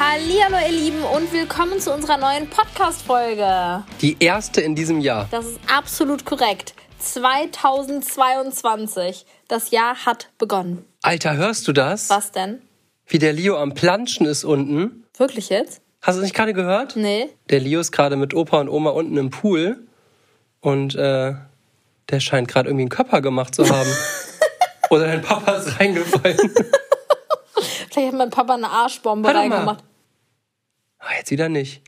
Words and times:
Hallihallo 0.00 0.56
ihr 0.66 0.72
Lieben 0.72 1.02
und 1.02 1.30
willkommen 1.30 1.78
zu 1.78 1.92
unserer 1.92 2.16
neuen 2.16 2.48
Podcast-Folge. 2.48 3.84
Die 4.00 4.16
erste 4.18 4.62
in 4.62 4.74
diesem 4.74 5.02
Jahr. 5.02 5.28
Das 5.30 5.44
ist 5.44 5.60
absolut 5.70 6.24
korrekt. 6.24 6.72
2022. 7.00 9.26
Das 9.46 9.72
Jahr 9.72 10.06
hat 10.06 10.30
begonnen. 10.38 10.86
Alter, 11.02 11.36
hörst 11.36 11.68
du 11.68 11.74
das? 11.74 12.08
Was 12.08 12.32
denn? 12.32 12.62
Wie 13.08 13.18
der 13.18 13.34
Leo 13.34 13.58
am 13.58 13.74
Planschen 13.74 14.24
ist 14.24 14.44
unten. 14.44 15.04
Wirklich 15.18 15.50
jetzt? 15.50 15.82
Hast 16.00 16.16
du 16.16 16.20
es 16.20 16.24
nicht 16.24 16.34
gerade 16.34 16.54
gehört? 16.54 16.96
Nee. 16.96 17.28
Der 17.50 17.60
Leo 17.60 17.80
ist 17.80 17.92
gerade 17.92 18.16
mit 18.16 18.32
Opa 18.32 18.58
und 18.58 18.70
Oma 18.70 18.92
unten 18.92 19.18
im 19.18 19.28
Pool 19.28 19.86
und 20.60 20.94
äh, 20.94 21.34
der 22.08 22.20
scheint 22.20 22.48
gerade 22.48 22.70
irgendwie 22.70 22.84
einen 22.84 22.88
Körper 22.88 23.20
gemacht 23.20 23.54
zu 23.54 23.68
haben. 23.68 23.90
Oder 24.88 25.08
dein 25.08 25.20
Papa 25.20 25.56
ist 25.56 25.78
reingefallen. 25.78 26.38
Vielleicht 27.90 28.12
hat 28.12 28.18
mein 28.18 28.30
Papa 28.30 28.54
eine 28.54 28.70
Arschbombe 28.70 29.28
reingemacht. 29.28 29.84
Ah, 31.00 31.14
jetzt 31.18 31.30
wieder 31.30 31.48
nicht. 31.48 31.82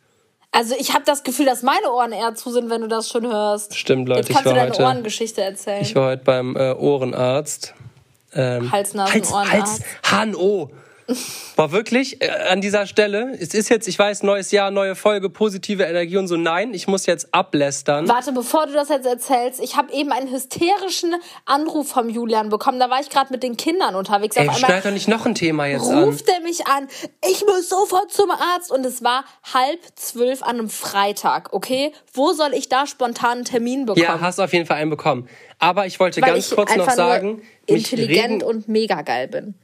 Also 0.50 0.74
ich 0.78 0.92
habe 0.92 1.04
das 1.06 1.22
Gefühl, 1.22 1.46
dass 1.46 1.62
meine 1.62 1.90
Ohren 1.90 2.12
eher 2.12 2.34
zu 2.34 2.50
sind, 2.50 2.68
wenn 2.68 2.82
du 2.82 2.86
das 2.88 3.08
schon 3.08 3.26
hörst. 3.26 3.74
Stimmt, 3.76 4.06
Leute, 4.08 4.20
Jetzt 4.20 4.28
ich 4.30 4.34
kannst 4.34 4.46
du 4.46 4.50
war 4.50 4.56
deine 4.56 4.70
heute, 4.72 4.82
Ohrengeschichte 4.82 5.40
erzählen. 5.42 5.80
ich 5.82 5.94
war 5.94 6.08
heute 6.10 6.24
beim 6.24 6.56
äh, 6.56 6.72
Ohrenarzt. 6.72 7.74
Ähm, 8.34 8.70
Hals, 8.70 8.92
Nasen, 8.94 9.14
Hals, 9.14 9.32
Ohrenarzt. 9.32 9.82
Hals, 10.10 10.32
HNO. 10.36 10.70
War 11.56 11.72
wirklich 11.72 12.22
äh, 12.22 12.30
an 12.48 12.60
dieser 12.60 12.86
Stelle, 12.86 13.36
es 13.38 13.54
ist 13.54 13.68
jetzt, 13.68 13.88
ich 13.88 13.98
weiß, 13.98 14.22
neues 14.22 14.50
Jahr, 14.50 14.70
neue 14.70 14.94
Folge, 14.94 15.28
positive 15.30 15.82
Energie 15.82 16.16
und 16.16 16.28
so. 16.28 16.36
Nein, 16.36 16.74
ich 16.74 16.86
muss 16.86 17.06
jetzt 17.06 17.32
ablästern. 17.34 18.08
Warte, 18.08 18.32
bevor 18.32 18.66
du 18.66 18.72
das 18.72 18.88
jetzt 18.88 19.06
erzählst, 19.06 19.60
ich 19.60 19.76
habe 19.76 19.92
eben 19.92 20.12
einen 20.12 20.30
hysterischen 20.30 21.14
Anruf 21.44 21.88
vom 21.88 22.08
Julian 22.08 22.48
bekommen. 22.48 22.78
Da 22.78 22.90
war 22.90 23.00
ich 23.00 23.10
gerade 23.10 23.32
mit 23.32 23.42
den 23.42 23.56
Kindern 23.56 23.94
unterwegs. 23.94 24.36
Ey, 24.36 24.48
Auf 24.48 24.62
einmal 24.62 24.80
doch 24.80 24.90
nicht 24.90 25.08
noch 25.08 25.26
ein 25.26 25.34
Thema 25.34 25.66
jetzt 25.66 25.88
an. 25.88 26.04
ruft 26.04 26.28
er 26.28 26.40
mich 26.40 26.66
an, 26.66 26.88
ich 27.30 27.44
muss 27.46 27.68
sofort 27.68 28.12
zum 28.12 28.30
Arzt. 28.30 28.70
Und 28.70 28.84
es 28.86 29.02
war 29.02 29.24
halb 29.52 29.80
zwölf 29.96 30.42
an 30.42 30.58
einem 30.58 30.68
Freitag, 30.68 31.52
okay? 31.52 31.92
Wo 32.12 32.32
soll 32.32 32.54
ich 32.54 32.68
da 32.68 32.86
spontan 32.86 33.32
einen 33.38 33.44
Termin 33.44 33.86
bekommen? 33.86 34.04
Ja, 34.04 34.20
hast 34.20 34.38
auf 34.40 34.52
jeden 34.52 34.66
Fall 34.66 34.78
einen 34.78 34.90
bekommen. 34.90 35.28
Aber 35.58 35.86
ich 35.86 36.00
wollte 36.00 36.20
Weil 36.20 36.32
ganz 36.32 36.50
ich 36.50 36.54
kurz 36.56 36.74
noch 36.76 36.90
sagen, 36.90 37.42
intelligent 37.66 38.42
regen, 38.42 38.42
und 38.42 38.68
mega 38.68 39.02
geil 39.02 39.28
bin. 39.28 39.54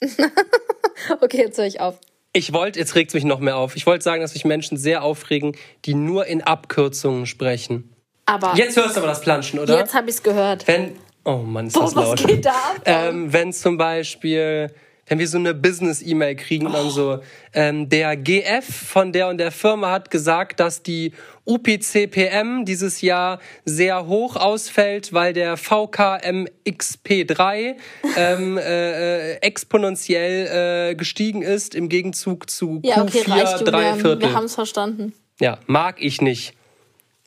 okay, 1.20 1.38
jetzt 1.38 1.58
höre 1.58 1.66
ich 1.66 1.80
auf. 1.80 1.98
ich 2.32 2.52
wollte, 2.52 2.78
jetzt 2.78 2.94
regt 2.94 3.10
es 3.10 3.14
mich 3.14 3.24
noch 3.24 3.40
mehr 3.40 3.56
auf. 3.56 3.76
Ich 3.76 3.86
wollte 3.86 4.04
sagen, 4.04 4.20
dass 4.22 4.34
mich 4.34 4.44
Menschen 4.44 4.76
sehr 4.76 5.02
aufregen, 5.02 5.56
die 5.84 5.94
nur 5.94 6.26
in 6.26 6.42
Abkürzungen 6.42 7.26
sprechen. 7.26 7.92
Aber 8.26 8.54
Jetzt 8.56 8.76
hörst 8.76 8.96
du 8.96 9.00
aber 9.00 9.08
das 9.08 9.20
Planschen, 9.20 9.58
oder? 9.58 9.78
jetzt 9.78 9.94
habe 9.94 10.08
ich 10.10 10.16
es 10.16 10.22
gehört. 10.22 10.66
Wenn, 10.66 10.96
oh 11.24 11.36
Mann, 11.36 11.68
ist 11.68 11.74
Boah, 11.74 11.82
das 11.84 11.94
was 11.96 12.04
laut. 12.20 12.26
geht 12.26 12.44
da 12.44 12.50
ab? 12.50 12.82
Ähm, 12.84 13.32
wenn 13.32 13.52
zum 13.52 13.76
Beispiel, 13.78 14.72
wenn 15.06 15.18
wir 15.18 15.26
so 15.28 15.38
eine 15.38 15.54
Business-E-Mail 15.54 16.36
kriegen 16.36 16.66
und 16.66 16.74
dann 16.74 16.90
so, 16.90 17.20
ähm, 17.52 17.88
der 17.88 18.16
GF 18.16 18.64
von 18.64 19.12
der 19.12 19.28
und 19.28 19.38
der 19.38 19.52
Firma 19.52 19.92
hat 19.92 20.10
gesagt, 20.10 20.58
dass 20.60 20.82
die 20.82 21.12
UPCPM 21.44 22.64
dieses 22.64 23.02
Jahr 23.02 23.38
sehr 23.64 24.06
hoch 24.06 24.36
ausfällt, 24.36 25.12
weil 25.12 25.32
der 25.32 25.56
VKMXP3 25.56 27.76
ähm, 28.16 28.58
äh, 28.62 29.32
äh, 29.32 29.36
exponentiell 29.42 30.90
äh, 30.90 30.96
gestiegen 30.96 31.42
ist 31.42 31.76
im 31.76 31.88
Gegenzug 31.88 32.50
zu 32.50 32.80
ja, 32.82 33.00
okay, 33.02 33.20
Q4 33.20 33.30
reicht, 33.30 33.66
drei. 33.66 33.94
Viertel. 33.94 34.20
Wir 34.20 34.34
haben 34.34 34.46
es 34.46 34.56
verstanden. 34.56 35.12
Ja, 35.40 35.58
mag 35.66 35.96
ich 36.00 36.20
nicht. 36.20 36.54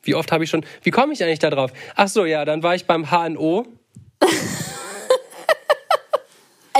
Wie 0.04 0.16
oft 0.16 0.32
habe 0.32 0.44
ich 0.44 0.50
schon. 0.50 0.66
Wie 0.84 0.92
komme 0.92 1.14
ich 1.14 1.24
eigentlich 1.24 1.40
da 1.40 1.50
drauf? 1.50 1.72
Ach 1.96 2.08
so, 2.08 2.26
ja, 2.26 2.46
dann 2.46 2.64
war 2.64 2.76
ich 2.76 2.86
beim 2.86 3.12
HNO. 3.12 3.66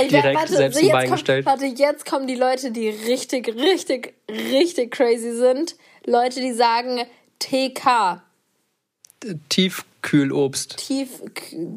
Ey, 0.00 0.08
Direkt 0.08 0.36
warte, 0.36 0.56
selbst 0.56 0.78
so 0.78 0.84
jetzt 0.84 0.92
Bein 0.92 1.04
kommt, 1.06 1.18
gestellt. 1.18 1.46
Warte, 1.46 1.66
jetzt 1.66 2.06
kommen 2.06 2.26
die 2.26 2.34
Leute, 2.34 2.70
die 2.70 2.88
richtig, 2.88 3.48
richtig, 3.48 4.14
richtig 4.28 4.90
crazy 4.92 5.32
sind. 5.32 5.76
Leute, 6.06 6.40
die 6.40 6.52
sagen 6.52 7.04
TK, 7.38 8.22
Tiefkühlobst. 9.50 10.78
Tief, 10.78 11.20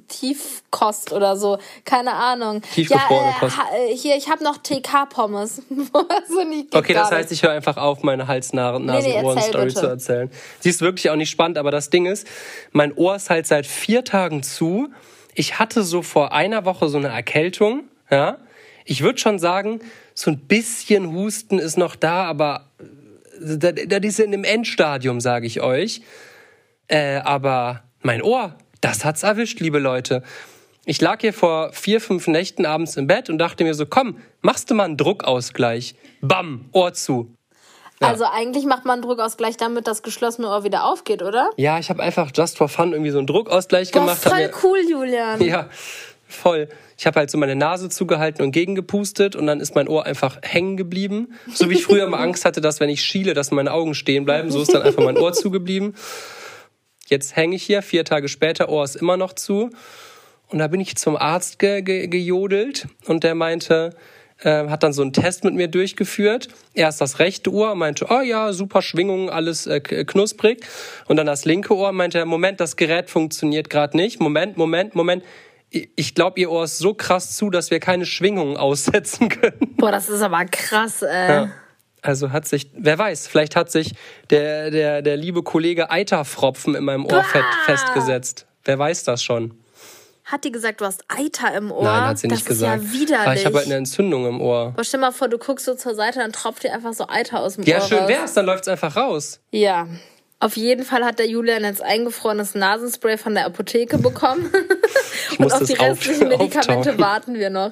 Tiefkost 0.08 1.12
oder 1.12 1.36
so. 1.36 1.58
Keine 1.84 2.14
Ahnung. 2.14 2.62
Tiefgefrorene 2.74 3.32
ja, 3.32 3.36
äh, 3.36 3.40
Kost. 3.40 3.58
äh, 3.58 3.96
hier, 3.96 4.16
ich 4.16 4.30
habe 4.30 4.44
noch 4.44 4.58
TK-Pommes. 4.58 5.62
also 5.70 6.42
Okay, 6.74 6.94
das 6.94 7.12
heißt, 7.12 7.32
ich 7.34 7.44
höre 7.44 7.52
einfach 7.52 7.76
auf, 7.76 8.02
meine 8.04 8.28
Hals-Nasen-Ohren-Story 8.28 9.02
Nee, 9.02 9.22
nee, 9.22 9.30
erzähl 9.36 9.66
bitte. 9.66 9.80
zu 9.80 9.88
erzählen. 9.88 10.32
Sie 10.62 10.70
ist 10.70 10.82
wirklich 10.82 11.10
auch 11.10 11.18
nicht 11.18 11.30
spannend, 11.32 11.58
aber 11.58 11.72
das 11.72 11.90
Ding 11.90 12.06
ist, 12.06 12.26
mein 12.72 12.94
Ohr 12.94 13.16
ist 13.18 13.30
halt 13.30 13.46
seit 13.46 13.68
vier 13.68 14.06
Tagen 14.06 14.42
zu. 14.42 14.88
Ich 15.36 15.60
hatte 15.60 15.84
so 15.84 16.02
vor 16.02 16.32
einer 16.32 16.64
Woche 16.64 16.88
so 16.88 16.98
eine 16.98 17.10
Erkältung, 17.10 17.84
ja. 18.14 18.38
Ich 18.86 19.02
würde 19.02 19.20
schon 19.20 19.40
sagen, 19.40 19.80
so 20.14 20.32
ein 20.32 20.40
bisschen 20.40 21.14
Husten 21.14 21.58
ist 21.60 21.78
noch 21.78 21.96
da, 21.96 22.26
aber 22.26 22.70
äh, 22.80 23.58
da, 23.58 23.72
da 23.72 23.98
ist 23.98 24.20
in 24.20 24.32
dem 24.32 24.44
Endstadium, 24.44 25.20
sage 25.20 25.48
ich 25.48 25.62
euch. 25.62 26.02
Äh, 26.88 27.18
aber 27.18 27.84
mein 28.02 28.22
Ohr, 28.22 28.56
das 28.82 29.06
hat's 29.06 29.24
erwischt, 29.24 29.60
liebe 29.60 29.80
Leute. 29.80 30.22
Ich 30.86 31.00
lag 31.00 31.22
hier 31.22 31.34
vor 31.34 31.72
vier, 31.72 32.02
fünf 32.02 32.28
Nächten 32.28 32.66
abends 32.66 32.98
im 32.98 33.08
Bett 33.08 33.30
und 33.30 33.38
dachte 33.38 33.64
mir 33.64 33.74
so, 33.74 33.86
komm, 33.86 34.18
machst 34.42 34.70
du 34.70 34.76
mal 34.76 34.84
einen 34.84 34.98
Druckausgleich. 34.98 35.96
Bam, 36.22 36.66
Ohr 36.74 36.94
zu. 36.94 37.34
nicht. 38.02 38.10
Also 38.10 38.26
eigentlich 38.26 38.66
macht 38.66 38.84
man 38.84 39.02
Druckausgleich 39.02 39.56
damit, 39.56 39.88
das 39.88 40.04
geschlossene 40.04 40.50
Ohr 40.50 40.66
wieder 40.66 40.84
aufgeht, 40.84 41.24
oder? 41.24 41.50
Ja, 41.56 41.80
ich 41.80 41.90
habe 41.90 42.04
einfach 42.04 42.32
just 42.36 42.58
for 42.58 42.68
fun 42.68 42.92
irgendwie 42.92 43.12
so 43.12 43.18
einen 43.18 43.28
Druckausgleich 43.28 43.92
Boah, 43.92 44.02
gemacht. 44.02 44.18
voll 44.18 44.52
cool, 44.64 44.80
Julian. 44.90 45.42
Ja, 45.42 45.70
voll. 46.36 46.70
Ich 46.98 47.06
habe 47.06 47.20
halt 47.20 47.32
so 47.32 47.38
meine 47.38 47.56
Nase 47.56 47.90
zugehalten 47.90 48.44
und 48.44 48.52
gegengepustet 48.52 49.36
und 49.36 49.48
dann 49.48 49.60
ist 49.60 49.76
mein 49.76 49.88
Ohr 49.88 50.06
einfach 50.06 50.40
hängen 50.42 50.78
geblieben. 50.78 51.34
So 51.54 51.70
wie 51.70 51.76
ich 51.76 51.84
früher 51.84 52.08
mal 52.08 52.20
Angst 52.20 52.46
hatte, 52.46 52.62
dass 52.62 52.80
wenn 52.80 52.90
ich 52.90 53.04
schiele, 53.04 53.34
dass 53.34 53.52
meine 53.52 53.72
Augen 53.72 53.94
stehen 53.94 54.26
bleiben. 54.26 54.52
So 54.52 54.62
ist 54.62 54.74
dann 54.74 54.82
einfach 54.82 55.04
mein 55.04 55.18
Ohr 55.18 55.34
zugeblieben. 55.34 55.96
Jetzt 57.08 57.36
hänge 57.36 57.56
ich 57.56 57.64
hier, 57.64 57.82
vier 57.82 58.06
Tage 58.06 58.28
später, 58.28 58.70
Ohr 58.70 58.84
ist 58.84 58.96
immer 58.96 59.18
noch 59.18 59.34
zu. 59.34 59.70
Und 60.48 60.60
da 60.60 60.68
bin 60.68 60.80
ich 60.80 60.96
zum 60.96 61.16
Arzt 61.16 61.60
ge 61.60 61.82
ge 61.82 62.08
gejodelt 62.08 62.88
und 63.08 63.24
der 63.24 63.36
meinte, 63.36 63.96
äh, 64.44 64.68
hat 64.68 64.84
dann 64.84 64.94
so 64.94 65.02
einen 65.02 65.14
Test 65.14 65.44
mit 65.44 65.54
mir 65.54 65.68
durchgeführt. 65.68 66.50
Erst 66.74 67.02
das 67.02 67.20
rechte 67.20 67.52
Ohr, 67.52 67.76
meinte, 67.76 68.08
oh 68.10 68.22
ja, 68.22 68.54
super 68.54 68.82
Schwingungen, 68.82 69.30
alles 69.30 69.68
äh, 69.68 69.80
knusprig. 69.80 70.66
Und 71.08 71.18
dann 71.18 71.28
das 71.28 71.46
linke 71.46 71.76
Ohr, 71.76 71.92
meinte 71.92 72.26
Moment, 72.26 72.60
das 72.60 72.76
Gerät 72.76 73.10
funktioniert 73.10 73.70
gerade 73.70 73.98
nicht. 73.98 74.20
Moment, 74.20 74.58
Moment, 74.58 74.96
Moment. 74.96 75.24
Ich- 75.96 76.14
glaube, 76.16 76.40
ihr 76.40 76.52
Ohr 76.52 76.66
ist 76.66 76.78
so 76.78 76.94
krass 76.94 77.36
zu, 77.36 77.50
dass 77.50 77.72
wir 77.72 77.80
keine 77.80 78.06
Schwingungen 78.06 78.58
aussetzen 78.68 79.30
können. 79.30 79.76
Boah, 79.78 79.92
das 79.92 80.08
ist 80.10 80.22
aber 80.22 80.46
krass, 80.46 81.02
ey. 81.02 81.30
Ja. 81.30 81.50
Also 82.02 82.32
hat 82.32 82.46
sich, 82.48 82.70
wer 82.78 82.98
weiß, 83.00 83.28
vielleicht 83.28 83.56
hat 83.56 83.72
sich 83.72 83.94
der, 84.30 84.70
der, 84.72 85.02
der 85.02 85.16
liebe 85.18 85.42
Kollege 85.42 85.90
Eiterfropfen 85.90 86.76
in 86.76 86.84
meinem 86.84 87.06
Ohr 87.06 87.24
Bah! 87.34 87.44
festgesetzt. 87.66 88.46
Wer 88.66 88.78
weiß 88.78 89.04
das 89.06 89.24
schon? 89.24 89.58
Hat 90.26 90.44
die 90.44 90.52
gesagt, 90.52 90.80
du 90.82 90.86
hast 90.86 91.04
Eiter 91.08 91.54
im 91.56 91.72
Ohr? 91.72 91.84
Nein, 91.84 92.02
hat 92.10 92.18
sie 92.18 92.28
das 92.28 92.40
nicht 92.40 92.48
gesagt. 92.48 92.84
ist 92.84 92.94
ja 92.94 93.00
widerlich. 93.00 93.26
Aber 93.28 93.34
ich 93.36 93.46
habe 93.46 93.56
halt 93.58 93.66
eine 93.68 93.76
Entzündung 93.76 94.26
im 94.28 94.42
Ohr. 94.42 94.72
Boah, 94.76 94.84
stell 94.84 95.00
mal 95.00 95.12
vor, 95.12 95.28
du 95.30 95.38
guckst 95.38 95.66
so 95.66 95.76
zur 95.76 95.96
Seite, 95.96 96.20
dann 96.20 96.32
tropft 96.34 96.64
dir 96.64 96.74
einfach 96.74 96.94
so 96.94 97.08
Eiter 97.08 97.40
aus 97.42 97.56
dem 97.56 97.64
Ja, 97.66 97.78
Ohr 97.80 97.88
schön 97.88 97.98
raus. 98.00 98.10
wär's, 98.10 98.34
dann 98.34 98.46
läuft's 98.46 98.68
einfach 98.68 98.96
raus. 98.96 99.40
Ja. 99.52 99.88
Auf 100.44 100.58
jeden 100.58 100.84
Fall 100.84 101.06
hat 101.06 101.20
der 101.20 101.28
Julian 101.28 101.64
jetzt 101.64 101.82
eingefrorenes 101.82 102.54
Nasenspray 102.54 103.18
von 103.18 103.34
der 103.34 103.46
Apotheke 103.46 103.98
bekommen. 103.98 104.52
Und 105.38 105.46
auf 105.54 105.60
das 105.60 105.70
die 105.70 105.80
auf- 105.80 105.88
restlichen 105.92 106.28
Medikamente 106.28 106.74
auftauchen. 106.92 107.00
warten 107.00 107.34
wir 107.36 107.50
noch. 107.50 107.72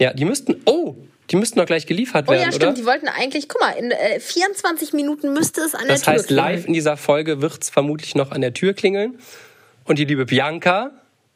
Ja, 0.00 0.12
die 0.12 0.24
müssten, 0.24 0.60
oh, 0.64 0.96
die 1.30 1.36
müssten 1.36 1.58
doch 1.60 1.66
gleich 1.66 1.86
geliefert 1.86 2.24
Oh 2.26 2.32
werden, 2.32 2.40
ja, 2.42 2.48
oder? 2.48 2.56
stimmt. 2.56 2.78
Die 2.78 2.84
wollten 2.86 3.06
eigentlich, 3.08 3.48
guck 3.48 3.60
mal, 3.60 3.70
in 3.72 3.92
äh, 3.92 4.18
24 4.18 4.92
Minuten 4.94 5.32
müsste 5.32 5.60
es 5.60 5.74
an 5.76 5.86
das 5.86 6.02
der 6.02 6.14
Tür 6.14 6.22
heißt, 6.22 6.30
live 6.30 6.66
in 6.66 6.72
dieser 6.72 6.96
Folge 6.96 7.40
wird's 7.40 7.70
vermutlich 7.70 8.14
noch 8.16 8.32
an 8.32 8.40
der 8.40 8.52
Tür 8.52 8.74
klingeln. 8.74 9.18
Und 9.84 9.98
die 9.98 10.04
liebe 10.04 10.26
Bianca 10.26 10.90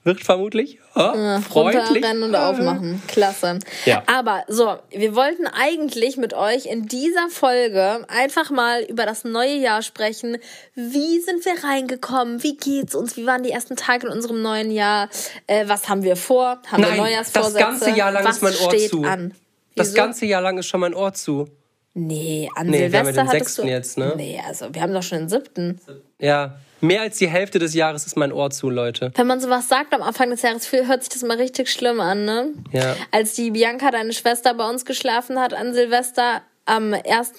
wird 0.05 0.25
vermutlich 0.25 0.79
oh, 0.95 1.41
freundlich 1.41 1.85
runterrennen 1.89 2.23
und 2.25 2.35
aufmachen. 2.35 3.03
Klasse. 3.07 3.61
Ja. 3.85 4.03
Aber 4.07 4.45
so, 4.49 4.77
wir 4.91 5.15
wollten 5.15 5.47
eigentlich 5.47 6.17
mit 6.17 6.35
euch 6.35 6.67
in 6.67 6.87
dieser 6.87 7.28
Folge 7.28 8.04
einfach 8.09 8.51
mal 8.51 8.83
über 8.83 9.07
das 9.07 9.25
neue 9.25 9.54
Jahr 9.54 9.83
sprechen. 9.83 10.39
Wie 10.75 11.21
sind 11.21 11.45
wir 11.45 11.63
reingekommen? 11.65 12.43
Wie 12.43 12.57
geht's 12.57 12.95
uns? 12.95 13.16
Wie 13.16 13.27
waren 13.27 13.43
die 13.43 13.51
ersten 13.51 13.77
Tage 13.77 14.07
in 14.07 14.13
unserem 14.13 14.43
neuen 14.43 14.71
Jahr? 14.72 15.09
Äh, 15.47 15.69
was 15.69 15.89
haben 15.89 16.03
wir 16.03 16.16
vor? 16.16 16.60
Haben 16.66 16.83
Nein, 16.83 16.95
wir 16.95 17.03
Neujahrsvorsätze? 17.03 17.59
das 17.59 17.81
ganze 17.81 17.91
Jahr 17.91 18.13
lang 18.13 18.25
was 18.25 18.37
ist 18.37 18.43
mein 18.43 18.55
Ohr 18.57 18.77
zu. 18.77 19.05
an? 19.05 19.34
Das 19.77 19.95
ganze 19.95 20.27
Jahr 20.27 20.43
lang 20.43 20.59
ist 20.59 20.66
schon 20.66 20.81
mein 20.81 20.95
Ohr 20.95 21.15
zu. 21.15 21.48
Nee, 21.95 22.48
an 22.57 22.69
Nee, 22.69 22.91
wir 22.91 22.98
haben 22.98 23.07
Silvester 23.07 23.16
ja 23.16 23.22
den 23.22 23.28
hattest 23.28 23.59
du... 23.59 23.63
sechsten 23.63 23.69
jetzt, 23.69 23.98
ne? 23.98 24.15
Nee, 24.16 24.41
also 24.47 24.75
wir 24.75 24.83
haben 24.83 24.95
doch 24.95 25.03
schon 25.03 25.19
den 25.19 25.28
siebten. 25.28 25.81
Ja, 26.19 26.57
mehr 26.83 27.01
als 27.03 27.17
die 27.19 27.29
Hälfte 27.29 27.59
des 27.59 27.75
Jahres 27.75 28.05
ist 28.07 28.17
mein 28.17 28.33
Ohr 28.33 28.51
zu, 28.51 28.69
Leute. 28.69 29.11
Wenn 29.15 29.27
man 29.27 29.41
sowas 29.41 29.69
sagt 29.69 29.95
am 29.95 30.03
Anfang 30.03 30.31
des 30.31 30.43
Jahres, 30.43 30.71
hört 30.71 31.03
sich 31.03 31.13
das 31.13 31.23
mal 31.23 31.37
richtig 31.39 31.71
schlimm 31.71 32.01
an, 32.01 32.25
ne? 32.25 32.49
Ja. 32.73 32.95
Als 33.11 33.34
die 33.34 33.51
Bianca, 33.53 33.91
deine 33.91 34.13
Schwester, 34.13 34.53
bei 34.55 34.69
uns 34.69 34.84
geschlafen 34.84 35.41
hat 35.41 35.55
an 35.55 35.73
Silvester 35.75 36.43
am 36.67 36.93
1. 36.95 37.33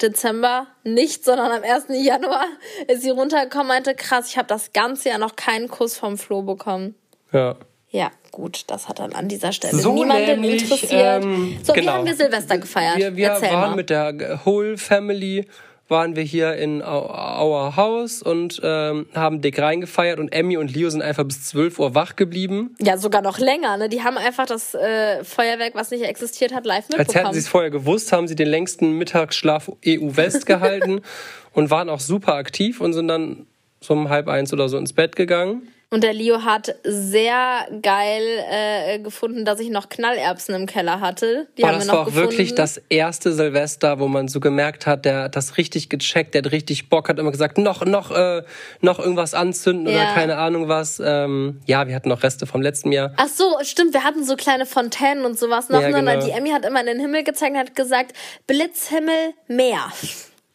Dezember, 0.00 0.66
nicht, 0.82 1.24
sondern 1.24 1.52
am 1.52 1.62
1. 1.62 1.84
Januar, 1.90 2.46
ist 2.88 3.02
sie 3.02 3.10
runtergekommen 3.10 3.66
und 3.66 3.74
meinte, 3.74 3.94
krass, 3.94 4.28
ich 4.28 4.38
habe 4.38 4.48
das 4.48 4.72
ganze 4.72 5.10
Jahr 5.10 5.18
noch 5.18 5.36
keinen 5.36 5.68
Kuss 5.68 5.96
vom 5.96 6.16
Flo 6.18 6.42
bekommen. 6.42 6.94
Ja. 7.32 7.56
Ja, 7.92 8.10
gut, 8.30 8.62
das 8.68 8.88
hat 8.88 9.00
dann 9.00 9.12
an 9.14 9.26
dieser 9.28 9.50
Stelle 9.52 9.76
So 9.76 9.92
niemanden 9.92 10.40
nämlich, 10.40 10.62
interessiert. 10.62 11.24
ähm, 11.24 11.58
so, 11.62 11.74
wie 11.74 11.80
genau. 11.80 11.92
haben 11.94 12.06
wir 12.06 12.14
Silvester 12.14 12.56
gefeiert? 12.58 12.96
Wir, 12.96 13.16
wir 13.16 13.28
Erzähl 13.30 13.50
waren 13.50 13.70
mal. 13.70 13.76
mit 13.76 13.90
der 13.90 14.40
Whole 14.44 14.78
Family 14.78 15.46
waren 15.90 16.16
wir 16.16 16.22
hier 16.22 16.54
in 16.54 16.82
Our 16.82 17.76
House 17.76 18.22
und 18.22 18.60
ähm, 18.62 19.06
haben 19.14 19.40
dick 19.40 19.58
reingefeiert 19.58 20.18
und 20.18 20.32
Emmy 20.32 20.56
und 20.56 20.72
Leo 20.72 20.88
sind 20.88 21.02
einfach 21.02 21.24
bis 21.24 21.44
12 21.48 21.78
Uhr 21.78 21.94
wach 21.94 22.16
geblieben. 22.16 22.74
ja, 22.80 22.96
sogar 22.96 23.22
noch 23.22 23.38
länger, 23.38 23.76
ne? 23.76 23.88
Die 23.88 24.02
haben 24.02 24.16
einfach 24.16 24.46
das 24.46 24.74
äh, 24.74 25.24
Feuerwerk, 25.24 25.74
was 25.74 25.90
nicht 25.90 26.04
existiert 26.04 26.54
hat, 26.54 26.64
live 26.64 26.84
Als 26.84 26.88
hätten 26.90 26.98
mitbekommen. 26.98 27.34
sie 27.34 27.40
es 27.40 27.48
vorher 27.48 27.70
gewusst, 27.70 28.12
haben 28.12 28.28
sie 28.28 28.36
den 28.36 28.48
längsten 28.48 28.92
Mittagsschlaf 28.92 29.70
EU-West 29.86 30.46
gehalten 30.46 31.00
und 31.52 31.70
waren 31.70 31.88
auch 31.88 32.00
super 32.00 32.34
aktiv 32.34 32.80
und 32.80 32.92
sind 32.92 33.08
dann 33.08 33.46
so 33.80 33.94
um 33.94 34.08
halb 34.08 34.28
eins 34.28 34.52
oder 34.52 34.68
so 34.68 34.78
ins 34.78 34.92
Bett 34.92 35.16
gegangen. 35.16 35.68
Und 35.92 36.04
der 36.04 36.12
Leo 36.12 36.44
hat 36.44 36.76
sehr 36.84 37.66
geil 37.82 38.22
äh, 38.48 39.00
gefunden, 39.00 39.44
dass 39.44 39.58
ich 39.58 39.70
noch 39.70 39.88
Knallerbsen 39.88 40.54
im 40.54 40.66
Keller 40.66 41.00
hatte. 41.00 41.48
Die 41.58 41.62
Boah, 41.62 41.68
haben 41.70 41.78
das 41.78 41.86
wir 41.86 41.86
noch 41.88 41.94
war 41.94 42.00
auch 42.02 42.06
gefunden. 42.06 42.30
wirklich 42.30 42.54
das 42.54 42.80
erste 42.88 43.32
Silvester, 43.32 43.98
wo 43.98 44.06
man 44.06 44.28
so 44.28 44.38
gemerkt 44.38 44.86
hat, 44.86 45.04
der 45.04 45.24
hat 45.24 45.34
das 45.34 45.56
richtig 45.56 45.88
gecheckt, 45.88 46.34
der 46.34 46.42
hat 46.44 46.52
richtig 46.52 46.88
Bock, 46.90 47.08
hat 47.08 47.18
immer 47.18 47.32
gesagt, 47.32 47.58
noch, 47.58 47.84
noch, 47.84 48.12
äh, 48.12 48.44
noch 48.80 49.00
irgendwas 49.00 49.34
anzünden 49.34 49.88
Ja. 49.92 50.02
oder 50.04 50.14
keine 50.14 50.36
Ahnung 50.36 50.68
was. 50.68 51.02
Ähm, 51.04 51.60
ja, 51.66 51.88
wir 51.88 51.96
hatten 51.96 52.08
noch 52.08 52.22
Reste 52.22 52.46
vom 52.46 52.62
letzten 52.62 52.92
Jahr. 52.92 53.12
Ach 53.16 53.26
so, 53.28 53.56
stimmt, 53.62 53.92
wir 53.92 54.04
hatten 54.04 54.24
so 54.24 54.36
kleine 54.36 54.66
Fontänen 54.66 55.24
und 55.24 55.36
sowas 55.36 55.70
noch. 55.70 55.80
Ja, 55.80 55.88
ne? 55.88 55.94
Genau. 55.94 56.24
Die 56.24 56.30
Emmy 56.30 56.50
hat 56.50 56.64
immer 56.64 56.80
in 56.80 56.86
den 56.86 57.00
Himmel 57.00 57.24
gezeigt 57.24 57.54
und 57.54 57.58
hat 57.58 57.74
gesagt, 57.74 58.12
Blitzhimmel, 58.46 59.34
Meer. 59.48 59.90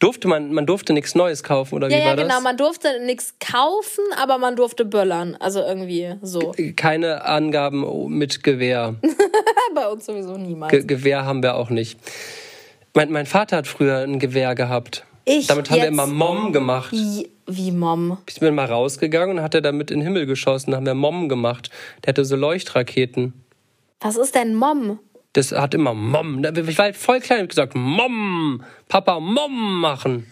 Durfte 0.05 0.27
man, 0.27 0.53
man 0.53 0.67
durfte 0.67 0.93
nichts 0.93 1.15
Neues 1.15 1.41
kaufen, 1.41 1.73
oder 1.73 1.89
Ja, 1.89 1.97
wie 1.97 1.99
ja, 2.01 2.05
war 2.09 2.15
genau. 2.15 2.35
das? 2.35 2.43
Man 2.43 2.57
durfte 2.57 2.99
nichts 3.03 3.33
kaufen, 3.39 4.03
aber 4.21 4.37
man 4.37 4.55
durfte 4.55 4.85
böllern. 4.85 5.35
Also 5.39 5.61
irgendwie 5.61 6.13
so. 6.21 6.53
Keine 6.75 7.25
Angaben 7.25 8.15
mit 8.15 8.43
Gewehr. 8.43 8.93
Bei 9.73 9.87
uns 9.87 10.05
sowieso 10.05 10.37
niemals. 10.37 10.71
Ge 10.71 10.83
Gewehr 10.85 11.25
haben 11.25 11.41
wir 11.41 11.55
auch 11.55 11.71
nicht. 11.71 11.99
Mein, 12.93 13.11
mein 13.11 13.25
Vater 13.25 13.57
hat 13.57 13.65
früher 13.65 13.97
ein 13.97 14.19
Gewehr 14.19 14.53
gehabt. 14.53 15.05
Ich 15.23 15.47
Damit 15.47 15.71
haben 15.71 15.81
wir 15.81 15.87
immer 15.87 16.05
Mom 16.05 16.53
gemacht. 16.53 16.91
wie, 16.91 17.27
wie 17.47 17.71
Mom. 17.71 18.19
Ich 18.29 18.39
bin 18.39 18.53
mal 18.53 18.65
rausgegangen 18.67 19.39
und 19.39 19.43
hat 19.43 19.55
er 19.55 19.61
damit 19.61 19.89
in 19.89 20.01
den 20.01 20.05
Himmel 20.05 20.27
geschossen. 20.27 20.69
Da 20.69 20.77
haben 20.77 20.85
wir 20.85 20.93
Mom 20.93 21.29
gemacht. 21.29 21.71
Der 22.03 22.09
hatte 22.09 22.25
so 22.25 22.35
Leuchtraketen. 22.35 23.33
Was 24.01 24.17
ist 24.17 24.35
denn 24.35 24.53
Mom? 24.53 24.99
Das 25.35 25.51
hat 25.51 25.73
immer 25.73 25.93
Mom. 25.93 26.43
Ich 26.45 26.77
war 26.77 26.85
halt 26.85 26.95
voll 26.95 27.19
klein 27.19 27.41
und 27.41 27.49
gesagt, 27.49 27.75
Mom, 27.75 28.63
Papa, 28.87 29.19
Mom 29.19 29.81
machen. 29.81 30.31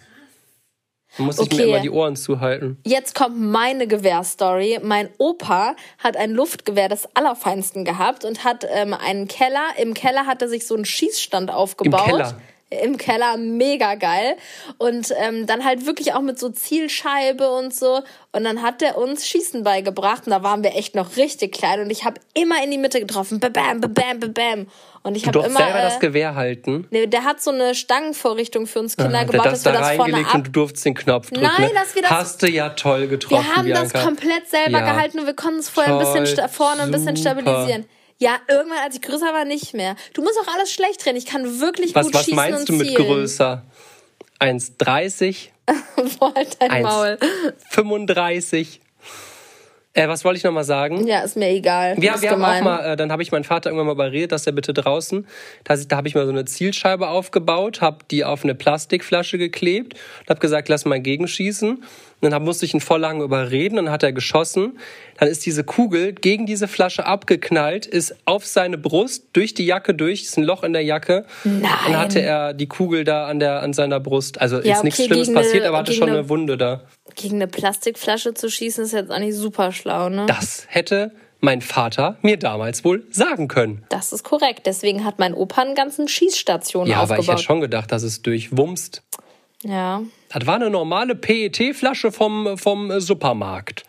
Da 1.18 1.24
musste 1.24 1.44
ich 1.44 1.50
mir 1.52 1.56
Okay. 1.64 1.70
immer 1.70 1.80
die 1.82 1.90
Ohren 1.90 2.16
zuhalten. 2.16 2.78
Jetzt 2.86 3.14
kommt 3.14 3.38
meine 3.38 3.86
Gewehrstory. 3.86 4.80
Mein 4.82 5.10
Opa 5.18 5.76
hat 6.00 6.16
ein 6.16 6.32
Luftgewehr 6.32 6.88
des 6.88 7.08
Allerfeinsten 7.16 7.84
gehabt 7.84 8.24
und 8.24 8.46
hat 8.46 8.66
ähm, 8.68 8.94
einen 8.94 9.28
Keller. 9.28 9.74
Im 9.78 9.94
Keller 9.94 10.26
hat 10.26 10.42
er 10.42 10.48
sich 10.48 10.66
so 10.66 10.74
einen 10.74 10.86
Schießstand 10.86 11.52
aufgebaut. 11.52 12.06
Keller? 12.06 12.42
Im 12.82 12.98
Keller, 12.98 13.38
mega 13.38 13.96
geil. 13.96 14.36
Und 14.78 15.14
ähm, 15.18 15.46
dann 15.46 15.64
halt 15.64 15.86
wirklich 15.86 16.14
auch 16.14 16.22
mit 16.22 16.40
so 16.40 16.50
Zielscheibe 16.50 17.50
und 17.52 17.74
so. 17.74 18.02
Und 18.32 18.44
dann 18.44 18.62
hat 18.62 18.82
er 18.82 18.98
uns 18.98 19.28
Schießen 19.28 19.64
beigebracht. 19.64 20.26
Und 20.26 20.32
da 20.32 20.44
waren 20.44 20.64
wir 20.64 20.76
echt 20.76 20.96
noch 20.96 21.18
richtig 21.18 21.54
klein. 21.54 21.82
Und 21.82 21.90
ich 21.92 22.04
habe 22.06 22.20
immer 22.34 22.64
in 22.64 22.72
die 22.72 22.78
Mitte 22.78 23.00
getroffen. 23.00 23.40
Bam, 23.40 23.52
bam, 23.82 23.94
bam, 23.94 24.34
bam. 24.34 24.68
Und 25.04 25.16
ich 25.18 25.28
habe 25.28 25.40
immer. 25.40 25.58
selber 25.60 25.82
das 25.82 25.98
Äh, 25.98 26.00
Gewehr 26.00 26.36
halten. 26.36 26.88
nee, 26.90 27.08
der 27.08 27.26
hat 27.26 27.42
so 27.42 27.52
eine 27.52 27.76
Stangenvorrichtung 27.76 28.68
für 28.68 28.80
uns 28.80 28.96
Kinder 28.96 29.20
Hat 29.20 29.28
er 29.28 29.32
gebaut, 29.32 29.46
das 29.48 29.62
dass 29.62 29.64
da 29.64 29.74
wir 29.74 29.80
das 29.80 29.96
vorne 29.98 30.18
ab 30.28 30.36
und 30.36 30.48
du 30.48 30.52
durfst 30.52 30.86
den 30.86 30.94
Knopf 30.96 31.30
drücken. 31.30 31.44
Nein, 31.44 31.68
ne? 31.68 31.72
dass 31.76 31.94
wir 31.94 32.02
das- 32.04 32.12
Hast 32.12 32.42
du 32.42 32.50
ja 32.50 32.70
toll 32.70 33.08
getroffen, 33.08 33.44
Wir 33.46 33.56
haben 33.56 33.70
das 33.70 33.92
Bianca. 33.92 34.08
komplett 34.08 34.50
selber 34.50 34.80
Ja. 34.80 34.94
gehalten 34.94 35.20
und 35.20 35.26
wir 35.26 35.34
konnten 35.36 35.60
es 35.60 35.68
vorher 35.68 35.94
ein 35.94 36.00
bisschen 36.00 36.38
Toll, 36.38 36.48
vorne 36.48 36.84
ein 36.84 36.92
bisschen 36.92 37.16
super. 37.18 37.32
stabilisieren. 37.32 37.86
Ja, 38.20 38.38
irgendwann, 38.48 38.80
als 38.80 38.96
ich 38.96 39.02
größer 39.02 39.34
war, 39.34 39.46
nicht 39.46 39.74
mehr. 39.74 39.96
Du 40.14 40.22
musst 40.22 40.38
auch 40.40 40.54
alles 40.54 40.72
schlecht 40.72 41.04
drehen. 41.04 41.16
Ich 41.16 41.26
kann 41.26 41.60
wirklich 41.60 41.94
Was, 41.96 42.06
gut 42.08 42.16
was 42.16 42.26
schießen 42.26 42.36
meinst 42.36 42.60
und 42.62 42.70
du 42.70 42.74
mit 42.74 42.88
zielen. 42.88 43.06
größer? 43.06 43.64
1,30? 44.40 45.50
Boah, 46.20 46.34
halt 46.36 46.58
dein 46.60 46.72
Eins. 46.72 46.84
Maul. 46.88 47.18
35? 47.70 48.82
Äh, 49.96 50.08
was 50.08 50.26
wollte 50.26 50.38
ich 50.38 50.44
noch 50.44 50.52
mal 50.52 50.64
sagen? 50.64 51.06
Ja, 51.06 51.20
ist 51.20 51.38
mir 51.38 51.50
egal. 51.50 51.96
Wir, 52.00 52.16
ist 52.16 52.24
wir 52.24 52.32
haben 52.32 52.44
auch 52.44 52.62
mal, 52.62 52.94
äh, 52.94 52.96
dann 52.96 53.12
habe 53.12 53.22
ich 53.22 53.32
meinen 53.32 53.44
Vater 53.44 53.70
irgendwann 53.70 53.86
mal 53.86 53.94
überredet, 53.94 54.32
dass 54.32 54.48
er 54.48 54.54
bitte 54.54 54.74
draußen, 54.74 55.28
da, 55.64 55.76
da 55.76 55.98
habe 55.98 56.08
ich 56.08 56.16
mal 56.16 56.26
so 56.26 56.32
eine 56.32 56.46
Zielscheibe 56.46 57.10
aufgebaut, 57.10 57.82
habe 57.82 58.00
die 58.10 58.26
auf 58.26 58.44
eine 58.44 58.56
Plastikflasche 58.56 59.38
geklebt 59.38 59.94
und 60.22 60.30
habe 60.30 60.40
gesagt, 60.40 60.68
lass 60.68 60.86
mal 60.86 61.00
gegenschießen. 61.00 61.84
Und 62.24 62.32
dann 62.32 62.44
musste 62.44 62.66
ich 62.66 62.74
ihn 62.74 62.80
voll 62.82 63.00
lange 63.02 63.24
überreden, 63.24 63.76
dann 63.76 63.90
hat 63.92 64.04
er 64.04 64.14
geschossen. 64.14 64.80
Dann 65.18 65.28
ist 65.28 65.46
diese 65.46 65.64
Kugel 65.64 66.14
gegen 66.14 66.46
diese 66.46 66.68
Flasche 66.68 67.06
abgeknallt, 67.06 67.86
ist 67.86 68.16
auf 68.26 68.46
seine 68.46 68.78
Brust, 68.78 69.26
durch 69.34 69.54
die 69.54 69.66
Jacke 69.66 69.94
durch, 69.94 70.24
ist 70.24 70.38
ein 70.38 70.44
Loch 70.44 70.64
in 70.64 70.74
der 70.74 70.84
Jacke. 70.84 71.26
Nein. 71.44 71.62
Dann 71.86 71.98
hatte 71.98 72.22
er 72.22 72.54
die 72.54 72.68
Kugel 72.68 73.04
da 73.04 73.28
an, 73.28 73.40
der, 73.40 73.62
an 73.62 73.74
seiner 73.74 74.00
Brust. 74.00 74.40
Also 74.42 74.62
Ja, 74.62 74.78
ist 74.78 74.84
nichts 74.84 75.00
okay, 75.00 75.08
Schlimmes 75.08 75.28
gegen 75.28 75.38
passiert, 75.38 75.56
eine- 75.64 75.68
aber 75.70 75.78
hatte 75.80 75.94
schon 75.94 76.10
eine- 76.10 76.20
eine 76.20 76.30
Wunde 76.30 76.58
da. 76.58 76.82
Gegen 77.16 77.36
eine 77.36 77.48
Plastikflasche 77.48 78.34
zu 78.34 78.50
schießen 78.50 78.86
ist 78.86 78.94
jetzt 78.94 79.12
auch 79.12 79.20
nicht 79.20 79.36
super 79.36 79.72
schlau, 79.72 80.10
ne? 80.10 80.26
Das 80.28 80.66
hätte 80.70 81.12
mein 81.42 81.60
Vater 81.62 82.18
mir 82.22 82.38
damals 82.38 82.86
wohl 82.86 83.04
sagen 83.12 83.50
können. 83.50 83.84
Das 83.90 84.14
ist 84.14 84.24
korrekt. 84.24 84.62
Deswegen 84.66 85.04
hat 85.04 85.20
mein 85.20 85.34
Opa 85.34 85.62
einen 85.62 85.76
ganzen 85.76 86.08
Schießstation 86.08 86.88
Ja, 86.88 86.98
aber 87.00 87.16
ich 87.16 87.20
aufgebaut. 87.20 87.36
hätte 87.36 87.44
schon 87.44 87.60
gedacht, 87.62 87.92
dass 87.92 88.02
es 88.04 88.22
durchwumst. 88.22 89.04
Ja. 89.64 90.02
Das 90.30 90.46
war 90.46 90.56
eine 90.56 90.70
normale 90.70 91.16
PET-Flasche 91.16 92.12
vom, 92.12 92.58
vom 92.58 93.00
Supermarkt. 93.00 93.84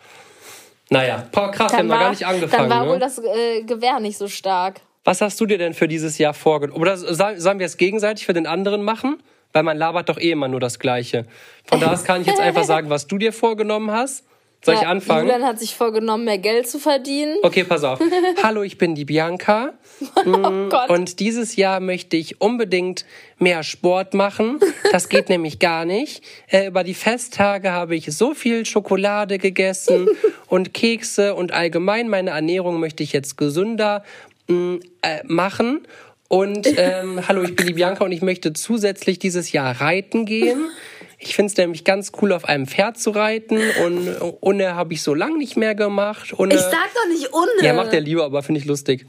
Naja, 0.89 1.27
boah, 1.31 1.51
krass, 1.51 1.71
wir 1.71 1.79
haben 1.79 1.87
noch 1.87 1.99
gar 1.99 2.09
nicht 2.11 2.25
angefangen. 2.25 2.69
dann 2.69 2.79
war 2.79 2.85
ne? 2.85 2.91
wohl 2.91 2.99
das 2.99 3.19
äh, 3.19 3.63
Gewehr 3.63 3.99
nicht 3.99 4.17
so 4.17 4.27
stark. 4.27 4.81
Was 5.03 5.21
hast 5.21 5.39
du 5.39 5.45
dir 5.45 5.57
denn 5.57 5.73
für 5.73 5.87
dieses 5.87 6.17
Jahr 6.17 6.33
vorgenommen? 6.33 6.81
Oder 6.81 6.97
sollen 6.97 7.59
wir 7.59 7.65
es 7.65 7.77
gegenseitig 7.77 8.25
für 8.25 8.33
den 8.33 8.47
anderen 8.47 8.83
machen? 8.83 9.21
Weil 9.53 9.63
man 9.63 9.77
labert 9.77 10.09
doch 10.09 10.19
eh 10.19 10.31
immer 10.31 10.47
nur 10.47 10.59
das 10.59 10.79
Gleiche. 10.79 11.25
Von 11.65 11.79
da 11.79 11.91
aus 11.91 12.03
kann 12.03 12.21
ich 12.21 12.27
jetzt 12.27 12.39
einfach 12.39 12.63
sagen, 12.65 12.89
was 12.89 13.07
du 13.07 13.17
dir 13.17 13.31
vorgenommen 13.31 13.91
hast. 13.91 14.25
Soll 14.63 14.75
ich 14.75 14.81
Ja, 14.81 14.89
anfangen? 14.89 15.27
Julian 15.27 15.43
hat 15.43 15.59
sich 15.59 15.75
vorgenommen, 15.75 16.25
mehr 16.25 16.39
Geld 16.39 16.67
zu 16.67 16.79
verdienen. 16.79 17.37
Okay, 17.43 17.63
pass 17.63 17.83
auf. 17.83 17.99
Hallo, 18.43 18.63
ich 18.63 18.77
bin 18.77 18.95
die 18.95 19.05
Bianca. 19.05 19.73
Oh 20.25 20.69
Gott. 20.69 20.89
Und 20.89 21.19
dieses 21.21 21.55
Jahr 21.55 21.79
möchte 21.79 22.17
ich 22.17 22.41
unbedingt 22.41 23.05
mehr 23.39 23.63
Sport 23.63 24.13
machen. 24.13 24.59
Das 24.91 25.07
geht 25.07 25.29
nämlich 25.29 25.59
gar 25.59 25.85
nicht. 25.85 26.21
Äh, 26.47 26.67
über 26.67 26.83
die 26.83 26.93
Festtage 26.93 27.71
habe 27.71 27.95
ich 27.95 28.07
so 28.11 28.33
viel 28.33 28.65
Schokolade 28.65 29.37
gegessen 29.37 30.09
und 30.47 30.73
Kekse 30.73 31.35
und 31.35 31.53
allgemein 31.53 32.09
meine 32.09 32.31
Ernährung 32.31 32.79
möchte 32.79 33.03
ich 33.03 33.13
jetzt 33.13 33.37
gesünder 33.37 34.03
mh, 34.47 34.79
äh, 35.01 35.21
machen. 35.23 35.87
Und 36.27 36.67
ähm, 36.77 37.25
hallo, 37.27 37.43
ich 37.43 37.55
bin 37.55 37.67
die 37.67 37.73
Bianca 37.73 38.03
und 38.03 38.11
ich 38.11 38.21
möchte 38.23 38.51
zusätzlich 38.51 39.19
dieses 39.19 39.51
Jahr 39.51 39.79
reiten 39.79 40.25
gehen. 40.25 40.69
Ich 41.17 41.35
finde 41.35 41.51
es 41.51 41.57
nämlich 41.57 41.83
ganz 41.83 42.11
cool, 42.21 42.31
auf 42.33 42.45
einem 42.45 42.67
Pferd 42.67 42.97
zu 42.99 43.11
reiten. 43.11 43.57
Und 43.83 44.17
ohne 44.41 44.75
habe 44.75 44.93
ich 44.93 45.01
so 45.01 45.13
lang 45.13 45.37
nicht 45.37 45.55
mehr 45.57 45.75
gemacht. 45.75 46.33
Ohne, 46.37 46.53
ich 46.55 46.59
sag 46.61 46.93
doch 46.93 47.07
nicht 47.09 47.33
ohne. 47.33 47.49
ja, 47.61 47.73
macht 47.73 47.93
er 47.93 48.01
lieber, 48.01 48.25
aber 48.25 48.43
finde 48.43 48.59
ich 48.59 48.65
lustig. 48.65 49.05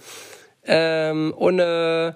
Ähm, 0.64 1.32
und 1.36 1.58
äh, 1.58 2.12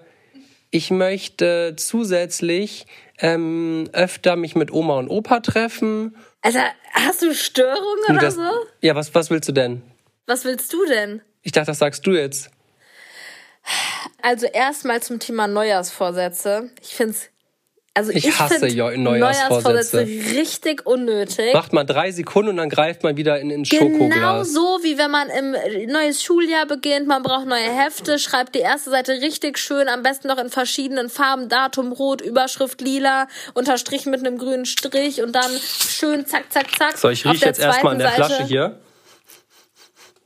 ich 0.71 0.91
möchte 0.91 1.75
zusätzlich 1.77 2.87
ähm, 3.19 3.89
öfter 3.93 4.37
mich 4.37 4.55
mit 4.55 4.73
Oma 4.73 4.99
und 4.99 5.09
Opa 5.09 5.41
treffen. 5.41 6.17
Alter, 6.43 6.65
hast 6.93 7.23
du 7.23 7.35
Störungen 7.35 8.05
oder 8.09 8.19
Das- 8.21 8.35
so? 8.37 8.49
Ja, 8.81 8.95
was, 8.95 9.15
was 9.15 9.31
willst 9.31 9.49
du 9.49 9.53
denn? 9.53 9.83
Was 10.27 10.45
willst 10.45 10.73
du 10.73 10.87
denn? 10.87 11.21
Ich 11.43 11.53
dachte, 11.53 11.67
das 11.69 11.79
sagst 11.79 12.07
du 12.07 12.13
jetzt. 12.13 12.51
Also 14.23 14.47
erstmal 14.47 15.03
zum 15.03 15.19
Thema 15.19 15.47
Neujahrsvorsätze. 15.49 16.71
Ich 16.83 16.95
find's 16.95 17.29
also 17.95 18.13
Ich 18.13 18.25
ich, 18.27 18.39
hasse 18.39 18.69
Jo- 18.69 18.91
Neujahrsvorsätze. 18.97 20.01
richtig 20.37 20.87
unnötig. 20.87 21.53
Macht 21.53 21.73
man 21.73 21.87
drei 21.87 22.13
Sekunden 22.13 22.51
und 22.51 22.57
dann 22.59 22.69
greift 22.71 23.03
man 23.03 23.17
wieder 23.17 23.41
in 23.41 23.49
Genau 23.65 23.65
Schokoglas. 23.65 24.53
so, 24.53 24.79
wie 24.83 24.97
wenn 24.97 25.11
man 25.11 25.29
im 25.29 25.57
neues 25.93 26.23
Schuljahr 26.23 26.67
beginnt, 26.67 27.09
man 27.09 27.23
braucht 27.23 27.47
neue 27.47 27.69
Hefte, 27.71 28.19
schreibt 28.19 28.55
die 28.55 28.61
erste 28.61 28.91
Seite 28.91 29.13
richtig 29.21 29.59
schön, 29.59 29.89
am 29.89 30.03
besten 30.03 30.29
noch 30.29 30.39
in 30.39 30.51
verschiedenen 30.51 31.11
Farben, 31.11 31.49
Datum 31.49 31.93
rot, 31.93 32.21
Überschrift 32.21 32.81
lila, 32.81 33.27
unterstrichen 33.55 34.11
mit 34.13 34.21
einem 34.21 34.39
grünen 34.39 34.67
Strich 34.67 35.21
und 35.23 35.33
dann 35.33 35.51
schön 35.61 36.27
zack, 36.27 36.45
zack, 36.51 36.67
zack. 36.79 36.97
So, 36.97 37.09
ich 37.09 37.27
rieche 37.27 37.47
jetzt 37.47 37.59
erstmal 37.61 37.95
an 37.95 37.99
der 37.99 38.11
Flasche 38.11 38.33
Seite- 38.35 38.47
hier. 38.47 38.81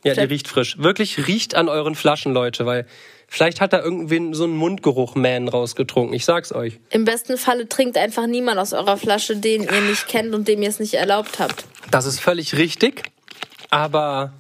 Ja, 0.04 0.12
die 0.12 0.20
riecht 0.20 0.48
frisch. 0.48 0.76
Wirklich 0.78 1.26
riecht 1.26 1.54
an 1.54 1.70
euren 1.70 1.94
Flaschen, 1.94 2.34
Leute, 2.34 2.66
weil 2.66 2.86
vielleicht 3.34 3.60
hat 3.60 3.72
da 3.72 3.82
irgendwen 3.82 4.32
so 4.32 4.44
einen 4.44 4.56
Mundgeruch-Man 4.56 5.48
rausgetrunken. 5.48 6.14
Ich 6.14 6.24
sag's 6.24 6.52
euch. 6.52 6.78
Im 6.90 7.04
besten 7.04 7.36
Falle 7.36 7.68
trinkt 7.68 7.98
einfach 7.98 8.26
niemand 8.26 8.58
aus 8.58 8.72
eurer 8.72 8.96
Flasche, 8.96 9.36
den 9.36 9.64
ihr 9.64 9.80
nicht 9.82 10.08
kennt 10.08 10.34
und 10.34 10.46
dem 10.46 10.62
ihr 10.62 10.68
es 10.68 10.78
nicht 10.78 10.94
erlaubt 10.94 11.38
habt. 11.38 11.64
Das 11.90 12.06
ist 12.06 12.20
völlig 12.20 12.56
richtig, 12.56 13.02
aber 13.70 14.32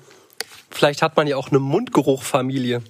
vielleicht 0.70 1.02
hat 1.02 1.16
man 1.16 1.26
ja 1.26 1.36
auch 1.36 1.50
eine 1.50 1.58
Mundgeruchfamilie. 1.58 2.82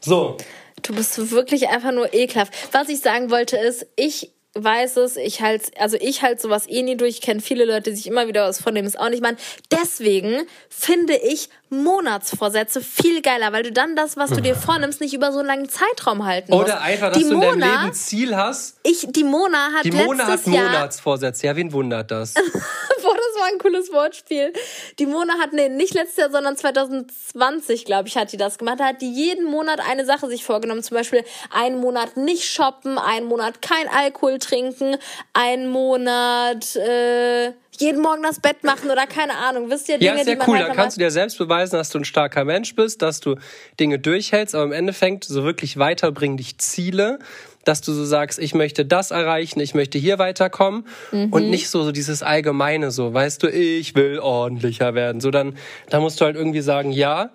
So, 0.00 0.36
Du 0.82 0.94
bist 0.94 1.30
wirklich 1.30 1.68
einfach 1.68 1.92
nur 1.92 2.14
ekelhaft. 2.14 2.52
Was 2.72 2.88
ich 2.88 3.00
sagen 3.00 3.30
wollte 3.30 3.56
ist, 3.56 3.86
ich 3.96 4.30
weiß 4.54 4.96
es, 4.98 5.16
ich 5.16 5.40
halt, 5.40 5.70
also 5.78 5.96
ich 6.00 6.22
halt 6.22 6.40
sowas 6.40 6.68
eh 6.68 6.82
nie 6.82 6.96
durch. 6.96 7.16
Ich 7.16 7.20
kenne 7.20 7.40
viele 7.40 7.64
Leute, 7.64 7.90
die 7.90 7.96
sich 7.96 8.06
immer 8.06 8.26
wieder 8.28 8.48
was 8.48 8.60
vornehmen, 8.60 8.88
ist 8.88 8.98
auch 8.98 9.08
nicht 9.08 9.22
mein. 9.22 9.36
Deswegen 9.70 10.46
finde 10.68 11.16
ich 11.16 11.48
Monatsvorsätze 11.70 12.80
viel 12.80 13.20
geiler, 13.22 13.52
weil 13.52 13.62
du 13.62 13.72
dann 13.72 13.94
das, 13.94 14.16
was 14.16 14.30
du 14.30 14.40
dir 14.40 14.54
vornimmst, 14.54 15.00
nicht 15.00 15.14
über 15.14 15.32
so 15.32 15.40
einen 15.40 15.48
langen 15.48 15.68
Zeitraum 15.68 16.24
halten 16.24 16.50
musst. 16.50 16.64
Oder 16.64 16.80
einfach, 16.80 17.08
dass 17.08 17.18
die 17.18 17.24
du 17.24 17.34
in 17.34 17.40
deinem 17.40 17.60
Mona, 17.60 17.66
Leben 17.66 17.84
ein 17.86 17.94
Ziel 17.94 18.36
hast. 18.36 18.78
ich, 18.82 19.06
die 19.10 19.24
Mona 19.24 19.72
hat 19.74 19.84
Die 19.84 19.90
Mona 19.90 20.24
hat 20.24 20.30
letztes 20.30 20.54
Jahr 20.54 20.64
Monatsvorsätze. 20.64 21.46
Ja, 21.46 21.56
wen 21.56 21.72
wundert 21.72 22.10
das? 22.10 22.34
Boah, 23.02 23.14
das 23.14 23.40
war 23.40 23.48
ein 23.52 23.58
cooles 23.58 23.92
Wortspiel. 23.92 24.52
Die 24.98 25.06
Mona 25.06 25.34
hat, 25.38 25.52
nee, 25.52 25.68
nicht 25.68 25.94
letztes 25.94 26.16
Jahr, 26.16 26.30
sondern 26.30 26.56
2020, 26.56 27.84
glaube 27.84 28.08
ich, 28.08 28.16
hat 28.16 28.32
die 28.32 28.36
das 28.36 28.58
gemacht. 28.58 28.80
Da 28.80 28.86
hat 28.86 29.00
die 29.00 29.12
jeden 29.12 29.44
Monat 29.44 29.80
eine 29.80 30.04
Sache 30.04 30.28
sich 30.28 30.44
vorgenommen. 30.44 30.82
Zum 30.82 30.96
Beispiel 30.96 31.24
einen 31.50 31.80
Monat 31.80 32.16
nicht 32.16 32.44
shoppen, 32.44 32.98
einen 32.98 33.26
Monat 33.26 33.62
kein 33.62 33.88
Alkohol 33.88 34.38
trinken, 34.38 34.96
einen 35.32 35.68
Monat 35.68 36.76
äh, 36.76 37.52
jeden 37.80 38.00
Morgen 38.02 38.22
das 38.22 38.40
Bett 38.40 38.64
machen 38.64 38.90
oder 38.90 39.06
keine 39.06 39.34
Ahnung. 39.36 39.70
Wisst 39.70 39.88
ihr, 39.88 39.98
Dinge, 39.98 40.12
Ja, 40.12 40.16
ist 40.16 40.26
die 40.26 40.32
ja 40.32 40.36
man 40.36 40.46
cool. 40.48 40.54
halt 40.54 40.64
Da 40.64 40.68
normal- 40.68 40.82
kannst 40.84 40.96
du 40.96 41.00
dir 41.00 41.10
selbst 41.10 41.38
beweisen, 41.38 41.76
dass 41.76 41.90
du 41.90 41.98
ein 41.98 42.04
starker 42.04 42.44
Mensch 42.44 42.74
bist, 42.74 43.02
dass 43.02 43.20
du 43.20 43.36
Dinge 43.78 43.98
durchhältst, 43.98 44.54
aber 44.54 44.64
im 44.64 44.72
Endeffekt 44.72 45.24
so 45.24 45.44
wirklich 45.44 45.76
weiterbringen 45.78 46.36
dich 46.36 46.58
Ziele, 46.58 47.18
dass 47.64 47.80
du 47.82 47.92
so 47.92 48.04
sagst, 48.04 48.38
ich 48.38 48.54
möchte 48.54 48.86
das 48.86 49.10
erreichen, 49.10 49.60
ich 49.60 49.74
möchte 49.74 49.98
hier 49.98 50.18
weiterkommen 50.18 50.86
Mhm. 51.12 51.32
und 51.32 51.50
nicht 51.50 51.68
so, 51.68 51.82
so 51.84 51.92
dieses 51.92 52.22
allgemeine 52.22 52.90
so, 52.90 53.12
weißt 53.12 53.42
du, 53.42 53.48
ich 53.50 53.94
will 53.94 54.18
ordentlicher 54.20 54.94
werden. 54.94 55.20
So 55.20 55.30
dann, 55.30 55.56
da 55.90 56.00
musst 56.00 56.20
du 56.20 56.24
halt 56.24 56.36
irgendwie 56.36 56.60
sagen, 56.62 56.92
ja, 56.92 57.30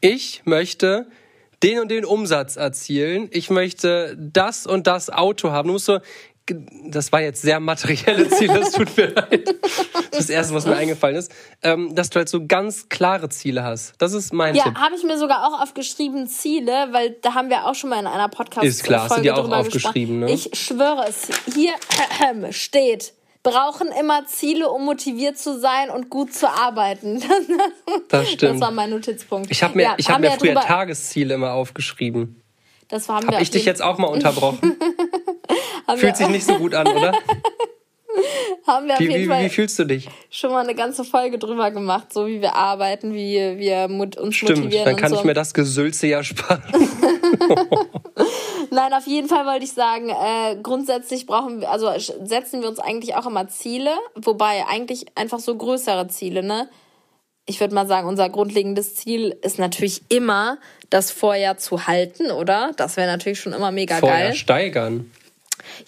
ich 0.00 0.42
möchte 0.44 1.06
den 1.62 1.78
und 1.80 1.90
den 1.90 2.04
Umsatz 2.04 2.56
erzielen, 2.56 3.28
ich 3.30 3.48
möchte 3.50 4.16
das 4.18 4.66
und 4.66 4.86
das 4.86 5.08
Auto 5.10 5.50
haben. 5.50 5.68
Du 5.68 5.72
musst 5.74 5.86
so 5.86 5.98
das 6.88 7.10
war 7.10 7.22
jetzt 7.22 7.40
sehr 7.42 7.58
materielle 7.58 8.28
Ziele, 8.28 8.60
das 8.60 8.72
tut 8.72 8.96
mir 8.96 9.06
leid. 9.14 9.46
Das 10.10 10.20
ist 10.20 10.20
das 10.20 10.28
Erste, 10.30 10.54
was 10.54 10.66
mir 10.66 10.76
eingefallen 10.76 11.16
ist. 11.16 11.32
Ähm, 11.62 11.94
dass 11.94 12.10
du 12.10 12.18
halt 12.18 12.28
so 12.28 12.46
ganz 12.46 12.88
klare 12.88 13.28
Ziele 13.30 13.62
hast. 13.64 13.94
Das 13.98 14.12
ist 14.12 14.32
mein 14.32 14.54
Ja, 14.54 14.64
Tipp. 14.64 14.74
habe 14.76 14.94
ich 14.94 15.02
mir 15.04 15.16
sogar 15.18 15.46
auch 15.46 15.62
aufgeschrieben 15.62 16.26
Ziele, 16.28 16.88
weil 16.92 17.16
da 17.22 17.34
haben 17.34 17.48
wir 17.48 17.66
auch 17.66 17.74
schon 17.74 17.90
mal 17.90 17.98
in 17.98 18.06
einer 18.06 18.28
Podcast 18.28 18.66
Ist 18.66 18.84
klar, 18.84 19.02
hast 19.04 19.10
du 19.10 19.14
Folge 19.14 19.22
dir 19.30 19.36
auch 19.36 19.42
drüber 19.42 19.56
aufgeschrieben, 19.58 20.18
ne? 20.20 20.30
Ich 20.30 20.50
schwöre 20.52 21.06
es, 21.08 21.28
hier 21.54 21.72
steht, 22.52 23.14
brauchen 23.42 23.88
immer 23.98 24.26
Ziele, 24.26 24.70
um 24.70 24.84
motiviert 24.84 25.38
zu 25.38 25.58
sein 25.58 25.88
und 25.90 26.10
gut 26.10 26.34
zu 26.34 26.48
arbeiten. 26.50 27.22
Das 28.08 28.30
stimmt. 28.30 28.54
Das 28.54 28.60
war 28.60 28.70
mein 28.70 28.90
Notizpunkt. 28.90 29.50
Ich 29.50 29.62
habe 29.62 29.76
mir, 29.76 29.82
Ja, 29.82 29.94
ich 29.96 30.08
hab 30.10 30.20
mir 30.20 30.30
früher 30.32 30.54
Tagesziele 30.54 31.34
immer 31.34 31.52
aufgeschrieben. 31.52 32.40
Das 32.88 33.08
haben 33.08 33.26
Habe 33.26 33.36
wir 33.36 33.40
ich 33.42 33.50
dich 33.50 33.64
jetzt 33.64 33.82
auch 33.82 33.98
mal 33.98 34.06
unterbrochen? 34.08 34.76
Fühlt 35.96 36.16
sich 36.16 36.28
nicht 36.28 36.46
so 36.46 36.54
gut 36.56 36.74
an, 36.74 36.86
oder? 36.86 37.12
haben 38.66 38.86
wir 38.86 38.94
auf 38.94 39.00
Wie, 39.00 39.04
jeden 39.08 39.22
wie, 39.22 39.26
Fall 39.26 39.44
wie 39.44 39.48
fühlst 39.48 39.78
du 39.78 39.84
dich? 39.84 40.08
schon 40.30 40.50
mal 40.52 40.62
eine 40.62 40.74
ganze 40.74 41.04
Folge 41.04 41.38
drüber 41.38 41.70
gemacht, 41.70 42.12
so 42.12 42.26
wie 42.26 42.40
wir 42.40 42.54
arbeiten, 42.54 43.12
wie 43.12 43.58
wir 43.58 43.88
mut- 43.88 44.16
uns 44.16 44.36
Stimmt, 44.36 44.58
motivieren 44.58 44.84
dann 44.84 44.96
kann 44.96 45.10
so. 45.10 45.16
ich 45.18 45.24
mir 45.24 45.34
das 45.34 45.52
Gesülze 45.52 46.06
ja 46.06 46.22
sparen. 46.22 46.62
Nein, 48.70 48.92
auf 48.92 49.06
jeden 49.06 49.28
Fall 49.28 49.46
wollte 49.46 49.64
ich 49.64 49.72
sagen, 49.72 50.08
äh, 50.08 50.56
grundsätzlich 50.62 51.26
brauchen 51.26 51.60
wir, 51.60 51.70
also 51.70 51.90
setzen 52.24 52.60
wir 52.62 52.68
uns 52.68 52.78
eigentlich 52.78 53.14
auch 53.16 53.26
immer 53.26 53.48
Ziele, 53.48 53.90
wobei 54.14 54.64
eigentlich 54.66 55.06
einfach 55.16 55.38
so 55.40 55.56
größere 55.56 56.08
Ziele, 56.08 56.42
ne? 56.42 56.68
Ich 57.46 57.60
würde 57.60 57.74
mal 57.74 57.86
sagen, 57.86 58.08
unser 58.08 58.30
grundlegendes 58.30 58.94
Ziel 58.94 59.36
ist 59.42 59.58
natürlich 59.58 60.02
immer, 60.08 60.56
das 60.88 61.10
Vorjahr 61.10 61.58
zu 61.58 61.86
halten, 61.86 62.30
oder? 62.30 62.70
Das 62.76 62.96
wäre 62.96 63.06
natürlich 63.06 63.38
schon 63.40 63.52
immer 63.52 63.70
mega 63.70 63.96
Vorher 63.98 64.28
geil. 64.28 64.34
steigern. 64.34 65.10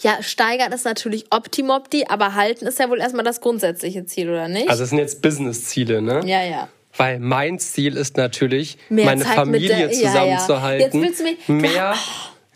Ja, 0.01 0.23
steigern 0.23 0.73
ist 0.73 0.85
natürlich 0.85 1.27
Optimopti, 1.31 2.05
aber 2.09 2.35
halten 2.35 2.67
ist 2.67 2.79
ja 2.79 2.89
wohl 2.91 3.01
erstmal 3.01 3.25
das 3.25 3.41
grundsätzliche 3.41 4.05
Ziel, 4.07 4.29
oder 4.31 4.49
nicht? 4.49 4.69
Also 4.69 4.85
es 4.85 4.91
sind 4.91 4.99
jetzt 4.99 5.23
Business-Ziele, 5.23 6.03
ne? 6.03 6.21
ja, 6.25 6.43
ja. 6.45 6.69
Weil 6.99 7.19
mein 7.21 7.59
Ziel 7.59 7.97
ist 7.99 8.17
natürlich, 8.17 8.79
Mehr 8.89 9.05
meine 9.05 9.23
Zeit 9.23 9.35
Familie 9.35 9.69
der- 9.69 9.79
ja, 9.79 9.87
ja. 9.87 10.09
zusammenzuhalten, 10.09 11.03
Jetzt 11.03 11.21
willst 11.21 11.21
du 11.49 11.53
mir- 11.53 11.61
mehr, 11.63 11.95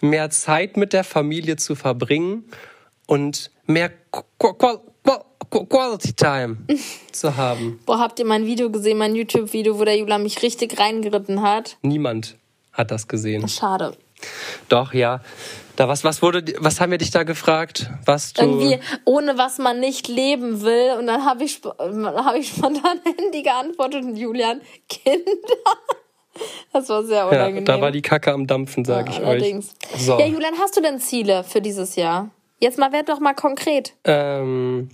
mehr 0.00 0.30
Zeit 0.30 0.78
mit 0.78 0.94
der 0.94 1.04
Familie 1.04 1.56
zu 1.56 1.74
verbringen 1.74 2.44
und 3.06 3.50
mehr 3.66 3.90
Qu- 4.10 4.24
Qu- 4.38 4.56
Qu- 4.58 4.80
Quality 5.68 6.12
Time 6.14 6.56
zu 7.12 7.36
haben. 7.36 7.80
Boah, 7.84 7.98
habt 7.98 8.18
ihr 8.18 8.24
mein 8.24 8.46
Video 8.46 8.70
gesehen, 8.70 8.96
mein 8.98 9.14
YouTube-Video, 9.14 9.78
wo 9.78 9.84
der 9.84 9.96
Jula 9.98 10.16
mich 10.18 10.42
richtig 10.42 10.78
reingeritten 10.78 11.42
hat? 11.42 11.76
Niemand 11.82 12.36
hat 12.72 12.90
das 12.92 13.08
gesehen. 13.08 13.46
Schade. 13.48 13.94
Doch, 14.68 14.94
ja. 14.94 15.20
Da 15.80 15.88
was, 15.88 16.04
was 16.04 16.20
wurde, 16.20 16.44
was 16.58 16.78
haben 16.78 16.90
wir 16.90 16.98
dich 16.98 17.10
da 17.10 17.22
gefragt? 17.22 17.90
Was 18.04 18.34
du. 18.34 18.42
irgendwie 18.42 18.78
ohne 19.06 19.38
was 19.38 19.56
man 19.56 19.80
nicht 19.80 20.08
leben 20.08 20.60
will. 20.60 20.98
Und 20.98 21.06
dann 21.06 21.24
habe 21.24 21.42
ich, 21.42 21.62
hab 21.64 22.34
ich 22.34 22.48
spontan 22.48 23.00
Handy 23.18 23.42
geantwortet 23.42 24.04
und 24.04 24.14
Julian, 24.16 24.60
Kinder. 24.90 25.24
Das 26.72 26.88
war 26.90 27.02
sehr 27.02 27.16
ja, 27.18 27.28
unangenehm. 27.28 27.64
da 27.64 27.80
war 27.80 27.90
die 27.90 28.02
Kacke 28.02 28.32
am 28.32 28.46
Dampfen, 28.46 28.84
sag 28.84 29.08
Ja, 29.08 29.12
ich 29.14 29.26
allerdings. 29.26 29.74
euch. 29.94 30.02
So. 30.02 30.18
Ja, 30.18 30.26
Julian, 30.26 30.54
hast 30.58 30.76
du 30.76 30.82
denn 30.82 30.98
Ziele 31.00 31.44
für 31.44 31.60
dieses 31.62 31.96
Jahr? 31.96 32.30
Jetzt 32.58 32.78
mal, 32.78 32.92
werd 32.92 33.08
doch 33.08 33.18
mal 33.18 33.34
konkret. 33.34 33.94
Ähm, 34.04 34.90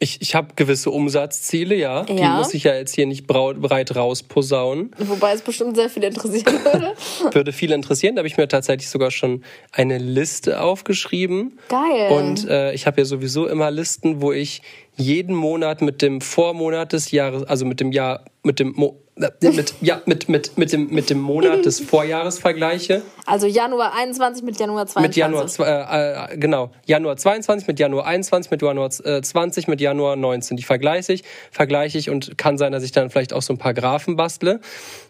ich 0.00 0.20
ich 0.20 0.34
habe 0.34 0.48
gewisse 0.54 0.90
Umsatzziele, 0.90 1.74
ja. 1.74 2.04
Die 2.04 2.14
Ja. 2.14 2.36
muss 2.36 2.54
ich 2.54 2.64
ja 2.64 2.74
jetzt 2.74 2.94
hier 2.94 3.06
nicht 3.06 3.26
breit 3.26 3.96
rausposaunen. 3.96 4.92
Wobei 4.98 5.32
es 5.32 5.42
bestimmt 5.42 5.76
sehr 5.76 5.90
viel 5.90 6.04
interessieren 6.04 6.54
würde. 6.64 6.94
Würde 7.32 7.52
viele 7.52 7.74
interessieren. 7.74 8.14
Da 8.14 8.20
habe 8.20 8.28
ich 8.28 8.36
mir 8.36 8.46
tatsächlich 8.48 8.88
sogar 8.88 9.10
schon 9.10 9.42
eine 9.72 9.98
Liste 9.98 10.60
aufgeschrieben. 10.60 11.58
Geil. 11.68 12.10
Und 12.12 12.48
äh, 12.48 12.72
ich 12.74 12.86
habe 12.86 13.00
ja 13.00 13.04
sowieso 13.04 13.48
immer 13.48 13.70
Listen, 13.70 14.20
wo 14.22 14.32
ich 14.32 14.62
jeden 14.96 15.34
Monat 15.34 15.82
mit 15.82 16.00
dem 16.02 16.20
Vormonat 16.20 16.92
des 16.92 17.10
Jahres, 17.10 17.42
also 17.44 17.64
mit 17.64 17.80
dem 17.80 17.92
Jahr, 17.92 18.24
mit 18.42 18.60
dem 18.60 18.72
Mo 18.76 19.00
mit, 19.40 19.74
ja, 19.80 20.00
mit, 20.06 20.28
mit, 20.28 20.56
mit, 20.56 20.72
dem, 20.72 20.88
mit 20.88 21.10
dem 21.10 21.20
Monat 21.20 21.64
des 21.64 21.80
Vorjahres 21.88 22.38
vergleiche. 22.38 23.02
Also 23.26 23.46
Januar 23.46 23.94
21 23.94 24.44
mit 24.44 24.58
Januar 24.58 24.86
22. 24.86 25.02
Mit 25.02 25.16
Januar, 25.16 26.30
äh, 26.30 26.34
äh, 26.34 26.36
genau, 26.38 26.70
Januar 26.86 27.16
22, 27.16 27.66
mit 27.66 27.78
Januar 27.78 28.06
21, 28.06 28.50
mit 28.50 28.62
Januar 28.62 28.90
äh, 29.04 29.22
20, 29.22 29.68
mit 29.68 29.80
Januar 29.80 30.16
19. 30.16 30.56
Die 30.56 30.62
vergleiche 30.62 31.12
ich, 31.12 31.24
vergleiche 31.50 31.98
ich 31.98 32.10
und 32.10 32.38
kann 32.38 32.58
sein, 32.58 32.72
dass 32.72 32.82
ich 32.82 32.92
dann 32.92 33.10
vielleicht 33.10 33.32
auch 33.32 33.42
so 33.42 33.52
ein 33.52 33.58
paar 33.58 33.74
Graphen 33.74 34.16
bastle. 34.16 34.60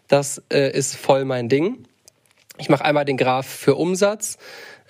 Das 0.08 0.42
äh, 0.52 0.70
ist 0.70 0.96
voll 0.96 1.24
mein 1.24 1.48
Ding. 1.48 1.84
Ich 2.58 2.68
mache 2.68 2.84
einmal 2.84 3.04
den 3.04 3.16
Graph 3.16 3.46
für 3.46 3.76
Umsatz, 3.76 4.38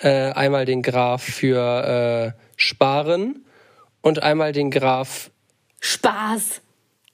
äh, 0.01 0.31
einmal 0.33 0.65
den 0.65 0.83
Graph 0.83 1.23
für 1.23 2.35
äh, 2.35 2.41
Sparen 2.57 3.45
und 4.01 4.23
einmal 4.23 4.53
den 4.53 4.71
Graph 4.71 5.31
Spaß. 5.81 6.63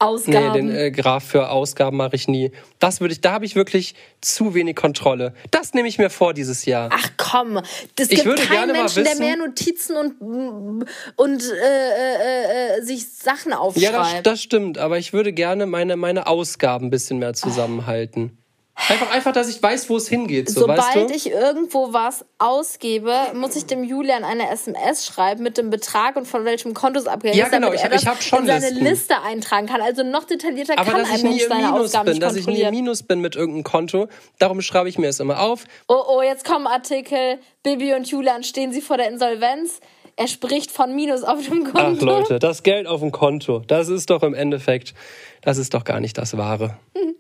Nee, 0.01 0.07
Ausgaben. 0.07 0.69
den 0.69 0.77
äh, 0.77 0.91
Graph 0.91 1.25
für 1.25 1.51
Ausgaben 1.51 1.97
mache 1.97 2.17
ich 2.17 2.29
nie. 2.29 2.51
Das 2.79 3.01
würde 3.01 3.13
ich, 3.15 3.21
da 3.21 3.33
habe 3.33 3.45
ich 3.45 3.55
wirklich 3.55 3.95
zu 4.21 4.53
wenig 4.55 4.77
Kontrolle. 4.77 5.35
Das 5.51 5.73
nehme 5.73 5.89
ich 5.89 5.99
mir 5.99 6.11
vor 6.11 6.35
dieses 6.35 6.65
Jahr. 6.67 6.91
Ach 6.93 7.11
komm, 7.17 7.59
es 7.59 8.11
Ich 8.11 8.17
gibt 8.17 8.25
würde 8.27 8.43
keinen 8.43 8.73
Menschen, 8.73 9.05
wissen- 9.05 9.19
der 9.19 9.27
mehr 9.27 9.37
Notizen 9.37 9.97
und, 9.97 10.85
und 11.17 11.43
äh, 11.43 12.77
äh, 12.77 12.79
äh, 12.79 12.83
sich 12.83 13.07
Sachen 13.13 13.53
Ja, 13.53 13.59
aufschreibt. 13.59 13.95
das, 13.95 14.23
das 14.25 14.43
stimmt, 14.43 14.79
aber 14.79 14.99
ich 14.99 15.13
würde 15.13 15.33
gerne 15.33 15.67
meine, 15.67 15.97
meine 15.97 16.27
Ausgaben 16.27 16.87
ein 16.87 16.91
bisschen 16.91 17.19
mehr 17.19 17.33
zusammenhalten. 17.35 18.39
Einfach, 18.77 19.11
einfach, 19.13 19.33
dass 19.33 19.49
ich 19.49 19.63
weiß, 19.63 19.89
wo 19.89 19.97
es 19.97 20.09
hingeht, 20.09 20.51
so, 20.51 20.63
Sobald 20.63 20.81
weißt 20.81 20.97
du? 21.11 21.15
ich 21.15 21.31
irgendwo 21.31 21.93
was 21.93 22.25
ausgebe, 22.39 23.15
muss 23.33 23.55
ich 23.55 23.67
dem 23.67 23.85
Julian 23.85 24.25
eine 24.25 24.51
SMS 24.51 25.07
schreiben 25.07 25.45
mit 25.45 25.57
dem 25.57 25.71
Betrag 25.71 26.17
und 26.17 26.27
von 26.27 26.45
welchem 26.45 26.75
Konto 26.75 26.99
es 26.99 27.07
abgegangen 27.07 27.39
Ja, 27.39 27.47
ist, 27.47 27.53
genau, 27.53 27.69
damit 27.69 27.79
ich 27.79 27.85
er 27.85 27.91
hab- 27.91 27.97
ich 27.99 28.05
das 28.05 28.11
hab 28.15 28.23
schon 28.23 28.41
in 28.41 28.47
seine 28.47 28.71
Listen. 28.71 28.85
Liste 28.85 29.23
eintragen 29.23 29.67
kann. 29.69 29.81
Also 29.81 30.03
noch 30.03 30.25
detaillierter 30.25 30.77
aber 30.77 30.91
kann 30.91 31.01
dass 31.03 31.09
ein 31.11 31.15
ich 31.17 31.23
nie 31.23 31.29
Mensch 31.31 31.43
im 31.45 31.49
seine 31.51 31.67
Minus 31.67 31.81
Ausgaben 31.85 32.05
bin, 32.07 32.13
nicht 32.15 32.23
dass 32.25 32.37
ich 32.37 32.47
nie 32.49 32.61
im. 32.63 32.71
Minus 32.71 33.03
bin 33.05 33.21
mit 33.21 33.37
irgendeinem 33.37 33.65
Konto, 33.65 34.09
darum 34.41 34.61
schreibe 34.61 34.89
ich 34.89 34.99
mir 34.99 35.09
es 35.09 35.21
immer 35.21 35.41
auf. 35.41 35.65
Oh, 35.87 36.03
oh, 36.09 36.23
jetzt 36.23 36.45
kommen 36.45 36.67
Artikel. 36.67 37.39
Bibi 37.63 37.95
und 37.95 38.09
Julian 38.11 38.43
stehen 38.43 38.73
sie 38.73 38.81
vor 38.83 38.97
der 38.97 39.09
Insolvenz. 39.09 39.79
Er 40.17 40.27
spricht 40.29 40.71
von 40.73 40.95
Minus 40.95 41.23
auf 41.23 41.45
dem 41.47 41.65
Konto. 41.65 41.79
Ach 41.79 42.01
Leute, 42.01 42.39
das 42.41 42.63
Geld 42.65 42.87
auf 42.89 43.01
dem 43.01 43.13
Konto, 43.13 43.61
das 43.67 43.89
ist 43.89 44.11
doch 44.11 44.23
im 44.25 44.35
Endeffekt, 44.35 44.95
das 45.43 45.59
ist 45.59 45.75
doch 45.75 45.85
gar 45.85 46.01
nicht 46.01 46.19
das 46.19 46.37
Wahre. 46.37 46.77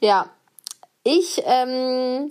Ja. 0.00 0.28
Ich, 1.04 1.42
ähm, 1.44 2.28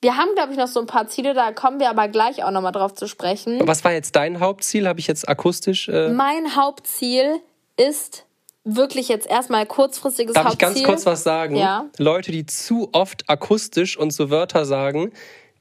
wir 0.00 0.16
haben, 0.16 0.34
glaube 0.34 0.52
ich, 0.52 0.58
noch 0.58 0.68
so 0.68 0.80
ein 0.80 0.86
paar 0.86 1.08
Ziele, 1.08 1.34
da 1.34 1.52
kommen 1.52 1.80
wir 1.80 1.90
aber 1.90 2.08
gleich 2.08 2.44
auch 2.44 2.50
nochmal 2.52 2.72
drauf 2.72 2.94
zu 2.94 3.08
sprechen. 3.08 3.60
Was 3.64 3.84
war 3.84 3.92
jetzt 3.92 4.16
dein 4.16 4.40
Hauptziel? 4.40 4.86
Habe 4.88 5.00
ich 5.00 5.06
jetzt 5.06 5.28
akustisch? 5.28 5.88
Äh, 5.88 6.10
Mein 6.10 6.56
Hauptziel 6.56 7.40
ist 7.76 8.24
wirklich 8.64 9.08
jetzt 9.08 9.28
erstmal 9.28 9.66
kurzfristiges 9.66 10.34
Darf 10.34 10.44
ich 10.44 10.50
Hauptziel. 10.50 10.82
ganz 10.82 10.84
kurz 10.84 11.06
was 11.06 11.22
sagen? 11.22 11.56
Ja. 11.56 11.86
Leute, 11.98 12.32
die 12.32 12.46
zu 12.46 12.88
oft 12.92 13.28
akustisch 13.28 13.96
und 13.96 14.12
so 14.12 14.30
Wörter 14.30 14.64
sagen, 14.64 15.12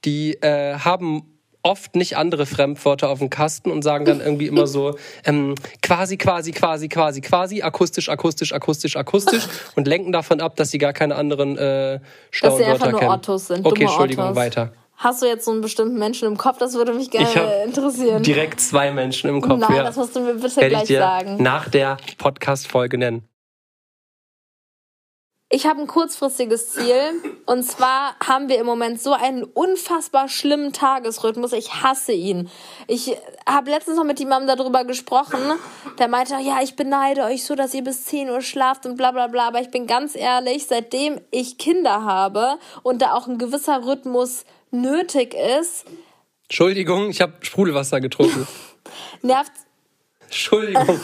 die 0.05 0.33
äh, 0.41 0.77
haben 0.79 1.34
oft 1.65 1.95
nicht 1.95 2.15
andere 2.15 2.45
Fremdwörter 2.45 3.09
auf 3.09 3.19
dem 3.19 3.31
Kasten 3.31 3.71
und 3.71 3.81
sagen 3.81 4.05
dann 4.05 4.21
irgendwie 4.21 4.45
immer 4.45 4.67
so 4.67 4.95
ähm, 5.25 5.55
quasi, 5.81 6.15
quasi, 6.15 6.51
quasi, 6.51 6.87
quasi, 6.87 7.21
quasi, 7.21 7.61
akustisch, 7.63 8.07
akustisch, 8.07 8.53
akustisch, 8.53 8.95
akustisch 8.95 9.47
und 9.75 9.87
lenken 9.87 10.11
davon 10.11 10.41
ab, 10.41 10.55
dass 10.55 10.69
sie 10.69 10.77
gar 10.77 10.93
keine 10.93 11.15
anderen 11.15 11.57
äh, 11.57 11.99
schlauen 12.29 12.51
Dass 12.51 12.57
sie 12.57 12.65
einfach 12.65 12.85
Wörter 12.85 12.91
nur 12.91 12.99
kennen. 12.99 13.11
Ottos 13.11 13.47
sind, 13.47 13.65
Okay, 13.65 13.83
Entschuldigung, 13.83 14.25
Ottos. 14.25 14.35
weiter. 14.37 14.73
Hast 14.97 15.21
du 15.21 15.25
jetzt 15.25 15.43
so 15.43 15.51
einen 15.51 15.61
bestimmten 15.61 15.97
Menschen 15.97 16.27
im 16.27 16.37
Kopf? 16.37 16.57
Das 16.59 16.75
würde 16.75 16.93
mich 16.93 17.13
Ich 17.13 17.33
gerne 17.33 17.63
interessieren. 17.65 18.23
Direkt 18.23 18.61
zwei 18.61 18.91
Menschen 18.91 19.29
im 19.29 19.41
Kopf. 19.41 19.59
Nein, 19.59 19.75
ja. 19.75 19.83
das 19.83 19.97
musst 19.97 20.15
du 20.15 20.21
mir 20.21 20.35
bitte 20.35 20.61
ich 20.61 20.69
gleich 20.69 20.87
sagen. 20.87 21.41
nach 21.41 21.67
der 21.67 21.97
Podcast-Folge 22.17 22.97
nennen. 22.97 23.27
Ich 25.49 25.67
habe 25.67 25.79
ein 25.79 25.87
kurzfristiges 25.87 26.71
Ziel. 26.71 27.13
Und 27.45 27.63
zwar 27.63 28.15
haben 28.19 28.49
wir 28.49 28.59
im 28.59 28.65
Moment 28.65 28.99
so 28.99 29.13
einen 29.13 29.43
unfassbar 29.43 30.27
schlimmen 30.27 30.73
Tagesrhythmus. 30.73 31.53
Ich 31.53 31.83
hasse 31.83 32.13
ihn. 32.13 32.49
Ich 32.87 33.15
habe 33.47 33.69
letztens 33.69 33.97
noch 33.97 34.03
mit 34.03 34.17
die 34.17 34.25
Mom 34.25 34.47
darüber 34.47 34.85
gesprochen. 34.85 35.39
Der 35.99 36.07
meinte, 36.07 36.33
ja, 36.41 36.59
ich 36.63 36.75
beneide 36.75 37.23
euch 37.23 37.43
so, 37.43 37.55
dass 37.55 37.73
ihr 37.73 37.83
bis 37.83 38.05
10 38.05 38.29
Uhr 38.29 38.41
schlaft 38.41 38.85
und 38.85 38.97
bla 38.97 39.11
bla 39.11 39.27
bla. 39.27 39.47
Aber 39.47 39.61
ich 39.61 39.69
bin 39.69 39.85
ganz 39.85 40.15
ehrlich, 40.15 40.65
seitdem 40.65 41.21
ich 41.29 41.59
Kinder 41.59 42.03
habe 42.03 42.57
und 42.81 43.01
da 43.01 43.13
auch 43.13 43.27
ein 43.27 43.37
gewisser 43.37 43.85
Rhythmus 43.85 44.45
nötig 44.71 45.35
ist, 45.35 45.85
Entschuldigung, 46.47 47.09
ich 47.09 47.21
habe 47.21 47.33
Sprudelwasser 47.41 47.99
getrunken. 48.01 48.47
nervt 49.21 49.51
Entschuldigung. 50.25 50.99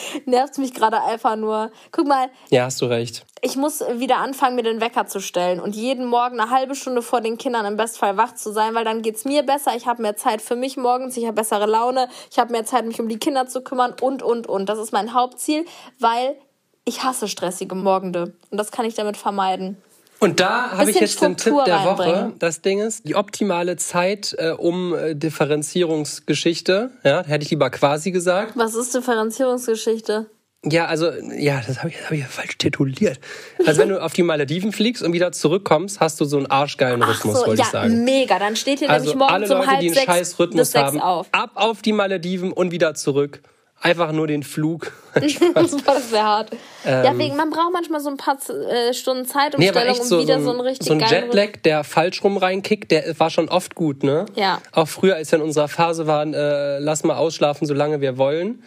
nervt's 0.26 0.58
mich 0.58 0.74
gerade 0.74 1.02
einfach 1.02 1.36
nur. 1.36 1.70
Guck 1.90 2.06
mal, 2.06 2.28
Ja, 2.50 2.64
hast 2.64 2.80
du 2.80 2.86
recht. 2.86 3.24
ich 3.40 3.56
muss 3.56 3.80
wieder 3.80 4.18
anfangen, 4.18 4.56
mir 4.56 4.62
den 4.62 4.80
Wecker 4.80 5.06
zu 5.06 5.20
stellen 5.20 5.60
und 5.60 5.74
jeden 5.74 6.06
Morgen 6.06 6.40
eine 6.40 6.50
halbe 6.50 6.74
Stunde 6.74 7.02
vor 7.02 7.20
den 7.20 7.38
Kindern 7.38 7.66
im 7.66 7.76
Bestfall 7.76 8.16
wach 8.16 8.34
zu 8.34 8.52
sein, 8.52 8.74
weil 8.74 8.84
dann 8.84 9.02
geht's 9.02 9.24
mir 9.24 9.42
besser. 9.42 9.74
Ich 9.76 9.86
habe 9.86 10.02
mehr 10.02 10.16
Zeit 10.16 10.42
für 10.42 10.56
mich 10.56 10.76
morgens, 10.76 11.16
ich 11.16 11.24
habe 11.24 11.34
bessere 11.34 11.66
Laune, 11.66 12.08
ich 12.30 12.38
habe 12.38 12.52
mehr 12.52 12.64
Zeit, 12.64 12.86
mich 12.86 13.00
um 13.00 13.08
die 13.08 13.18
Kinder 13.18 13.46
zu 13.46 13.62
kümmern 13.62 13.94
und, 14.00 14.22
und, 14.22 14.46
und. 14.46 14.68
Das 14.68 14.78
ist 14.78 14.92
mein 14.92 15.14
Hauptziel, 15.14 15.64
weil 15.98 16.36
ich 16.84 17.04
hasse 17.04 17.28
stressige 17.28 17.74
Morgende 17.74 18.34
und 18.50 18.58
das 18.58 18.72
kann 18.72 18.84
ich 18.84 18.94
damit 18.94 19.16
vermeiden. 19.16 19.80
Und 20.22 20.38
da 20.38 20.70
habe 20.70 20.88
ich 20.88 21.00
jetzt 21.00 21.20
den 21.20 21.36
Tipp 21.36 21.52
Struktur 21.52 21.64
der 21.64 21.84
Woche. 21.84 22.32
Das 22.38 22.60
Ding 22.60 22.78
ist, 22.78 23.08
die 23.08 23.16
optimale 23.16 23.76
Zeit 23.76 24.36
äh, 24.38 24.50
um 24.50 24.94
äh, 24.94 25.16
Differenzierungsgeschichte, 25.16 26.90
ja, 27.02 27.24
hätte 27.24 27.44
ich 27.44 27.50
lieber 27.50 27.70
quasi 27.70 28.12
gesagt. 28.12 28.52
Was 28.54 28.76
ist 28.76 28.94
Differenzierungsgeschichte? 28.94 30.26
Ja, 30.64 30.86
also, 30.86 31.10
ja, 31.36 31.60
das 31.66 31.78
habe 31.78 31.88
ich, 31.88 32.04
hab 32.04 32.12
ich 32.12 32.20
ja 32.20 32.26
falsch 32.26 32.56
tituliert. 32.56 33.18
Also 33.66 33.80
wenn 33.80 33.88
du 33.88 34.00
auf 34.00 34.12
die 34.12 34.22
Malediven 34.22 34.70
fliegst 34.70 35.02
und 35.02 35.12
wieder 35.12 35.32
zurückkommst, 35.32 35.98
hast 35.98 36.20
du 36.20 36.24
so 36.24 36.36
einen 36.36 36.46
arschgeilen 36.46 37.02
Rhythmus, 37.02 37.40
so, 37.40 37.46
wollte 37.48 37.62
ja, 37.62 37.66
ich 37.66 37.72
sagen. 37.72 38.04
mega. 38.04 38.38
Dann 38.38 38.54
steht 38.54 38.78
hier 38.78 38.90
Also 38.90 39.06
nämlich 39.06 39.18
morgen 39.18 39.34
alle 39.34 39.46
um 39.46 39.58
Leute, 39.58 39.66
halb 39.66 39.80
die 39.80 39.86
einen 39.86 39.94
sechs 39.94 40.06
scheiß 40.06 40.38
Rhythmus 40.38 40.74
haben, 40.76 41.00
auf. 41.00 41.26
ab 41.32 41.50
auf 41.56 41.82
die 41.82 41.92
Malediven 41.92 42.52
und 42.52 42.70
wieder 42.70 42.94
zurück. 42.94 43.42
Einfach 43.82 44.12
nur 44.12 44.28
den 44.28 44.44
Flug. 44.44 44.92
das 45.14 45.86
war 45.86 46.00
sehr 46.00 46.22
hart. 46.22 46.50
ja, 46.84 47.18
wegen, 47.18 47.36
man 47.36 47.50
braucht 47.50 47.72
manchmal 47.72 48.00
so 48.00 48.08
ein 48.08 48.16
paar 48.16 48.38
äh, 48.48 48.94
Stunden 48.94 49.26
Ähm. 49.26 49.58
Nee, 49.58 49.72
Zeitumstellung, 49.72 49.88
echt 49.88 50.00
um 50.00 50.06
so, 50.06 50.16
so 50.16 50.22
wieder 50.22 50.34
ein, 50.36 50.44
so 50.44 50.50
einen 50.50 50.60
richtig 50.60 50.86
so 50.86 50.94
ein 50.94 51.00
Jetlag, 51.00 51.56
der 51.64 51.82
falsch 51.82 52.22
rum 52.22 52.36
reinkickt, 52.36 52.92
der 52.92 53.18
war 53.18 53.28
schon 53.30 53.48
oft 53.48 53.74
gut, 53.74 54.04
ne? 54.04 54.26
Ja. 54.36 54.62
Auch 54.70 54.86
früher, 54.86 55.16
als 55.16 55.32
wir 55.32 55.40
in 55.40 55.44
unserer 55.44 55.66
Phase 55.66 56.06
waren, 56.06 56.32
äh, 56.32 56.78
lass 56.78 57.02
mal 57.02 57.16
ausschlafen, 57.16 57.66
solange 57.66 58.00
wir 58.00 58.18
wollen. 58.18 58.62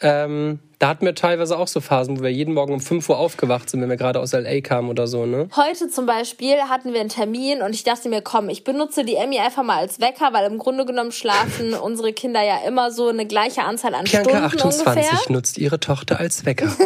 Ähm, 0.00 0.58
da 0.78 0.88
hatten 0.88 1.06
wir 1.06 1.14
teilweise 1.14 1.56
auch 1.56 1.68
so 1.68 1.80
Phasen, 1.80 2.18
wo 2.18 2.22
wir 2.22 2.32
jeden 2.32 2.52
Morgen 2.52 2.74
um 2.74 2.80
5 2.80 3.08
Uhr 3.08 3.18
aufgewacht 3.18 3.70
sind, 3.70 3.80
wenn 3.80 3.88
wir 3.88 3.96
gerade 3.96 4.20
aus 4.20 4.32
L.A. 4.32 4.60
kamen 4.60 4.90
oder 4.90 5.06
so, 5.06 5.24
ne? 5.24 5.48
Heute 5.56 5.88
zum 5.88 6.04
Beispiel 6.04 6.56
hatten 6.68 6.92
wir 6.92 7.00
einen 7.00 7.08
Termin 7.08 7.62
und 7.62 7.74
ich 7.74 7.84
dachte 7.84 8.08
mir, 8.08 8.20
komm, 8.20 8.48
ich 8.48 8.64
benutze 8.64 9.04
die 9.04 9.14
Emmy 9.14 9.38
einfach 9.38 9.62
mal 9.62 9.78
als 9.78 10.00
Wecker, 10.00 10.32
weil 10.32 10.50
im 10.50 10.58
Grunde 10.58 10.84
genommen 10.84 11.12
schlafen 11.12 11.74
unsere 11.82 12.12
Kinder 12.12 12.42
ja 12.42 12.58
immer 12.66 12.90
so 12.90 13.08
eine 13.08 13.24
gleiche 13.26 13.62
Anzahl 13.62 13.94
an 13.94 14.04
Bianca 14.04 14.48
Stunden 14.48 14.60
28 14.60 14.86
ungefähr. 14.86 15.32
nutzt 15.32 15.58
ihre 15.58 15.80
Tochter 15.80 16.18
als 16.18 16.44
Wecker. 16.44 16.70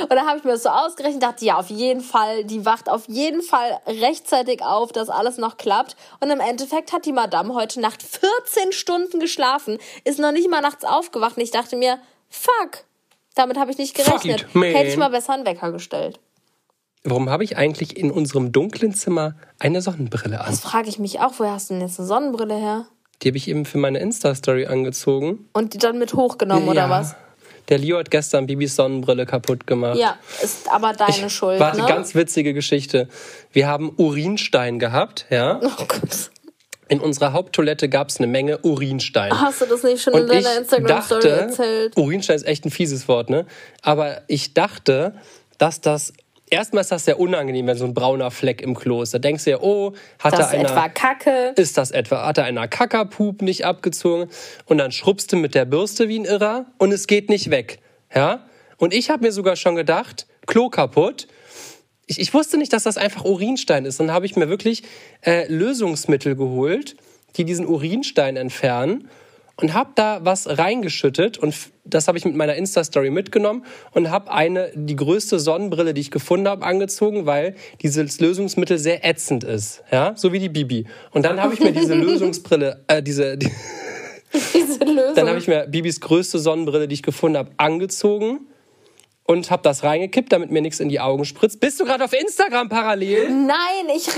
Und 0.00 0.10
dann 0.10 0.26
habe 0.26 0.38
ich 0.38 0.44
mir 0.44 0.52
das 0.52 0.62
so 0.62 0.68
ausgerechnet, 0.68 1.22
dachte, 1.22 1.44
ja, 1.44 1.58
auf 1.58 1.70
jeden 1.70 2.00
Fall, 2.00 2.44
die 2.44 2.64
wacht 2.64 2.88
auf 2.88 3.08
jeden 3.08 3.42
Fall 3.42 3.78
rechtzeitig 3.86 4.62
auf, 4.62 4.92
dass 4.92 5.08
alles 5.08 5.38
noch 5.38 5.56
klappt. 5.56 5.96
Und 6.20 6.30
im 6.30 6.40
Endeffekt 6.40 6.92
hat 6.92 7.06
die 7.06 7.12
Madame 7.12 7.54
heute 7.54 7.80
Nacht 7.80 8.02
14 8.02 8.72
Stunden 8.72 9.20
geschlafen, 9.20 9.78
ist 10.04 10.18
noch 10.18 10.32
nicht 10.32 10.48
mal 10.50 10.60
nachts 10.60 10.84
aufgewacht. 10.84 11.36
Und 11.36 11.42
ich 11.42 11.50
dachte 11.50 11.76
mir, 11.76 11.98
fuck, 12.34 12.84
damit 13.34 13.56
habe 13.58 13.70
ich 13.70 13.78
nicht 13.78 13.94
gerechnet. 13.94 14.42
it. 14.54 14.62
Hätte 14.62 14.88
ich 14.88 14.96
mal 14.96 15.10
besser 15.10 15.34
einen 15.34 15.46
Wecker 15.46 15.72
gestellt. 15.72 16.20
Warum 17.04 17.28
habe 17.28 17.44
ich 17.44 17.56
eigentlich 17.58 17.96
in 17.96 18.10
unserem 18.10 18.50
dunklen 18.50 18.94
Zimmer 18.94 19.34
eine 19.58 19.82
Sonnenbrille 19.82 20.40
an? 20.40 20.46
Das 20.50 20.60
frage 20.60 20.88
ich 20.88 20.98
mich 20.98 21.20
auch, 21.20 21.32
woher 21.38 21.52
hast 21.52 21.68
du 21.70 21.74
denn 21.74 21.82
jetzt 21.82 21.98
eine 21.98 22.08
Sonnenbrille 22.08 22.56
her? 22.56 22.86
Die 23.22 23.28
habe 23.28 23.36
ich 23.36 23.46
eben 23.48 23.66
für 23.66 23.78
meine 23.78 23.98
Insta-Story 23.98 24.66
angezogen. 24.66 25.48
Und 25.52 25.74
die 25.74 25.78
dann 25.78 25.98
mit 25.98 26.14
hochgenommen, 26.14 26.68
oder 26.68 26.82
Ja. 26.82 26.90
was? 26.90 27.14
Der 27.68 27.78
Leo 27.78 27.98
hat 27.98 28.10
gestern 28.10 28.46
Bibis 28.46 28.76
Sonnenbrille 28.76 29.24
kaputt 29.24 29.66
gemacht. 29.66 29.96
Ja, 29.98 30.18
ist 30.42 30.70
aber 30.70 30.92
deine 30.92 31.30
Schuld, 31.30 31.60
Warte, 31.60 31.80
ne? 31.80 31.86
ganz 31.88 32.14
witzige 32.14 32.52
Geschichte. 32.52 33.08
Wir 33.52 33.68
haben 33.68 33.90
Urinstein 33.96 34.78
gehabt, 34.78 35.26
ja. 35.30 35.60
oh 35.62 35.84
Gott. 35.88 36.30
In 36.88 37.00
unserer 37.00 37.32
Haupttoilette 37.32 37.88
gab 37.88 38.08
es 38.10 38.18
eine 38.18 38.26
Menge 38.26 38.58
Urinstein. 38.58 39.32
Hast 39.32 39.62
du 39.62 39.66
das 39.66 39.82
nicht 39.82 40.02
schon 40.02 40.12
in 40.14 40.22
Und 40.24 40.32
ich 40.32 40.44
deiner 40.44 40.58
Instagram-Story 40.58 41.28
erzählt? 41.28 41.96
Urinstein 41.96 42.36
ist 42.36 42.46
echt 42.46 42.64
ein 42.66 42.70
fieses 42.70 43.08
Wort, 43.08 43.30
ne? 43.30 43.46
Aber 43.82 44.22
ich 44.28 44.52
dachte, 44.54 45.14
dass 45.58 45.80
das 45.80 46.12
erstmal 46.50 46.82
ist 46.82 46.92
das 46.92 47.04
sehr 47.04 47.18
unangenehm, 47.18 47.66
wenn 47.66 47.76
so 47.76 47.84
ein 47.84 47.94
brauner 47.94 48.30
Fleck 48.30 48.62
im 48.62 48.74
Klo 48.74 49.02
ist. 49.02 49.14
Da 49.14 49.18
denkst 49.18 49.44
du 49.44 49.50
ja, 49.50 49.60
oh, 49.60 49.92
hat 50.18 50.32
Das 50.32 50.40
da 50.40 50.46
ist 50.46 50.54
einer 50.54 50.70
etwa 50.70 50.88
Kacke. 50.88 51.52
ist 51.56 51.78
das 51.78 51.90
etwa? 51.90 52.26
Hat 52.26 52.38
er 52.38 52.44
einer 52.44 52.68
Kackerpup 52.68 53.42
nicht 53.42 53.64
abgezogen? 53.64 54.28
Und 54.66 54.78
dann 54.78 54.92
schrubbst 54.92 55.32
du 55.32 55.36
mit 55.36 55.54
der 55.54 55.64
Bürste 55.64 56.08
wie 56.08 56.18
ein 56.18 56.24
Irrer 56.24 56.66
und 56.78 56.92
es 56.92 57.06
geht 57.06 57.28
nicht 57.28 57.50
weg. 57.50 57.80
Ja? 58.14 58.44
Und 58.76 58.92
ich 58.92 59.10
habe 59.10 59.24
mir 59.24 59.32
sogar 59.32 59.56
schon 59.56 59.74
gedacht, 59.74 60.26
Klo 60.46 60.68
kaputt. 60.68 61.26
Ich, 62.06 62.20
ich 62.20 62.34
wusste 62.34 62.58
nicht, 62.58 62.72
dass 62.72 62.82
das 62.84 62.96
einfach 62.96 63.24
Urinstein 63.24 63.84
ist. 63.84 64.00
Dann 64.00 64.10
habe 64.10 64.26
ich 64.26 64.36
mir 64.36 64.48
wirklich 64.48 64.82
äh, 65.22 65.50
Lösungsmittel 65.52 66.36
geholt, 66.36 66.96
die 67.36 67.44
diesen 67.44 67.66
Urinstein 67.66 68.36
entfernen 68.36 69.08
und 69.56 69.72
habe 69.72 69.90
da 69.94 70.24
was 70.24 70.58
reingeschüttet 70.58 71.38
und 71.38 71.54
das 71.84 72.08
habe 72.08 72.18
ich 72.18 72.24
mit 72.24 72.34
meiner 72.34 72.56
Insta-Story 72.56 73.10
mitgenommen 73.10 73.64
und 73.92 74.10
habe 74.10 74.32
eine, 74.32 74.72
die 74.74 74.96
größte 74.96 75.38
Sonnenbrille, 75.38 75.94
die 75.94 76.00
ich 76.00 76.10
gefunden 76.10 76.48
habe, 76.48 76.64
angezogen, 76.64 77.26
weil 77.26 77.54
dieses 77.80 78.20
Lösungsmittel 78.20 78.78
sehr 78.78 79.04
ätzend 79.04 79.44
ist, 79.44 79.82
ja, 79.92 80.14
so 80.16 80.32
wie 80.32 80.40
die 80.40 80.48
Bibi. 80.48 80.86
Und 81.12 81.24
dann 81.24 81.40
habe 81.40 81.54
ich 81.54 81.60
mir 81.60 81.72
diese 81.72 81.94
Lösungsbrille, 81.94 82.84
äh, 82.88 83.02
diese, 83.02 83.36
die, 83.36 83.50
Diese 84.52 84.84
Lösung. 84.84 84.96
dann 85.14 85.28
habe 85.28 85.38
ich 85.38 85.46
mir 85.46 85.66
Bibis 85.68 86.00
größte 86.00 86.38
Sonnenbrille, 86.38 86.88
die 86.88 86.94
ich 86.94 87.02
gefunden 87.02 87.38
habe, 87.38 87.52
angezogen 87.56 88.40
und 89.24 89.50
habe 89.50 89.62
das 89.62 89.82
reingekippt, 89.82 90.32
damit 90.32 90.50
mir 90.50 90.62
nichts 90.62 90.80
in 90.80 90.88
die 90.88 91.00
Augen 91.00 91.24
spritzt. 91.24 91.60
Bist 91.60 91.80
du 91.80 91.84
gerade 91.84 92.04
auf 92.04 92.12
Instagram 92.12 92.68
parallel? 92.68 93.30
Nein, 93.30 93.88
ich. 93.94 94.08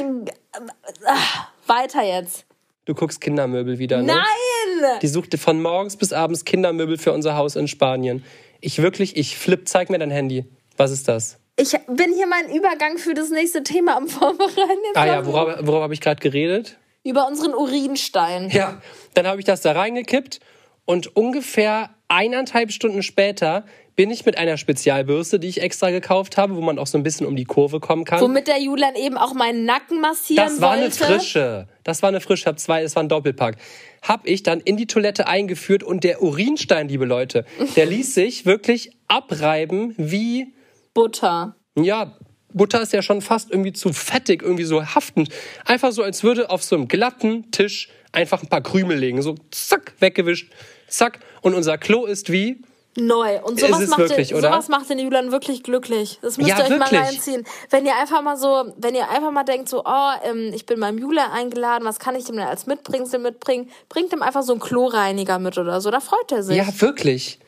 Ah, 1.04 1.48
weiter 1.66 2.02
jetzt. 2.02 2.44
Du 2.84 2.94
guckst 2.94 3.20
Kindermöbel 3.20 3.78
wieder, 3.78 3.98
ne? 3.98 4.14
Nein! 4.14 4.98
Die 5.02 5.08
suchte 5.08 5.38
von 5.38 5.60
morgens 5.60 5.96
bis 5.96 6.12
abends 6.12 6.44
Kindermöbel 6.44 6.98
für 6.98 7.12
unser 7.12 7.36
Haus 7.36 7.56
in 7.56 7.66
Spanien. 7.66 8.24
Ich 8.60 8.80
wirklich, 8.80 9.16
ich 9.16 9.36
flipp, 9.36 9.68
zeig 9.68 9.90
mir 9.90 9.98
dein 9.98 10.10
Handy. 10.10 10.44
Was 10.76 10.92
ist 10.92 11.08
das? 11.08 11.38
Ich 11.58 11.72
bin 11.88 12.12
hier 12.14 12.26
meinen 12.26 12.54
Übergang 12.54 12.98
für 12.98 13.14
das 13.14 13.30
nächste 13.30 13.62
Thema 13.62 13.96
am 13.96 14.08
Vorbereiten. 14.08 14.92
Ah 14.94 15.06
ja, 15.06 15.26
worauf, 15.26 15.66
worauf 15.66 15.82
habe 15.82 15.94
ich 15.94 16.00
gerade 16.00 16.20
geredet? 16.20 16.76
Über 17.02 17.26
unseren 17.26 17.54
Urinstein. 17.54 18.50
Ja, 18.50 18.80
dann 19.14 19.26
habe 19.26 19.40
ich 19.40 19.46
das 19.46 19.62
da 19.62 19.72
reingekippt 19.72 20.40
und 20.84 21.16
ungefähr 21.16 21.90
eineinhalb 22.08 22.72
Stunden 22.72 23.02
später 23.02 23.64
bin 23.96 24.11
ich 24.11 24.26
mit 24.26 24.37
einer 24.37 24.59
Spezialbürste, 24.59 25.38
die 25.40 25.48
ich 25.48 25.62
extra 25.62 25.90
gekauft 25.90 26.37
habe, 26.37 26.54
wo 26.54 26.61
man 26.61 26.78
auch 26.78 26.87
so 26.87 26.98
ein 26.98 27.02
bisschen 27.02 27.26
um 27.26 27.35
die 27.35 27.44
Kurve 27.44 27.80
kommen 27.80 28.04
kann. 28.04 28.20
Womit 28.20 28.46
der 28.46 28.61
Julian 28.61 28.94
eben 28.94 29.16
auch 29.16 29.32
meinen 29.32 29.64
Nacken 29.64 30.00
massieren 30.02 30.44
Das 30.46 30.61
war 30.61 30.72
eine 30.72 30.82
wollte. 30.85 30.96
frische. 31.04 31.68
Das 31.82 32.02
war 32.02 32.11
eine 32.11 32.20
frische. 32.20 32.42
Ich 32.42 32.46
hab 32.46 32.61
zwei, 32.61 32.82
das 32.82 32.94
war 32.94 33.02
ein 33.02 33.09
Doppelpack. 33.09 33.56
Hab 34.02 34.26
ich 34.26 34.42
dann 34.42 34.61
in 34.61 34.76
die 34.76 34.87
Toilette 34.87 35.26
eingeführt 35.26 35.82
und 35.82 36.04
der 36.04 36.22
Urinstein, 36.22 36.88
liebe 36.88 37.06
Leute, 37.06 37.46
der 37.74 37.87
ließ 37.87 38.14
sich 38.14 38.44
wirklich 38.44 38.90
abreiben 39.09 39.94
wie, 39.96 40.54
Butter. 40.92 41.56
ja, 41.74 42.16
Butter 42.52 42.80
ist 42.82 42.92
ja 42.92 43.02
schon 43.02 43.20
fast 43.22 43.50
irgendwie 43.50 43.72
zu 43.72 43.92
fettig, 43.92 44.42
irgendwie 44.42 44.64
so 44.64 44.85
haftend. 44.85 45.30
Einfach 45.64 45.92
so, 45.92 46.02
als 46.02 46.22
würde 46.22 46.50
auf 46.50 46.62
so 46.62 46.76
einem 46.76 46.88
glatten 46.88 47.50
Tisch 47.50 47.88
einfach 48.12 48.42
ein 48.42 48.48
paar 48.48 48.62
Krümel 48.62 48.96
legen. 48.98 49.20
So 49.22 49.35
zack, 49.50 49.94
weggewischt, 50.00 50.50
zack. 50.88 51.18
Und 51.42 51.54
unser 51.54 51.76
Klo 51.76 52.06
ist 52.06 52.30
wie, 52.32 52.62
Neu. 52.96 53.40
Und 53.42 53.61
sowas, 53.61 53.87
macht, 53.88 53.98
wirklich, 53.98 54.28
den, 54.28 54.40
sowas 54.40 54.68
macht 54.68 54.88
den 54.88 54.98
Julian 54.98 55.30
wirklich 55.30 55.62
glücklich. 55.62 56.18
Das 56.22 56.38
müsst 56.38 56.48
Ja, 56.48 56.59
ihr 56.59 56.64
euch 56.64 56.70
wirklich. 56.70 56.92
mal 56.92 57.04
reinziehen. 57.04 57.46
Wenn 57.70 57.85
ihr 57.85 57.94
einfach 57.96 58.22
mal 58.22 58.37
so, 58.37 58.72
wenn 58.76 58.94
ihr 58.94 59.09
einfach 59.11 59.30
mal 59.30 59.44
denkt, 59.44 59.68
so, 59.68 59.82
oh, 59.85 60.11
ähm, 60.24 60.52
ich 60.54 60.66
bin 60.66 60.80
beim 60.80 60.98
Julian 60.98 61.30
eingeladen, 61.30 61.85
was 61.85 61.98
kann 61.98 62.14
ich 62.14 62.24
dem 62.24 62.37
denn 62.37 62.46
als 62.46 62.66
Mitbringsel 62.66 63.20
mitbringen? 63.20 63.70
Bringt 63.88 64.12
ihm 64.12 64.22
einfach 64.22 64.42
so 64.42 64.52
einen 64.52 64.61
Kloreiniger 64.61 65.38
mit 65.38 65.59
oder 65.59 65.80
so, 65.80 65.90
da 65.90 66.00
freut 66.00 66.32
er 66.32 66.42
sich. 66.42 66.56
ja, 66.56 66.66
wirklich. 66.80 67.38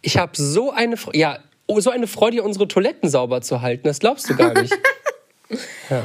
Ich 0.00 0.16
habe 0.16 0.32
so 0.34 0.70
eine, 0.70 0.96
ja, 1.12 1.38
oh, 1.66 1.80
so 1.80 1.90
eine 1.90 2.06
Freude, 2.06 2.42
unsere 2.42 2.66
Toiletten 2.68 3.10
sauber 3.10 3.42
zu 3.42 3.60
halten. 3.60 3.86
Das 3.86 3.98
glaubst 3.98 4.28
du 4.30 4.36
gar 4.36 4.54
nicht. 4.54 4.76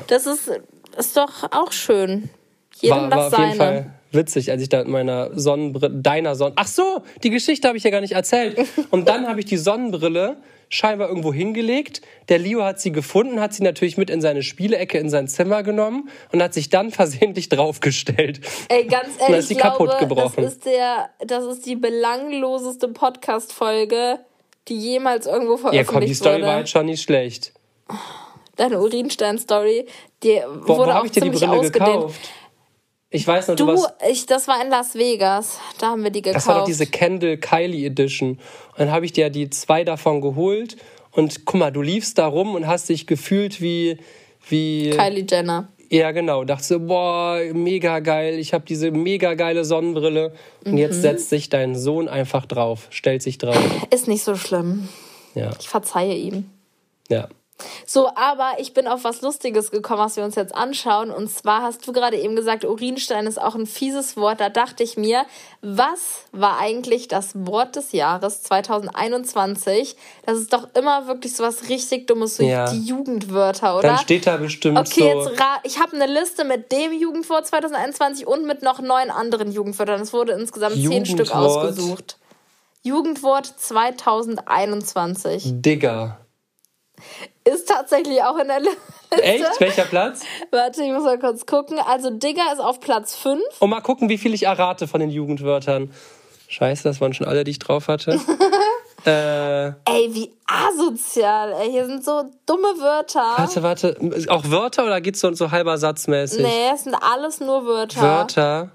Das 0.08 0.26
ist, 0.26 0.50
ist 0.98 1.18
doch 1.18 1.52
auch 1.52 1.74
schön. 1.74 2.30
Jedem 2.76 2.96
war, 2.96 3.02
war 3.02 3.10
das 3.10 3.34
auf 3.34 3.40
jeden 3.40 3.58
seine. 3.58 3.58
Fall 3.58 3.94
witzig, 4.14 4.52
als 4.52 4.62
ich 4.62 4.70
da 4.70 4.80
mit 4.80 4.88
meiner 4.88 5.30
Sonnenbrille, 5.38 5.94
deiner 5.96 6.36
Sonnen... 6.36 6.54
Ach 6.58 6.68
so, 6.68 7.04
die 7.24 7.30
Geschichte 7.30 7.68
habe 7.68 7.78
ich 7.78 7.84
ja 7.84 7.90
gar 7.90 8.02
nicht 8.02 8.14
erzählt. 8.14 8.60
Und 8.92 9.08
dann 9.08 9.28
habe 9.28 9.40
ich 9.40 9.46
die 9.46 9.58
Sonnenbrille 9.58 10.38
scheinbar 10.70 11.08
irgendwo 11.10 11.32
hingelegt. 11.32 12.02
Der 12.30 12.40
Leo 12.40 12.64
hat 12.64 12.80
sie 12.82 12.92
gefunden, 12.92 13.40
hat 13.40 13.54
sie 13.54 13.62
natürlich 13.64 13.98
mit 13.98 14.10
in 14.10 14.22
seine 14.22 14.42
Spielecke 14.42 14.98
in 14.98 15.10
sein 15.10 15.28
Zimmer 15.28 15.62
genommen 15.62 16.10
und 16.32 16.42
hat 16.42 16.54
sich 16.56 16.70
dann 16.70 16.90
versehentlich 16.92 17.50
draufgestellt. 17.50 18.42
Ey, 18.70 18.86
ganz 18.86 19.10
Und 19.16 19.22
ehrlich, 19.22 19.38
ist 19.40 19.50
die 19.50 19.54
ich 19.54 19.60
glaube, 19.60 19.78
kaputt 19.86 20.00
gebrochen. 20.00 20.44
das 20.44 20.54
ist 20.54 20.66
der, 20.66 21.10
das 21.26 21.44
ist 21.46 21.66
die 21.68 21.76
belangloseste 21.76 22.88
Podcast-Folge, 22.88 24.20
die 24.68 24.78
jemals 24.78 25.28
irgendwo 25.28 25.54
Ja, 25.54 25.58
veröffentlicht 25.58 25.90
komm, 25.92 26.02
die 26.06 26.14
Story 26.16 26.36
wurde. 26.36 26.46
war 26.48 26.54
halt 26.56 26.70
schon 26.70 26.86
nicht 26.88 27.02
schlecht. 27.04 27.54
Deine 28.56 28.80
Urinstein-Story, 28.80 29.86
die 30.24 30.40
Wo, 30.62 30.78
wurde 30.78 30.92
wo 30.94 30.96
auch 30.98 31.06
ich 31.06 31.12
dir 31.12 31.22
die 31.22 31.32
ziemlich 31.32 31.42
Brille 31.42 31.60
ausgedehnt. 31.60 31.92
gekauft? 31.94 32.20
Ich 33.16 33.28
weiß 33.28 33.48
noch, 33.50 33.56
du, 33.56 33.66
Du, 33.68 33.72
warst, 33.74 33.94
ich, 34.10 34.26
das 34.26 34.48
war 34.48 34.62
in 34.62 34.70
Las 34.70 34.96
Vegas. 34.96 35.60
Da 35.80 35.88
haben 35.92 36.04
wir 36.04 36.10
die 36.10 36.22
gekauft. 36.24 36.36
das 36.46 36.48
war 36.48 36.60
doch 36.60 36.66
diese 36.66 36.88
Kendall 36.88 37.38
Kylie 37.38 37.86
Edition. 37.86 38.32
Und 38.32 38.40
dann 38.80 38.92
habe 38.92 39.06
ich 39.06 39.14
dir 39.14 39.30
die 39.30 39.50
zwei 39.52 39.84
davon 39.84 40.20
geholt. 40.20 40.78
Und 41.12 41.46
guck 41.46 41.60
mal, 41.60 41.72
du 41.72 41.82
liefst 41.84 42.18
da 42.18 42.26
rum 42.26 42.56
und 42.56 42.66
hast 42.68 42.90
dich 42.90 43.06
gefühlt 43.06 43.62
wie, 43.62 43.98
wie 44.50 44.90
Kylie 44.90 45.26
Jenner. 45.30 45.68
Ja, 45.92 46.10
genau. 46.12 46.44
Dachte 46.44 46.64
so, 46.64 46.80
boah, 46.80 47.40
mega 47.54 48.00
geil. 48.00 48.40
Ich 48.40 48.52
habe 48.52 48.66
diese 48.68 48.90
mega 48.90 49.36
geile 49.36 49.64
Sonnenbrille. 49.64 50.34
Und 50.66 50.72
Mhm. 50.72 50.78
jetzt 50.80 51.04
setzt 51.04 51.30
sich 51.30 51.50
dein 51.50 51.76
Sohn 51.76 52.08
einfach 52.10 52.48
drauf, 52.48 52.88
stellt 52.90 53.22
sich 53.22 53.38
drauf. 53.38 53.56
Ist 53.92 54.08
nicht 54.08 54.24
so 54.24 54.36
schlimm. 54.36 54.90
Ja, 55.36 55.52
Ich 55.60 55.70
verzeihe 55.70 56.16
ihm. 56.16 56.50
ja. 57.10 57.28
So, 57.86 58.10
aber 58.16 58.54
ich 58.58 58.74
bin 58.74 58.88
auf 58.88 59.04
was 59.04 59.22
Lustiges 59.22 59.70
gekommen, 59.72 60.00
was 60.00 60.16
wir 60.18 60.24
uns 60.24 60.36
jetzt 60.36 60.54
anschauen. 60.56 61.12
Und 61.12 61.30
zwar 61.30 61.62
hast 61.62 61.86
du 61.88 61.94
gerade 61.94 62.18
eben 62.18 62.36
gesagt, 62.36 62.66
Urinstein 62.66 63.28
ist 63.28 63.40
auch 63.40 63.56
ein 63.56 63.68
fieses 63.68 64.18
Wort. 64.18 64.42
Da 64.42 64.50
dachte 64.50 64.84
ich 64.84 64.98
mir, 64.98 65.26
was 65.62 66.24
war 66.32 66.60
eigentlich 66.60 67.08
das 67.08 67.32
Wort 67.36 67.76
des 67.76 67.92
Jahres 67.92 68.42
2021? 68.44 69.96
Das 70.26 70.40
ist 70.40 70.52
doch 70.52 70.68
immer 70.76 71.08
wirklich 71.08 71.36
so 71.36 71.44
was 71.44 71.70
richtig 71.70 72.08
Dummes, 72.08 72.38
so 72.38 72.44
Ja. 72.44 72.70
die 72.72 72.84
Jugendwörter, 72.84 73.78
oder? 73.78 73.90
Dann 73.90 73.98
steht 74.00 74.26
da 74.28 74.38
bestimmt 74.38 74.78
Okay, 74.80 75.14
so. 75.14 75.30
jetzt 75.30 75.42
ich 75.64 75.80
habe 75.80 75.96
eine 75.96 76.08
Liste 76.08 76.44
mit 76.46 76.72
dem 76.72 76.92
Jugendwort 76.92 77.46
2021 77.48 78.26
und 78.28 78.46
mit 78.46 78.62
noch 78.64 78.80
neun 78.82 79.10
anderen 79.12 79.52
Jugendwörtern. 79.52 80.02
Es 80.02 80.12
wurde 80.12 80.34
insgesamt 80.34 80.76
zehn 80.76 81.06
Stück 81.06 81.28
Jugendwort. 81.28 81.68
ausgesucht. 81.68 82.18
Jugendwort 82.82 83.46
2021 83.46 85.44
Digger. 85.62 86.20
Ist 87.46 87.68
tatsächlich 87.68 88.22
auch 88.24 88.38
in 88.38 88.48
der 88.48 88.60
Liste. 88.60 88.78
Echt? 89.12 89.60
Welcher 89.60 89.86
Platz? 89.86 90.22
Warte, 90.52 90.84
ich 90.84 90.92
muss 90.92 91.04
mal 91.04 91.20
kurz 91.20 91.46
gucken. 91.46 91.80
Also 91.80 92.10
Digger 92.10 92.52
ist 92.54 92.60
auf 92.60 92.80
Platz 92.80 93.16
5. 93.16 93.42
Und 93.60 93.70
mal 93.70 93.82
gucken, 93.82 94.10
wie 94.10 94.18
viel 94.18 94.34
ich 94.34 94.44
errate 94.44 94.88
von 94.88 95.00
den 95.00 95.10
Jugendwörtern. 95.10 95.92
Scheiße, 96.48 96.84
das 96.84 97.02
waren 97.02 97.14
schon 97.14 97.28
alle, 97.28 97.44
die 97.44 97.52
ich 97.52 97.60
drauf 97.60 97.88
hatte. 97.88 98.20
äh, 99.06 99.68
Ey, 99.92 100.10
wie 100.14 100.32
asozial. 100.46 101.54
Ey, 101.54 101.72
hier 101.72 101.86
sind 101.86 102.04
so 102.04 102.24
dumme 102.46 102.80
Wörter. 102.80 103.34
warte, 103.38 103.64
warte. 103.64 103.98
Auch 104.30 104.50
Wörter 104.50 104.86
oder 104.86 105.02
geht's 105.02 105.20
so, 105.20 105.34
so 105.34 105.52
halber 105.52 105.78
satzmäßig? 105.78 106.44
Nee, 106.44 106.70
es 106.74 106.84
sind 106.84 106.96
alles 106.96 107.40
nur 107.40 107.66
Wörter. 107.66 108.02
Wörter. 108.02 108.72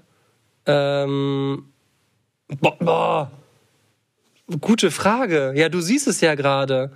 Ähm, 0.65 1.71
boah, 2.59 2.75
boah. 2.79 3.31
Gute 4.61 4.91
Frage. 4.91 5.53
Ja, 5.55 5.69
du 5.69 5.79
siehst 5.79 6.07
es 6.07 6.21
ja 6.21 6.35
gerade. 6.35 6.91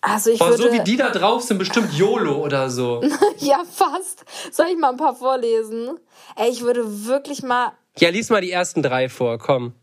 Also 0.00 0.30
ich 0.30 0.38
Boah, 0.38 0.50
würde... 0.50 0.62
so 0.62 0.72
wie 0.72 0.80
die 0.80 0.96
da 0.96 1.10
drauf 1.10 1.42
sind, 1.42 1.58
bestimmt 1.58 1.92
YOLO 1.92 2.44
oder 2.44 2.70
so. 2.70 3.02
Ja, 3.38 3.62
fast. 3.72 4.24
Soll 4.50 4.66
ich 4.66 4.76
mal 4.76 4.90
ein 4.90 4.96
paar 4.96 5.14
vorlesen? 5.14 5.98
Ey, 6.36 6.50
ich 6.50 6.62
würde 6.62 7.06
wirklich 7.06 7.42
mal... 7.42 7.72
Ja, 7.98 8.10
lies 8.10 8.30
mal 8.30 8.40
die 8.40 8.50
ersten 8.50 8.82
drei 8.82 9.08
vor, 9.08 9.38
komm. 9.38 9.74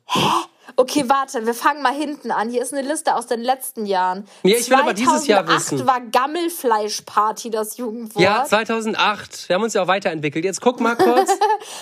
Okay, 0.77 1.05
warte, 1.07 1.45
wir 1.45 1.53
fangen 1.53 1.81
mal 1.81 1.93
hinten 1.93 2.31
an. 2.31 2.49
Hier 2.49 2.61
ist 2.61 2.73
eine 2.73 2.85
Liste 2.85 3.15
aus 3.15 3.27
den 3.27 3.41
letzten 3.41 3.85
Jahren. 3.85 4.27
Ja, 4.43 4.57
ich 4.57 4.69
will 4.69 4.77
aber 4.77 4.93
dieses 4.93 5.25
Jahr 5.25 5.45
2008 5.45 5.71
wissen. 5.71 5.87
war 5.87 6.01
Gammelfleischparty 6.01 7.49
das 7.49 7.77
Jugendwort. 7.77 8.21
Ja, 8.21 8.43
2008. 8.43 9.47
Wir 9.47 9.55
haben 9.55 9.63
uns 9.63 9.73
ja 9.73 9.83
auch 9.83 9.87
weiterentwickelt. 9.87 10.43
Jetzt 10.43 10.61
guck 10.61 10.79
mal 10.79 10.95
kurz. 10.95 11.31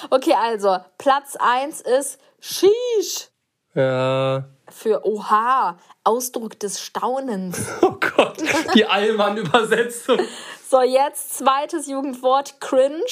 Okay, 0.09 0.35
also, 0.39 0.77
Platz 0.97 1.35
1 1.39 1.81
ist 1.81 2.19
Sheesh. 2.39 3.29
Ja. 3.75 4.45
Für 4.69 5.05
Oha, 5.05 5.77
Ausdruck 6.03 6.59
des 6.59 6.79
Staunens. 6.81 7.59
Oh 7.81 7.95
Gott, 8.15 8.37
die 8.75 8.85
Allmann-Übersetzung. 8.85 10.19
So, 10.69 10.81
jetzt 10.81 11.37
zweites 11.37 11.85
Jugendwort, 11.87 12.59
cringe. 12.59 13.03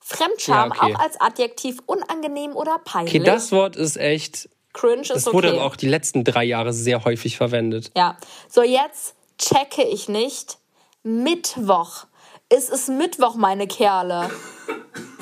Fremdscham, 0.00 0.72
Ja, 0.74 0.82
okay. 0.84 0.94
auch 0.94 0.98
als 1.00 1.20
Adjektiv 1.20 1.78
unangenehm 1.86 2.56
oder 2.56 2.78
peinlich. 2.84 3.14
Okay, 3.14 3.24
das 3.24 3.52
Wort 3.52 3.76
ist 3.76 3.96
echt. 3.96 4.48
cringe 4.72 5.02
ist 5.02 5.10
Das 5.10 5.26
okay. 5.28 5.36
wurde 5.36 5.48
aber 5.52 5.64
auch 5.64 5.76
die 5.76 5.86
letzten 5.88 6.24
drei 6.24 6.42
Jahre 6.42 6.72
sehr 6.72 7.04
häufig 7.04 7.36
verwendet. 7.36 7.92
Ja. 7.96 8.16
So, 8.48 8.62
jetzt 8.62 9.14
checke 9.38 9.84
ich 9.84 10.08
nicht. 10.08 10.58
Mittwoch. 11.04 12.06
Es 12.48 12.68
ist 12.70 12.88
Mittwoch, 12.88 13.36
meine 13.36 13.66
Kerle. 13.68 14.30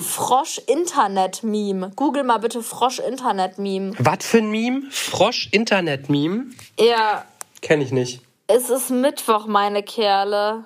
Frosch-Internet-Meme. 0.02 1.92
Google 1.96 2.24
mal 2.24 2.38
bitte 2.38 2.62
Frosch-Internet-Meme. 2.62 3.94
Was 3.98 4.26
für 4.26 4.38
ein 4.38 4.50
Meme? 4.50 4.82
Frosch-Internet-Meme? 4.90 6.46
Ja, 6.78 7.24
Kenn 7.60 7.80
ich 7.80 7.92
nicht. 7.92 8.20
es 8.48 8.70
ist 8.70 8.90
Mittwoch, 8.90 9.46
meine 9.46 9.82
Kerle. 9.82 10.64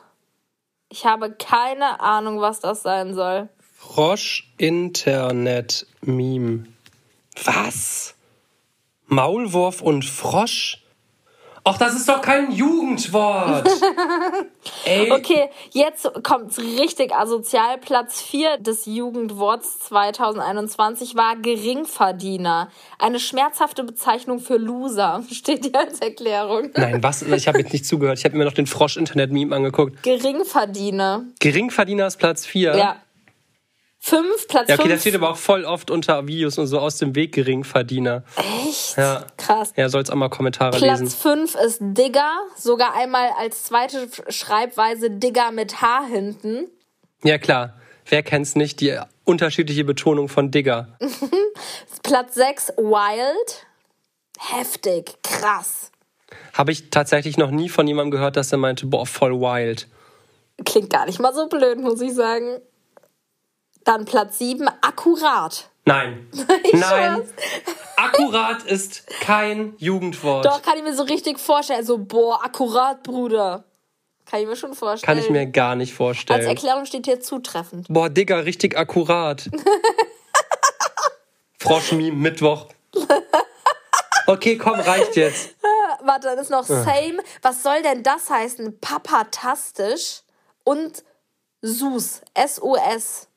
Ich 0.88 1.05
habe 1.05 1.33
keine 1.33 2.01
Ahnung, 2.01 2.40
was 2.40 2.61
das 2.61 2.83
sein 2.83 3.14
soll. 3.14 3.49
Frosch-Internet-Meme. 3.77 6.66
Was? 7.44 8.14
Maulwurf 9.07 9.83
und 9.83 10.05
Frosch? 10.05 10.83
Ach, 11.68 11.76
das 11.79 11.96
ist 11.96 12.09
doch 12.09 12.20
kein 12.20 12.52
Jugendwort. 12.52 13.68
Ey, 14.85 15.11
Okay, 15.11 15.48
jetzt 15.72 16.09
kommt's 16.22 16.61
richtig 16.61 17.12
asozial. 17.12 17.79
Platz 17.79 18.22
4 18.22 18.59
des 18.59 18.87
Jugendworts 18.87 19.81
2021 19.81 21.16
war 21.16 21.35
Geringverdiener. 21.35 22.70
Eine 23.00 23.18
schmerzhafte 23.18 23.83
Bezeichnung 23.83 24.38
für 24.38 24.59
Loser. 24.59 25.24
Steht 25.33 25.64
hier 25.64 25.81
als 25.81 25.98
Erklärung. 25.98 26.70
Nein, 26.74 27.02
was? 27.02 27.22
Ich 27.22 27.48
habe 27.48 27.59
jetzt 27.59 27.72
nicht 27.72 27.85
zugehört. 27.85 28.20
Ich 28.20 28.24
habe 28.24 28.37
mir 28.37 28.44
noch 28.44 28.52
den 28.52 28.68
Frosch-Internet-Meme 28.68 29.57
angeguckt. 29.57 30.05
Geringverdiener. 30.05 31.24
Geringverdiener 31.40 32.07
ist 32.07 32.18
Platz 32.18 32.46
4. 32.46 32.76
Ja. 32.76 32.96
Fünf, 33.98 34.46
Platz 34.46 34.68
Ja, 34.68 34.74
okay, 34.76 34.85
das 34.85 34.90
fünf. 34.92 35.00
steht 35.00 35.14
aber 35.16 35.30
auch 35.30 35.37
voll 35.37 35.64
oft 35.64 35.90
unter 35.90 36.28
Videos 36.28 36.59
und 36.59 36.66
so 36.66 36.78
aus 36.78 36.98
dem 36.98 37.14
Weg 37.14 37.32
Geringverdiener. 37.32 38.22
Echt? 38.37 38.96
Ja. 38.96 39.26
Krass. 39.37 39.72
Ja, 39.76 39.88
soll's 39.88 40.11
auch 40.11 40.14
mal 40.14 40.28
Kommentare 40.28 40.78
Platz 40.78 41.00
lesen. 41.00 41.09
5 41.11 41.54
ist 41.56 41.78
Digger. 41.80 42.30
Sogar 42.56 42.94
einmal 42.94 43.30
als 43.38 43.64
zweite 43.64 44.09
Schreibweise 44.28 45.11
Digger 45.11 45.50
mit 45.50 45.80
H 45.82 46.04
hinten. 46.06 46.68
Ja, 47.24 47.38
klar. 47.38 47.74
Wer 48.04 48.22
kennt's 48.22 48.54
nicht? 48.54 48.80
Die 48.80 48.96
unterschiedliche 49.24 49.82
Betonung 49.82 50.28
von 50.28 50.52
Digger. 50.52 50.96
Platz 52.04 52.35
6 52.37 52.68
Wild. 52.76 53.66
Heftig. 54.38 55.16
Krass. 55.24 55.90
Habe 56.52 56.70
ich 56.70 56.90
tatsächlich 56.90 57.37
noch 57.38 57.50
nie 57.50 57.68
von 57.68 57.88
jemandem 57.88 58.12
gehört, 58.12 58.37
dass 58.37 58.52
er 58.52 58.59
meinte, 58.59 58.87
boah, 58.87 59.06
voll 59.06 59.40
wild. 59.40 59.88
Klingt 60.64 60.90
gar 60.90 61.06
nicht 61.06 61.18
mal 61.18 61.35
so 61.35 61.48
blöd, 61.48 61.80
muss 61.80 62.00
ich 62.00 62.14
sagen. 62.14 62.61
Dann 63.87 64.05
Platz 64.05 64.38
7 64.38 64.68
Akkurat. 64.81 65.70
Nein. 65.85 66.29
Nein. 66.72 67.22
Akkurat 67.96 68.64
ist 68.64 69.07
kein 69.20 69.75
Jugendwort. 69.79 70.44
Doch, 70.44 70.61
kann 70.61 70.77
ich 70.77 70.83
mir 70.83 70.94
so 70.94 71.05
richtig 71.05 71.38
vorstellen. 71.38 71.87
So, 71.87 71.96
boah, 71.96 72.44
akkurat, 72.44 73.05
Bruder. 73.05 73.64
Kann 74.27 74.40
ich 74.40 74.49
mir 74.49 74.57
schon 74.57 74.75
vorstellen. 74.75 75.07
Kann 75.07 75.25
ich 75.25 75.31
mir 75.31 75.46
gar 75.46 75.77
nicht 75.77 75.90
Als 75.90 75.96
vorstellen. 75.96 76.46
Erklärung 76.46 76.85
steht 76.85 77.07
hier 77.07 77.20
zutreffend. 77.20 77.87
Boah, 77.88 78.11
Digga, 78.11 78.40
richtig 78.40 78.77
akkurat. 78.77 79.49
Froschmeme, 81.61 82.16
Mittwoch. 82.16 82.66
Okay, 84.27 84.59
komm, 84.59 84.81
reicht 84.81 85.14
jetzt. 85.14 85.55
Warte, 86.03 86.27
dann 86.27 86.38
ist 86.38 86.51
noch 86.51 86.64
Same. 86.64 87.22
Was 87.42 87.62
soll 87.62 87.83
denn 87.83 88.03
das 88.03 88.29
heißen? 88.29 88.81
Papatastisch 88.81 90.22
und 90.64 91.05
Sus. 91.62 92.22
S-U-S. 92.35 93.29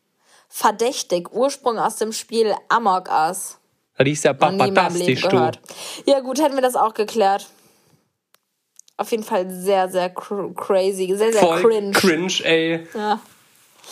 Verdächtig. 0.50 1.32
Ursprung 1.32 1.78
aus 1.78 1.98
dem 1.98 2.12
Spiel 2.12 2.54
Amok 2.68 3.10
Us. 3.10 3.58
Da 3.98 4.04
ist 4.06 4.24
ja 4.24 4.34
papatastisch, 4.34 5.22
du. 5.22 5.30
gehört. 5.30 5.60
Ja, 6.06 6.20
gut, 6.22 6.42
hätten 6.42 6.56
wir 6.56 6.62
das 6.62 6.76
auch 6.76 6.94
geklärt. 6.94 7.48
Auf 8.98 9.12
jeden 9.12 9.24
Fall 9.24 9.50
sehr, 9.50 9.90
sehr 9.90 10.10
cr 10.10 10.54
crazy. 10.56 11.14
Sehr, 11.16 11.32
sehr 11.32 11.42
Voll 11.42 11.62
cringe. 11.62 11.92
cringe, 11.92 12.34
ey. 12.44 12.88
Ja. 12.94 13.20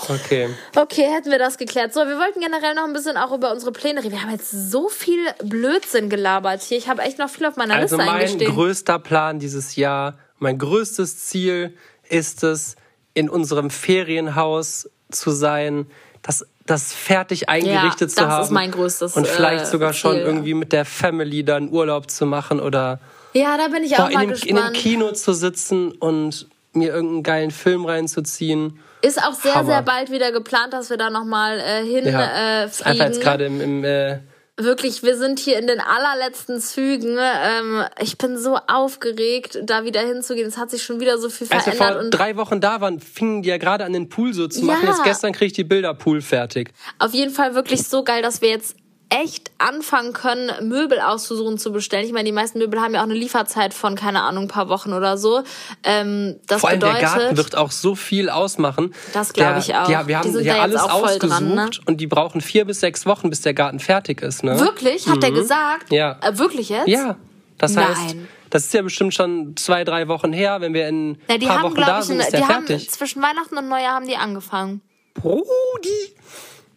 Okay. 0.10 0.50
Okay, 0.76 1.04
hätten 1.04 1.32
wir 1.32 1.40
das 1.40 1.58
geklärt. 1.58 1.94
So, 1.94 2.02
wir 2.02 2.18
wollten 2.18 2.40
generell 2.40 2.76
noch 2.76 2.84
ein 2.84 2.94
bisschen 2.94 3.18
auch 3.18 3.32
über 3.32 3.52
unsere 3.52 3.72
Pläne 3.72 4.04
reden. 4.04 4.12
Wir 4.12 4.22
haben 4.22 4.32
jetzt 4.32 4.52
so 4.52 4.90
viel 4.90 5.20
Blödsinn 5.44 6.10
gelabert 6.10 6.62
hier. 6.62 6.78
Ich 6.78 6.88
habe 6.88 7.02
echt 7.02 7.18
noch 7.20 7.30
viel 7.30 7.46
auf 7.46 7.56
meiner 7.56 7.76
Also 7.76 7.96
Liste 7.96 8.12
mein 8.12 8.22
eingestehen. 8.22 8.54
größter 8.54 9.00
Plan 9.00 9.40
dieses 9.40 9.76
Jahr, 9.76 10.18
mein 10.38 10.58
größtes 10.58 11.26
Ziel 11.26 11.76
ist 12.10 12.44
es, 12.44 12.76
in 13.14 13.30
unserem 13.30 13.72
Ferienhaus 13.72 14.90
zu 15.10 15.32
sein, 15.32 15.88
das, 16.28 16.46
das 16.66 16.94
fertig 16.94 17.50
eingerichtet 17.50 18.10
Ja, 18.12 18.16
zu 18.16 18.22
das 18.22 18.30
haben. 18.30 18.44
ist 18.44 18.52
mein 18.52 18.72
größtes, 18.72 19.16
Und 19.16 19.26
vielleicht 19.28 19.64
äh, 19.66 19.68
sogar 19.68 19.94
schon 19.94 20.14
Ziel, 20.18 20.22
irgendwie 20.22 20.54
mit 20.54 20.72
der 20.74 20.86
Family 20.86 21.44
dann 21.44 21.70
Urlaub 21.72 22.12
zu 22.12 22.26
machen 22.28 22.60
oder 22.60 23.00
Ja, 23.34 23.58
da 23.58 23.70
bin 23.70 23.84
ich 23.84 23.94
auch 23.96 24.00
boah, 24.00 24.08
in, 24.10 24.14
mal 24.14 24.28
dem, 24.28 24.30
in 24.34 24.40
dem 24.40 24.56
gespannt. 24.56 24.74
Kino 24.76 25.12
zu 25.14 25.34
sitzen 25.34 25.92
und 25.94 26.48
mir 26.74 26.94
irgendeinen 26.94 27.24
geilen 27.24 27.52
Film 27.52 27.86
reinzuziehen. 27.86 28.80
Ist 29.02 29.24
auch 29.24 29.34
sehr, 29.34 29.56
Hammer. 29.56 29.66
sehr 29.66 29.82
bald 29.84 30.12
wieder 30.12 30.32
geplant, 30.32 30.74
dass 30.74 30.90
wir 30.90 30.98
da 30.98 31.10
nochmal 31.10 31.60
äh, 31.60 31.84
hin 31.86 32.06
Ja, 32.08 32.64
äh, 32.64 32.64
einfach 32.64 33.06
jetzt 33.06 33.22
gerade 33.22 33.46
im, 33.46 33.62
im 33.62 33.84
äh, 33.84 34.20
Wirklich, 34.60 35.04
wir 35.04 35.16
sind 35.18 35.38
hier 35.38 35.60
in 35.60 35.68
den 35.68 35.80
allerletzten 35.80 36.60
Zügen. 36.60 37.18
Ähm, 37.20 37.84
ich 38.02 38.18
bin 38.18 38.40
so 38.40 38.58
aufgeregt, 38.68 39.60
da 39.64 39.86
wieder 39.86 40.02
hinzugehen. 40.02 40.48
Es 40.48 40.58
hat 40.58 40.72
sich 40.72 40.82
schon 40.82 41.00
wieder 41.00 41.20
so 41.20 41.30
viel 41.30 41.48
als 41.52 41.68
wir 41.68 41.74
verändert. 41.74 41.94
vor 41.94 42.04
und 42.04 42.10
drei 42.10 42.38
Wochen 42.38 42.60
da 42.60 42.82
waren, 42.82 43.00
fingen 43.00 43.44
die 43.44 43.50
ja 43.50 43.58
gerade 43.58 43.86
an 43.86 43.94
den 43.94 44.10
Pool 44.10 44.34
so 44.34 44.48
zu 44.48 44.66
machen. 44.66 44.84
Ja. 44.84 44.90
Jetzt 44.90 45.04
gestern 45.04 45.32
krieg 45.32 45.48
ich 45.48 45.54
die 45.54 45.64
Bilder 45.64 45.94
Pool 45.94 46.22
fertig. 46.22 46.72
auf 46.98 47.14
jeden 47.14 47.32
Fall 47.32 47.54
wirklich 47.54 47.84
so 47.84 48.04
geil, 48.04 48.24
dass 48.24 48.42
wir 48.42 48.50
jetzt 48.50 48.76
echt 49.10 49.52
anfangen 49.58 50.12
können, 50.14 50.68
Möbel 50.68 51.00
auszusuchen, 51.00 51.58
zu 51.58 51.72
bestellen. 51.72 52.06
Ich 52.06 52.12
meine, 52.12 52.26
die 52.26 52.32
meisten 52.34 52.60
Möbel 52.60 52.82
haben 52.82 52.94
ja 52.94 53.00
auch 53.00 53.06
eine 53.06 53.14
Lieferzeit 53.14 53.74
von, 53.74 53.96
keine 53.96 54.22
Ahnung, 54.24 54.46
ein 54.46 54.48
paar 54.50 54.68
Wochen 54.70 54.92
oder 54.92 55.18
so. 55.18 55.44
Ähm, 55.84 56.36
das 56.48 56.60
Vor 56.62 56.70
allem 56.70 56.80
bedeutet, 56.80 57.02
der 57.04 57.10
Garten 57.10 57.38
wird 57.38 57.56
auch 57.56 57.72
so 57.72 57.96
viel 57.96 58.30
ausmachen. 58.30 58.94
Das 59.14 59.32
glaub 59.32 59.50
Der- 59.50 59.58
ich 59.60 59.76
auch. 59.76 59.86
Die, 59.86 60.08
wir 60.08 60.20
haben 60.20 60.44
ja 60.44 60.62
alles 60.62 60.82
ausgesucht 60.82 61.32
dran, 61.32 61.56
ne? 61.56 61.70
und 61.86 62.02
die 62.02 62.08
brauchen 62.08 62.42
vier 62.42 62.66
bis 62.66 62.82
sechs 62.82 63.06
Wochen, 63.06 63.30
bis 63.30 63.42
der 63.42 63.54
Garten 63.54 63.80
fertig 63.80 64.22
ist. 64.22 64.44
Ne? 64.44 64.60
wirklich, 64.60 65.08
hat 65.08 65.24
der 65.24 65.32
gesagt? 65.32 65.92
Ja. 65.92 66.18
Äh, 66.22 66.38
wirklich 66.38 66.68
jetzt? 66.70 66.88
Ja, 66.90 67.16
das 67.58 67.78
heißt, 67.78 68.08
Nein. 68.16 68.28
das 68.50 68.66
ist 68.66 68.74
ja 68.74 68.82
bestimmt 68.82 69.14
schon 69.14 69.56
zwei, 69.56 69.86
drei 69.86 70.10
Wochen 70.10 70.34
her. 70.34 70.60
Wenn 70.60 70.74
wir 70.74 70.88
in 70.90 71.18
ein 71.30 71.42
Ja, 71.42 71.48
paar 71.48 71.58
haben, 71.60 71.64
Wochen 71.68 71.76
glaube 71.76 71.92
da 71.92 72.02
sind, 72.02 72.16
ein- 72.18 72.20
ist 72.26 72.34
der 72.34 72.42
die 72.42 72.46
haben 72.46 72.68
fertig. 72.68 72.92
zwischen 72.92 73.22
Weihnachten 73.22 73.58
und 73.58 73.70
Neujahr 73.70 73.94
haben 73.96 74.08
die 74.08 74.18
angefangen. 74.18 74.82
Brudi. 75.14 75.44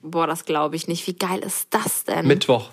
Boah, 0.03 0.27
das 0.27 0.45
glaube 0.45 0.77
ich 0.77 0.89
nicht. 0.89 1.07
Wie 1.07 1.15
geil 1.15 1.41
ist 1.41 1.69
das 1.71 2.05
denn? 2.05 2.27
Mittwoch. 2.27 2.71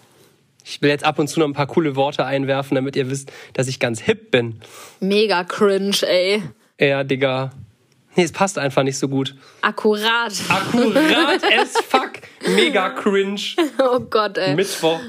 Ich 0.63 0.81
will 0.81 0.89
jetzt 0.89 1.03
ab 1.05 1.17
und 1.19 1.27
zu 1.29 1.39
noch 1.39 1.47
ein 1.47 1.53
paar 1.53 1.67
coole 1.67 1.95
Worte 1.95 2.25
einwerfen, 2.25 2.75
damit 2.75 2.95
ihr 2.95 3.09
wisst, 3.09 3.31
dass 3.53 3.67
ich 3.67 3.79
ganz 3.79 4.01
hip 4.01 4.31
bin. 4.31 4.59
Mega 4.99 5.43
cringe, 5.45 5.95
ey. 6.03 6.43
Ja, 6.79 7.03
Digga. 7.03 7.51
Nee, 8.15 8.23
es 8.23 8.31
passt 8.31 8.57
einfach 8.57 8.83
nicht 8.83 8.97
so 8.97 9.07
gut. 9.07 9.35
Akkurat. 9.61 10.33
Akkurat 10.49 11.43
as 11.59 11.73
fuck. 11.87 12.11
Mega 12.47 12.89
cringe. 12.89 13.39
Oh 13.81 13.99
Gott, 13.99 14.37
ey. 14.37 14.55
Mittwoch. 14.55 14.99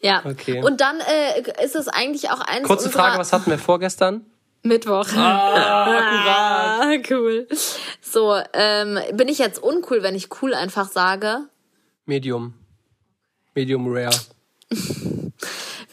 ja. 0.00 0.22
Okay. 0.24 0.62
Und 0.62 0.80
dann 0.80 0.96
äh, 1.00 1.64
ist 1.64 1.76
es 1.76 1.88
eigentlich 1.88 2.30
auch 2.30 2.40
eins 2.40 2.66
Kurze. 2.66 2.90
Frage, 2.90 3.18
was 3.18 3.32
hatten 3.32 3.50
wir 3.50 3.58
vorgestern? 3.58 4.24
Mittwoch. 4.62 5.08
Ah, 5.16 6.92
cool. 7.10 7.48
So, 8.00 8.36
ähm, 8.52 8.98
bin 9.14 9.28
ich 9.28 9.38
jetzt 9.38 9.62
uncool, 9.62 10.02
wenn 10.02 10.14
ich 10.14 10.28
cool 10.40 10.54
einfach 10.54 10.88
sage? 10.88 11.48
Medium. 12.06 12.54
Medium 13.54 13.86
rare. 13.88 14.14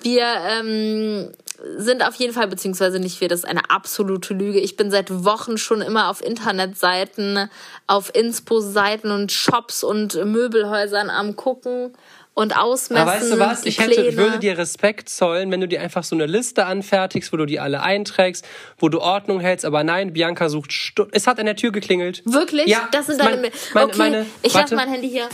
Wir 0.01 0.25
ähm, 0.47 1.31
sind 1.77 2.03
auf 2.03 2.15
jeden 2.15 2.33
Fall, 2.33 2.47
beziehungsweise 2.47 2.99
nicht 2.99 3.19
wir, 3.21 3.27
das 3.27 3.41
ist 3.41 3.45
eine 3.45 3.69
absolute 3.69 4.33
Lüge. 4.33 4.59
Ich 4.59 4.77
bin 4.77 4.91
seit 4.91 5.25
Wochen 5.25 5.57
schon 5.57 5.81
immer 5.81 6.09
auf 6.09 6.23
Internetseiten, 6.23 7.49
auf 7.87 8.13
Inspo-Seiten 8.15 9.11
und 9.11 9.31
Shops 9.31 9.83
und 9.83 10.13
Möbelhäusern 10.25 11.09
am 11.09 11.35
gucken 11.35 11.93
und 12.33 12.55
ausmessen. 12.55 12.97
Aber 13.07 13.11
weißt 13.19 13.31
du 13.31 13.39
was? 13.39 13.65
Ich 13.65 13.79
hätte, 13.79 14.15
würde 14.15 14.39
dir 14.39 14.57
Respekt 14.57 15.09
zollen, 15.09 15.51
wenn 15.51 15.59
du 15.61 15.67
dir 15.67 15.81
einfach 15.81 16.03
so 16.03 16.15
eine 16.15 16.25
Liste 16.25 16.65
anfertigst, 16.65 17.33
wo 17.33 17.37
du 17.37 17.45
die 17.45 17.59
alle 17.59 17.81
einträgst, 17.81 18.47
wo 18.77 18.87
du 18.89 19.01
Ordnung 19.01 19.39
hältst. 19.41 19.65
Aber 19.65 19.83
nein, 19.83 20.13
Bianca 20.13 20.47
sucht 20.49 20.71
Stunden. 20.71 21.11
Es 21.13 21.27
hat 21.27 21.39
an 21.39 21.45
der 21.45 21.55
Tür 21.55 21.71
geklingelt. 21.71 22.21
Wirklich? 22.25 22.67
Ja, 22.67 22.87
das 22.91 23.07
sind 23.07 23.19
deine. 23.19 23.41
mein- 23.41 23.51
meine- 23.73 23.85
okay, 23.87 23.97
meine- 23.97 24.25
ich 24.41 24.53
lasse 24.53 24.75
mein 24.75 24.89
Handy 24.89 25.09
hier. 25.09 25.27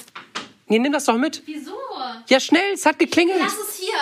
Nee, 0.67 0.79
nimm 0.79 0.91
das 0.93 1.05
doch 1.05 1.17
mit. 1.17 1.43
Wieso? 1.45 1.73
Ja, 2.27 2.39
schnell, 2.39 2.73
es 2.73 2.85
hat 2.87 2.97
geklingelt. 2.97 3.39
Lass 3.39 3.53
es 3.69 3.75
hier. 3.75 3.93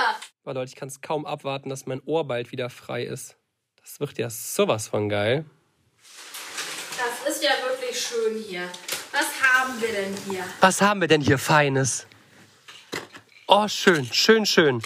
Oh, 0.45 0.51
Leute, 0.51 0.69
ich 0.69 0.75
kann 0.75 0.87
es 0.87 1.01
kaum 1.01 1.25
abwarten, 1.25 1.69
dass 1.69 1.85
mein 1.85 2.01
Ohr 2.05 2.25
bald 2.25 2.51
wieder 2.53 2.69
frei 2.69 3.03
ist. 3.03 3.35
Das 3.81 3.99
wird 3.99 4.17
ja 4.17 4.29
sowas 4.29 4.87
von 4.87 5.09
geil. 5.09 5.43
Das 7.25 7.35
ist 7.35 7.43
ja 7.43 7.49
wirklich 7.67 7.99
schön 7.99 8.41
hier. 8.47 8.61
Was 9.11 9.25
haben 9.41 9.73
wir 9.81 9.89
denn 9.89 10.13
hier? 10.29 10.43
Was 10.61 10.81
haben 10.81 11.01
wir 11.01 11.07
denn 11.09 11.21
hier 11.21 11.37
Feines? 11.37 12.07
Oh, 13.47 13.67
schön, 13.67 14.05
schön, 14.11 14.45
schön. 14.45 14.81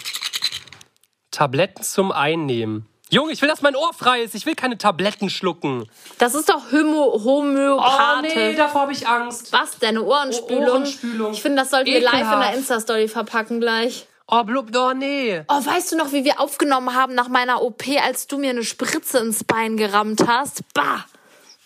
Tabletten 1.30 1.82
zum 1.82 2.12
Einnehmen. 2.12 2.86
Junge, 3.10 3.32
ich 3.32 3.40
will, 3.40 3.48
dass 3.48 3.62
mein 3.62 3.74
Ohr 3.76 3.94
frei 3.94 4.20
ist. 4.20 4.34
Ich 4.34 4.44
will 4.44 4.54
keine 4.54 4.76
Tabletten 4.76 5.30
schlucken. 5.30 5.88
Das 6.18 6.34
ist 6.34 6.48
doch 6.50 6.72
Homo 6.72 7.12
Oh, 7.14 7.24
Homöopathe. 7.24 8.54
davor 8.54 8.82
habe 8.82 8.92
ich 8.92 9.06
Angst. 9.08 9.50
Was 9.52 9.78
denn? 9.78 9.90
Eine 9.90 10.02
Ohrenspülung? 10.02 10.64
Ohrenspülung. 10.68 11.32
Ich 11.32 11.40
finde, 11.40 11.62
das 11.62 11.70
sollten 11.70 11.86
wir 11.90 12.00
live 12.02 12.32
in 12.32 12.40
der 12.40 12.54
Insta-Story 12.54 13.08
verpacken 13.08 13.60
gleich. 13.60 14.06
Oh, 14.30 14.42
blub, 14.44 14.66
oh, 14.76 14.92
nee. 14.92 15.42
Oh, 15.48 15.64
weißt 15.64 15.92
du 15.92 15.96
noch, 15.96 16.12
wie 16.12 16.24
wir 16.24 16.38
aufgenommen 16.38 16.94
haben 16.94 17.14
nach 17.14 17.28
meiner 17.28 17.62
OP, 17.62 17.84
als 18.04 18.26
du 18.26 18.36
mir 18.36 18.50
eine 18.50 18.62
Spritze 18.62 19.18
ins 19.18 19.42
Bein 19.42 19.78
gerammt 19.78 20.26
hast? 20.26 20.60
Bah! 20.74 21.06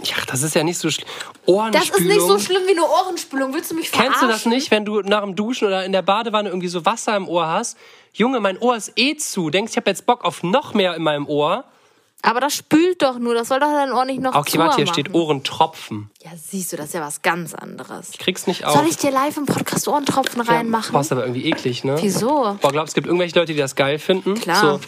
Ja, 0.05 0.17
das 0.27 0.43
ist 0.43 0.55
ja 0.55 0.65
nicht 0.65 0.79
so 0.79 0.91
schlimm. 0.91 1.07
Das 1.47 1.55
Ohrenspülung. 1.55 2.01
ist 2.01 2.15
nicht 2.17 2.27
so 2.27 2.39
schlimm 2.39 2.63
wie 2.67 2.73
eine 2.73 2.83
Ohrenspülung. 2.85 3.55
Willst 3.55 3.71
du 3.71 3.75
mich 3.75 3.91
verarschen? 3.91 4.13
Kennst 4.13 4.23
du 4.23 4.29
das 4.29 4.47
nicht, 4.47 4.71
wenn 4.71 4.85
du 4.85 5.01
nach 5.01 5.23
dem 5.23 5.37
Duschen 5.37 5.67
oder 5.69 5.85
in 5.85 5.93
der 5.93 6.03
Badewanne 6.03 6.49
irgendwie 6.49 6.69
so 6.69 6.85
Wasser 6.85 7.17
im 7.17 7.29
Ohr 7.29 7.47
hast? 7.47 7.77
Junge, 8.13 8.41
mein 8.41 8.59
Ohr 8.59 8.77
ist 8.77 8.93
eh 8.97 9.17
zu. 9.17 9.51
Denkst, 9.51 9.73
ich 9.73 9.77
habe 9.77 9.89
jetzt 9.91 10.07
Bock 10.07 10.25
auf 10.25 10.43
noch 10.43 10.75
mehr 10.75 10.95
in 10.97 11.03
meinem 11.03 11.27
Ohr? 11.27 11.65
Aber 12.25 12.39
das 12.39 12.55
spült 12.55 13.03
doch 13.03 13.19
nur. 13.19 13.35
Das 13.35 13.49
soll 13.49 13.59
doch 13.59 13.67
dein 13.73 13.93
Ohr 13.93 14.05
nicht 14.05 14.21
noch 14.21 14.35
Okay, 14.35 14.59
warte, 14.59 14.77
hier 14.77 14.85
machen. 14.85 14.95
steht 14.95 15.13
Ohrentropfen. 15.15 16.09
Ja, 16.23 16.31
siehst 16.37 16.73
du, 16.73 16.77
das 16.77 16.87
ist 16.87 16.95
ja 16.95 17.01
was 17.01 17.23
ganz 17.23 17.53
anderes. 17.53 18.13
Krieg's 18.19 18.47
nicht 18.47 18.65
auf. 18.65 18.75
Soll 18.75 18.87
ich 18.87 18.97
dir 18.97 19.11
live 19.11 19.37
im 19.37 19.47
Podcast 19.47 19.89
Ohrentropfen 19.89 20.41
reinmachen? 20.41 20.93
Boah, 20.93 21.01
ist 21.01 21.11
aber 21.11 21.23
irgendwie 21.23 21.47
eklig, 21.47 21.83
ne? 21.83 21.97
Wieso? 22.01 22.57
Boah, 22.61 22.71
glaubst 22.71 22.77
du, 22.77 22.83
es 22.91 22.95
gibt 22.95 23.07
irgendwelche 23.09 23.37
Leute, 23.39 23.53
die 23.55 23.59
das 23.59 23.75
geil 23.75 23.99
finden? 23.99 24.35
Klar. 24.35 24.79
So. 24.79 24.81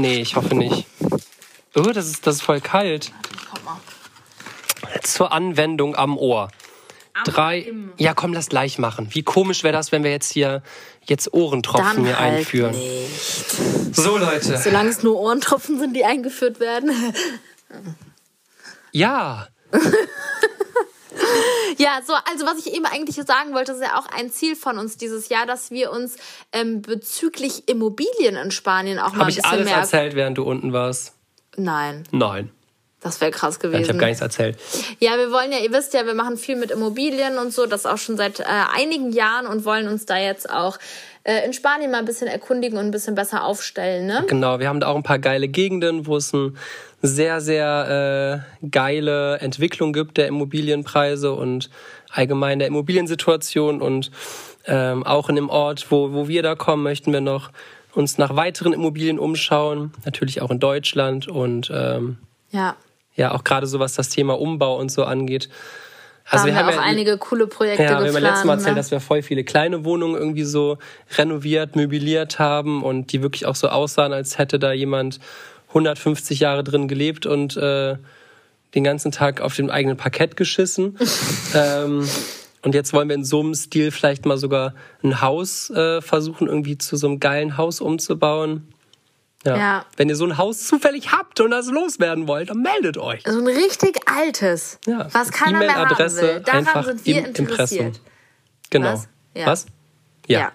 Nee, 0.00 0.20
ich 0.22 0.34
hoffe 0.36 0.54
nicht. 0.54 0.86
Oh, 1.74 1.82
das 1.82 2.06
ist, 2.06 2.26
das 2.26 2.36
ist 2.36 2.42
voll 2.42 2.60
kalt. 2.62 3.12
Mal. 4.94 5.00
Zur 5.02 5.32
Anwendung 5.32 5.96
am 5.96 6.16
Ohr. 6.18 6.48
Drei. 7.24 7.72
Ja, 7.98 8.14
komm, 8.14 8.32
lass 8.32 8.48
gleich 8.48 8.78
machen. 8.78 9.08
Wie 9.10 9.22
komisch 9.22 9.64
wäre 9.64 9.72
das, 9.74 9.92
wenn 9.92 10.02
wir 10.02 10.10
jetzt 10.10 10.32
hier 10.32 10.62
jetzt 11.04 11.32
Ohrentropfen 11.34 11.96
Dann 11.96 12.04
hier 12.06 12.18
halt 12.18 12.34
einführen. 12.38 12.70
nicht. 12.72 13.94
So, 13.94 14.16
Leute. 14.16 14.56
Solange 14.58 14.88
es 14.88 15.02
nur 15.02 15.18
Ohrentropfen 15.18 15.78
sind, 15.78 15.94
die 15.94 16.04
eingeführt 16.04 16.58
werden. 16.60 16.90
Ja. 18.92 19.48
Ja, 21.78 22.00
so, 22.06 22.12
also 22.30 22.46
was 22.46 22.58
ich 22.64 22.74
eben 22.74 22.84
eigentlich 22.86 23.16
sagen 23.16 23.54
wollte, 23.54 23.72
ist 23.72 23.82
ja 23.82 23.98
auch 23.98 24.06
ein 24.06 24.30
Ziel 24.30 24.56
von 24.56 24.78
uns 24.78 24.96
dieses 24.96 25.28
Jahr, 25.28 25.46
dass 25.46 25.70
wir 25.70 25.90
uns 25.90 26.16
ähm, 26.52 26.82
bezüglich 26.82 27.68
Immobilien 27.68 28.36
in 28.36 28.50
Spanien 28.50 28.98
auch 28.98 29.12
mal 29.12 29.20
Habe 29.20 29.22
ein 29.24 29.28
ich 29.30 29.36
bisschen 29.36 29.50
alles 29.50 29.64
mehr. 29.66 29.76
erzählt, 29.78 30.14
während 30.14 30.38
du 30.38 30.42
unten 30.44 30.72
warst? 30.72 31.14
Nein, 31.56 32.04
Nein. 32.10 32.50
Das 33.02 33.20
wäre 33.20 33.30
krass 33.30 33.56
Ich 33.58 33.64
habe 33.64 33.72
gewesen. 33.78 33.98
gar 33.98 34.06
nichts 34.06 34.22
erzählt. 34.22 34.58
Ja, 35.00 35.16
wir 35.16 35.30
wollen 35.32 35.52
ja, 35.52 35.58
ihr 35.58 35.72
wisst 35.72 35.94
ja, 35.94 36.06
wir 36.06 36.14
machen 36.14 36.36
viel 36.36 36.56
mit 36.56 36.70
Immobilien 36.70 37.38
und 37.38 37.52
so, 37.52 37.66
das 37.66 37.86
auch 37.86 37.98
schon 37.98 38.16
seit 38.16 38.40
äh, 38.40 38.44
einigen 38.74 39.12
Jahren 39.12 39.46
und 39.46 39.64
wollen 39.64 39.88
uns 39.88 40.06
da 40.06 40.16
jetzt 40.18 40.48
auch 40.50 40.78
äh, 41.24 41.44
in 41.44 41.52
Spanien 41.52 41.90
mal 41.90 41.98
ein 41.98 42.04
bisschen 42.04 42.28
erkundigen 42.28 42.78
und 42.78 42.86
ein 42.86 42.90
bisschen 42.90 43.14
besser 43.14 43.44
aufstellen, 43.44 44.06
ne? 44.06 44.24
Genau, 44.28 44.58
wir 44.58 44.68
haben 44.68 44.80
da 44.80 44.88
auch 44.88 44.96
ein 44.96 45.02
paar 45.02 45.18
geile 45.18 45.48
Gegenden, 45.48 46.06
wo 46.06 46.16
es 46.16 46.32
eine 46.34 46.52
sehr, 47.02 47.40
sehr 47.40 48.44
äh, 48.62 48.66
geile 48.68 49.38
Entwicklung 49.38 49.92
gibt 49.92 50.16
der 50.18 50.28
Immobilienpreise 50.28 51.32
und 51.32 51.70
allgemein 52.10 52.58
der 52.60 52.68
Immobiliensituation. 52.68 53.82
Und 53.82 54.10
ähm, 54.66 55.04
auch 55.04 55.28
in 55.28 55.34
dem 55.36 55.48
Ort, 55.50 55.90
wo, 55.90 56.12
wo 56.12 56.28
wir 56.28 56.42
da 56.42 56.54
kommen, 56.54 56.82
möchten 56.84 57.12
wir 57.12 57.20
noch 57.20 57.50
uns 57.94 58.18
nach 58.18 58.36
weiteren 58.36 58.72
Immobilien 58.72 59.18
umschauen. 59.18 59.92
Natürlich 60.04 60.42
auch 60.42 60.50
in 60.50 60.60
Deutschland 60.60 61.26
und 61.28 61.70
ähm, 61.74 62.18
Ja. 62.50 62.76
Ja, 63.14 63.32
auch 63.32 63.44
gerade 63.44 63.66
so 63.66 63.78
was 63.78 63.94
das 63.94 64.08
Thema 64.08 64.38
Umbau 64.38 64.78
und 64.78 64.90
so 64.90 65.04
angeht. 65.04 65.48
Da 66.30 66.38
haben 66.38 66.46
wir, 66.46 66.68
auch 66.68 66.72
ja- 66.72 66.80
einige 66.80 67.18
coole 67.18 67.46
Projekte 67.46 67.82
ja, 67.82 67.88
wir 67.90 67.96
haben 67.96 68.04
ja 68.04 68.10
geplant. 68.12 68.26
letztes 68.26 68.44
Mal 68.44 68.52
erzählt, 68.54 68.74
ne? 68.74 68.80
dass 68.80 68.90
wir 68.90 69.00
voll 69.00 69.22
viele 69.22 69.44
kleine 69.44 69.84
Wohnungen 69.84 70.14
irgendwie 70.14 70.44
so 70.44 70.78
renoviert, 71.18 71.74
möbliert 71.76 72.38
haben 72.38 72.82
und 72.82 73.12
die 73.12 73.22
wirklich 73.22 73.46
auch 73.46 73.56
so 73.56 73.68
aussahen, 73.68 74.12
als 74.12 74.38
hätte 74.38 74.58
da 74.58 74.72
jemand 74.72 75.18
150 75.68 76.40
Jahre 76.40 76.62
drin 76.62 76.86
gelebt 76.86 77.26
und 77.26 77.56
äh, 77.56 77.96
den 78.74 78.84
ganzen 78.84 79.10
Tag 79.10 79.40
auf 79.40 79.56
dem 79.56 79.68
eigenen 79.68 79.96
Parkett 79.96 80.36
geschissen. 80.36 80.96
ähm, 81.54 82.08
und 82.62 82.74
jetzt 82.74 82.92
wollen 82.92 83.08
wir 83.08 83.16
in 83.16 83.24
so 83.24 83.40
einem 83.40 83.54
Stil 83.54 83.90
vielleicht 83.90 84.24
mal 84.24 84.38
sogar 84.38 84.74
ein 85.02 85.20
Haus 85.20 85.70
äh, 85.70 86.00
versuchen, 86.00 86.46
irgendwie 86.46 86.78
zu 86.78 86.96
so 86.96 87.08
einem 87.08 87.20
geilen 87.20 87.56
Haus 87.56 87.80
umzubauen. 87.80 88.71
Ja. 89.44 89.56
Ja. 89.56 89.86
Wenn 89.96 90.08
ihr 90.08 90.16
so 90.16 90.24
ein 90.24 90.38
Haus 90.38 90.66
zufällig 90.66 91.10
habt 91.12 91.40
und 91.40 91.50
das 91.50 91.66
loswerden 91.66 92.28
wollt, 92.28 92.50
dann 92.50 92.62
meldet 92.62 92.96
euch. 92.98 93.22
so 93.26 93.38
ein 93.38 93.46
richtig 93.46 93.98
altes, 94.08 94.78
Ja. 94.86 95.08
was 95.12 95.30
keiner 95.32 95.58
mehr 95.58 95.74
haben 95.74 95.80
E-Mail-Adresse 95.82 96.22
will. 96.22 96.40
Daran 96.40 96.66
einfach 96.66 96.84
sind 96.84 97.04
wir 97.06 97.18
im 97.18 97.24
Impressum. 97.26 97.46
interessiert. 97.48 98.00
Genau. 98.70 98.92
Was? 98.92 99.08
Ja. 99.34 99.46
Was? 99.46 99.66
Ja. 100.28 100.52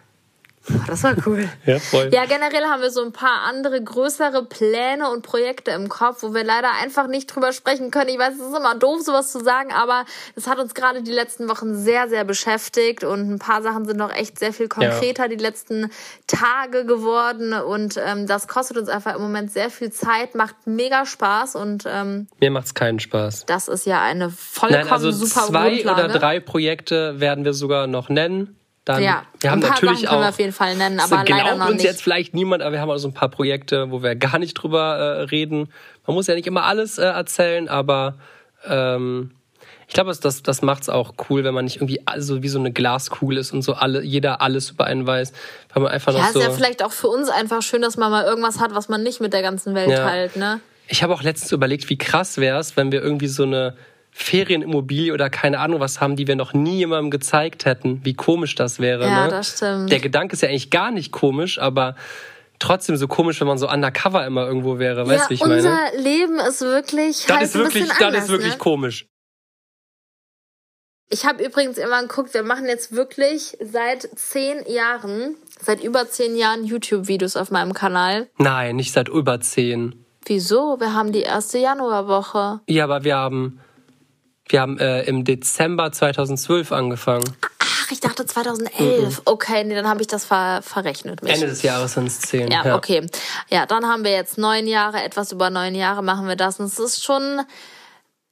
Das 0.87 1.03
war 1.03 1.15
cool. 1.25 1.49
Ja, 1.65 1.79
voll. 1.79 2.09
Ja, 2.13 2.25
generell 2.25 2.65
haben 2.65 2.81
wir 2.81 2.91
so 2.91 3.03
ein 3.03 3.11
paar 3.11 3.41
andere 3.47 3.81
größere 3.81 4.45
Pläne 4.45 5.09
und 5.09 5.21
Projekte 5.21 5.71
im 5.71 5.89
Kopf, 5.89 6.23
wo 6.23 6.33
wir 6.33 6.43
leider 6.43 6.71
einfach 6.81 7.07
nicht 7.07 7.27
drüber 7.27 7.51
sprechen 7.51 7.91
können. 7.91 8.09
Ich 8.09 8.17
weiß, 8.17 8.35
es 8.35 8.39
ist 8.39 8.57
immer 8.57 8.75
doof, 8.75 9.01
sowas 9.01 9.31
zu 9.31 9.43
sagen, 9.43 9.71
aber 9.73 10.05
es 10.35 10.47
hat 10.47 10.59
uns 10.59 10.73
gerade 10.73 11.01
die 11.01 11.11
letzten 11.11 11.49
Wochen 11.49 11.75
sehr, 11.75 12.07
sehr 12.07 12.23
beschäftigt 12.23 13.03
und 13.03 13.29
ein 13.29 13.39
paar 13.39 13.61
Sachen 13.61 13.85
sind 13.85 13.97
noch 13.97 14.13
echt 14.13 14.39
sehr 14.39 14.53
viel 14.53 14.67
konkreter 14.67 15.23
ja. 15.23 15.27
die 15.27 15.35
letzten 15.35 15.91
Tage 16.27 16.85
geworden 16.85 17.53
und 17.53 17.99
ähm, 18.03 18.27
das 18.27 18.47
kostet 18.47 18.77
uns 18.77 18.89
einfach 18.89 19.15
im 19.15 19.21
Moment 19.21 19.51
sehr 19.51 19.69
viel 19.69 19.91
Zeit, 19.91 20.35
macht 20.35 20.55
mega 20.65 21.05
Spaß 21.05 21.55
und 21.55 21.83
ähm, 21.87 22.27
mir 22.39 22.51
macht's 22.51 22.73
keinen 22.73 22.99
Spaß. 22.99 23.45
Das 23.45 23.67
ist 23.67 23.85
ja 23.85 24.01
eine 24.01 24.29
vollkommen 24.29 24.83
Nein, 24.83 24.91
also 24.91 25.11
super 25.11 25.47
zwei 25.47 25.69
Grundlage. 25.75 26.05
oder 26.05 26.19
drei 26.19 26.39
Projekte 26.39 27.19
werden 27.19 27.45
wir 27.45 27.53
sogar 27.53 27.87
noch 27.87 28.09
nennen. 28.09 28.56
Dann, 28.87 29.03
ja, 29.03 29.23
wir 29.41 29.51
haben 29.51 29.59
ein 29.59 29.61
paar 29.61 29.71
natürlich 29.71 29.99
Sachen 29.99 30.07
können 30.07 30.17
auch, 30.19 30.23
wir 30.23 30.29
auf 30.29 30.39
jeden 30.39 30.53
Fall 30.53 30.75
nennen, 30.77 30.99
aber 31.01 31.23
glaubt 31.23 31.29
leider 31.43 31.57
noch 31.57 31.65
uns 31.65 31.75
nicht. 31.75 31.83
jetzt 31.83 32.01
vielleicht 32.01 32.33
niemand, 32.33 32.63
aber 32.63 32.71
wir 32.71 32.79
haben 32.79 32.89
auch 32.89 32.97
so 32.97 33.09
ein 33.09 33.13
paar 33.13 33.27
Projekte, 33.27 33.91
wo 33.91 34.01
wir 34.01 34.15
gar 34.15 34.39
nicht 34.39 34.53
drüber 34.53 34.95
äh, 34.95 35.21
reden. 35.23 35.69
Man 36.05 36.15
muss 36.15 36.27
ja 36.27 36.35
nicht 36.35 36.47
immer 36.47 36.63
alles 36.63 36.97
äh, 36.97 37.03
erzählen, 37.03 37.67
aber 37.67 38.15
ähm, 38.65 39.31
ich 39.89 39.93
glaube, 39.93 40.13
das, 40.15 40.41
das 40.41 40.61
macht 40.61 40.83
es 40.83 40.89
auch 40.89 41.15
cool, 41.29 41.43
wenn 41.43 41.53
man 41.53 41.65
nicht 41.65 41.77
irgendwie 41.77 41.99
so 42.17 42.43
wie 42.43 42.47
so 42.47 42.59
eine 42.59 42.71
Glaskugel 42.71 43.37
ist 43.37 43.51
und 43.51 43.61
so 43.61 43.73
alle, 43.73 44.03
jeder 44.03 44.41
alles 44.41 44.69
über 44.69 44.85
einen 44.85 45.05
weiß. 45.05 45.33
Weil 45.73 45.83
man 45.83 45.91
einfach 45.91 46.13
noch 46.13 46.19
ja, 46.19 46.31
so, 46.31 46.39
ist 46.39 46.45
ja 46.45 46.51
vielleicht 46.51 46.81
auch 46.81 46.93
für 46.93 47.07
uns 47.07 47.27
einfach 47.29 47.61
schön, 47.61 47.81
dass 47.81 47.97
man 47.97 48.09
mal 48.09 48.23
irgendwas 48.23 48.59
hat, 48.61 48.73
was 48.73 48.87
man 48.87 49.03
nicht 49.03 49.19
mit 49.19 49.33
der 49.33 49.41
ganzen 49.41 49.75
Welt 49.75 49.89
Ja. 49.89 50.07
teilt, 50.07 50.37
ne? 50.37 50.61
Ich 50.87 51.03
habe 51.03 51.13
auch 51.13 51.23
letztens 51.23 51.51
überlegt, 51.51 51.89
wie 51.89 51.97
krass 51.97 52.37
wäre 52.37 52.59
es, 52.59 52.77
wenn 52.77 52.93
wir 52.93 53.01
irgendwie 53.01 53.27
so 53.27 53.43
eine 53.43 53.75
Ferienimmobilie 54.19 55.13
oder 55.13 55.29
keine 55.29 55.59
Ahnung 55.59 55.79
was 55.79 56.01
haben, 56.01 56.15
die 56.15 56.27
wir 56.27 56.35
noch 56.35 56.53
nie 56.53 56.79
jemandem 56.79 57.11
gezeigt 57.11 57.65
hätten. 57.65 58.03
Wie 58.03 58.15
komisch 58.15 58.55
das 58.55 58.79
wäre. 58.79 59.05
Ja, 59.05 59.25
ne? 59.25 59.29
das 59.29 59.57
stimmt. 59.57 59.91
Der 59.91 59.99
Gedanke 59.99 60.33
ist 60.33 60.41
ja 60.41 60.49
eigentlich 60.49 60.71
gar 60.71 60.89
nicht 60.89 61.11
komisch, 61.11 61.59
aber 61.59 61.95
trotzdem 62.57 62.97
so 62.97 63.07
komisch, 63.07 63.39
wenn 63.39 63.47
man 63.47 63.59
so 63.59 63.69
undercover 63.69 64.25
immer 64.25 64.47
irgendwo 64.47 64.79
wäre. 64.79 65.07
Weißt 65.07 65.29
du, 65.29 65.35
ich 65.35 65.41
unser 65.41 65.69
meine? 65.69 65.97
Leben 66.01 66.39
ist 66.39 66.61
wirklich 66.61 67.25
Das 67.27 67.35
halt 67.37 67.43
ist 67.43 67.55
ein 67.55 67.61
wirklich, 67.61 67.83
bisschen 67.83 67.97
das 67.99 68.07
anders, 68.07 68.23
ist 68.23 68.29
wirklich 68.29 68.53
ne? 68.53 68.57
komisch. 68.57 69.07
Ich 71.09 71.25
habe 71.25 71.45
übrigens 71.45 71.77
immer 71.77 72.01
geguckt, 72.01 72.33
wir 72.33 72.43
machen 72.43 72.65
jetzt 72.65 72.93
wirklich 72.93 73.55
seit 73.61 74.09
zehn 74.15 74.65
Jahren, 74.67 75.35
seit 75.61 75.81
über 75.81 76.09
zehn 76.09 76.35
Jahren 76.35 76.65
YouTube-Videos 76.65 77.37
auf 77.37 77.51
meinem 77.51 77.73
Kanal. 77.73 78.27
Nein, 78.39 78.75
nicht 78.75 78.91
seit 78.91 79.07
über 79.09 79.39
zehn. 79.39 80.03
Wieso? 80.25 80.79
Wir 80.79 80.93
haben 80.93 81.13
die 81.13 81.21
erste 81.21 81.59
Januarwoche. 81.59 82.61
Ja, 82.67 82.83
aber 82.83 83.03
wir 83.05 83.15
haben, 83.15 83.61
wir 84.49 84.61
haben 84.61 84.79
äh, 84.79 85.03
im 85.03 85.23
Dezember 85.23 85.91
2012 85.91 86.71
angefangen. 86.71 87.23
Ach, 87.59 87.91
ich 87.91 87.99
dachte 87.99 88.25
2011. 88.25 89.21
Okay, 89.25 89.63
nee, 89.63 89.75
dann 89.75 89.87
habe 89.87 90.01
ich 90.01 90.07
das 90.07 90.25
ver 90.25 90.61
verrechnet. 90.61 91.23
Mich. 91.23 91.33
Ende 91.33 91.47
des 91.47 91.61
Jahres 91.61 91.93
sind 91.93 92.07
es 92.07 92.19
zehn. 92.19 92.51
Ja, 92.51 92.75
okay. 92.75 93.07
Ja, 93.49 93.65
dann 93.65 93.85
haben 93.85 94.03
wir 94.03 94.11
jetzt 94.11 94.37
neun 94.37 94.67
Jahre, 94.67 95.03
etwas 95.03 95.31
über 95.31 95.49
neun 95.49 95.75
Jahre 95.75 96.03
machen 96.03 96.27
wir 96.27 96.35
das. 96.35 96.59
Und 96.59 96.65
es 96.65 96.79
ist 96.79 97.03
schon 97.03 97.41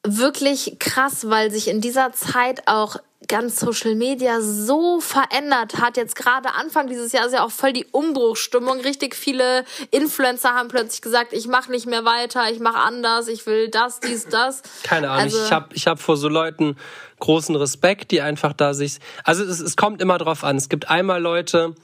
wirklich 0.04 0.78
krass, 0.80 1.30
weil 1.30 1.52
sich 1.52 1.68
in 1.68 1.82
dieser 1.82 2.12
Zeit 2.14 2.64
auch 2.68 2.98
ganz 3.28 3.60
Social 3.60 3.96
Media 3.96 4.42
so 4.42 5.00
verändert 5.00 5.80
hat. 5.80 5.98
Jetzt 5.98 6.16
gerade 6.16 6.54
Anfang 6.56 6.88
dieses 6.88 7.12
Jahres 7.12 7.34
ja 7.34 7.44
auch 7.44 7.52
voll 7.52 7.74
die 7.74 7.86
Umbruchstimmung. 7.92 8.80
Richtig 8.82 9.16
viele 9.16 9.66
Influencer 9.92 10.54
haben 10.54 10.70
plötzlich 10.70 11.02
gesagt, 11.02 11.34
ich 11.34 11.48
mache 11.48 11.72
nicht 11.72 11.86
mehr 11.86 12.06
weiter, 12.06 12.50
ich 12.52 12.60
mache 12.60 12.78
anders, 12.78 13.28
ich 13.28 13.46
will 13.46 13.70
das, 13.70 14.00
dies, 14.00 14.28
das. 14.28 14.62
Keine 14.84 15.10
Ahnung. 15.10 15.24
Also- 15.24 15.44
ich 15.44 15.52
habe 15.52 15.70
ich 15.74 15.88
hab 15.88 16.00
vor 16.00 16.18
so 16.18 16.28
Leuten 16.28 16.78
großen 17.20 17.56
Respekt, 17.56 18.12
die 18.12 18.22
einfach 18.22 18.54
da 18.54 18.74
sich. 18.74 19.00
Also 19.24 19.44
es, 19.44 19.60
es 19.60 19.76
kommt 19.76 20.02
immer 20.02 20.18
drauf 20.18 20.44
an. 20.44 20.58
Es 20.58 20.70
gibt 20.70 20.90
einmal 20.90 21.22
Leute, 21.22 21.76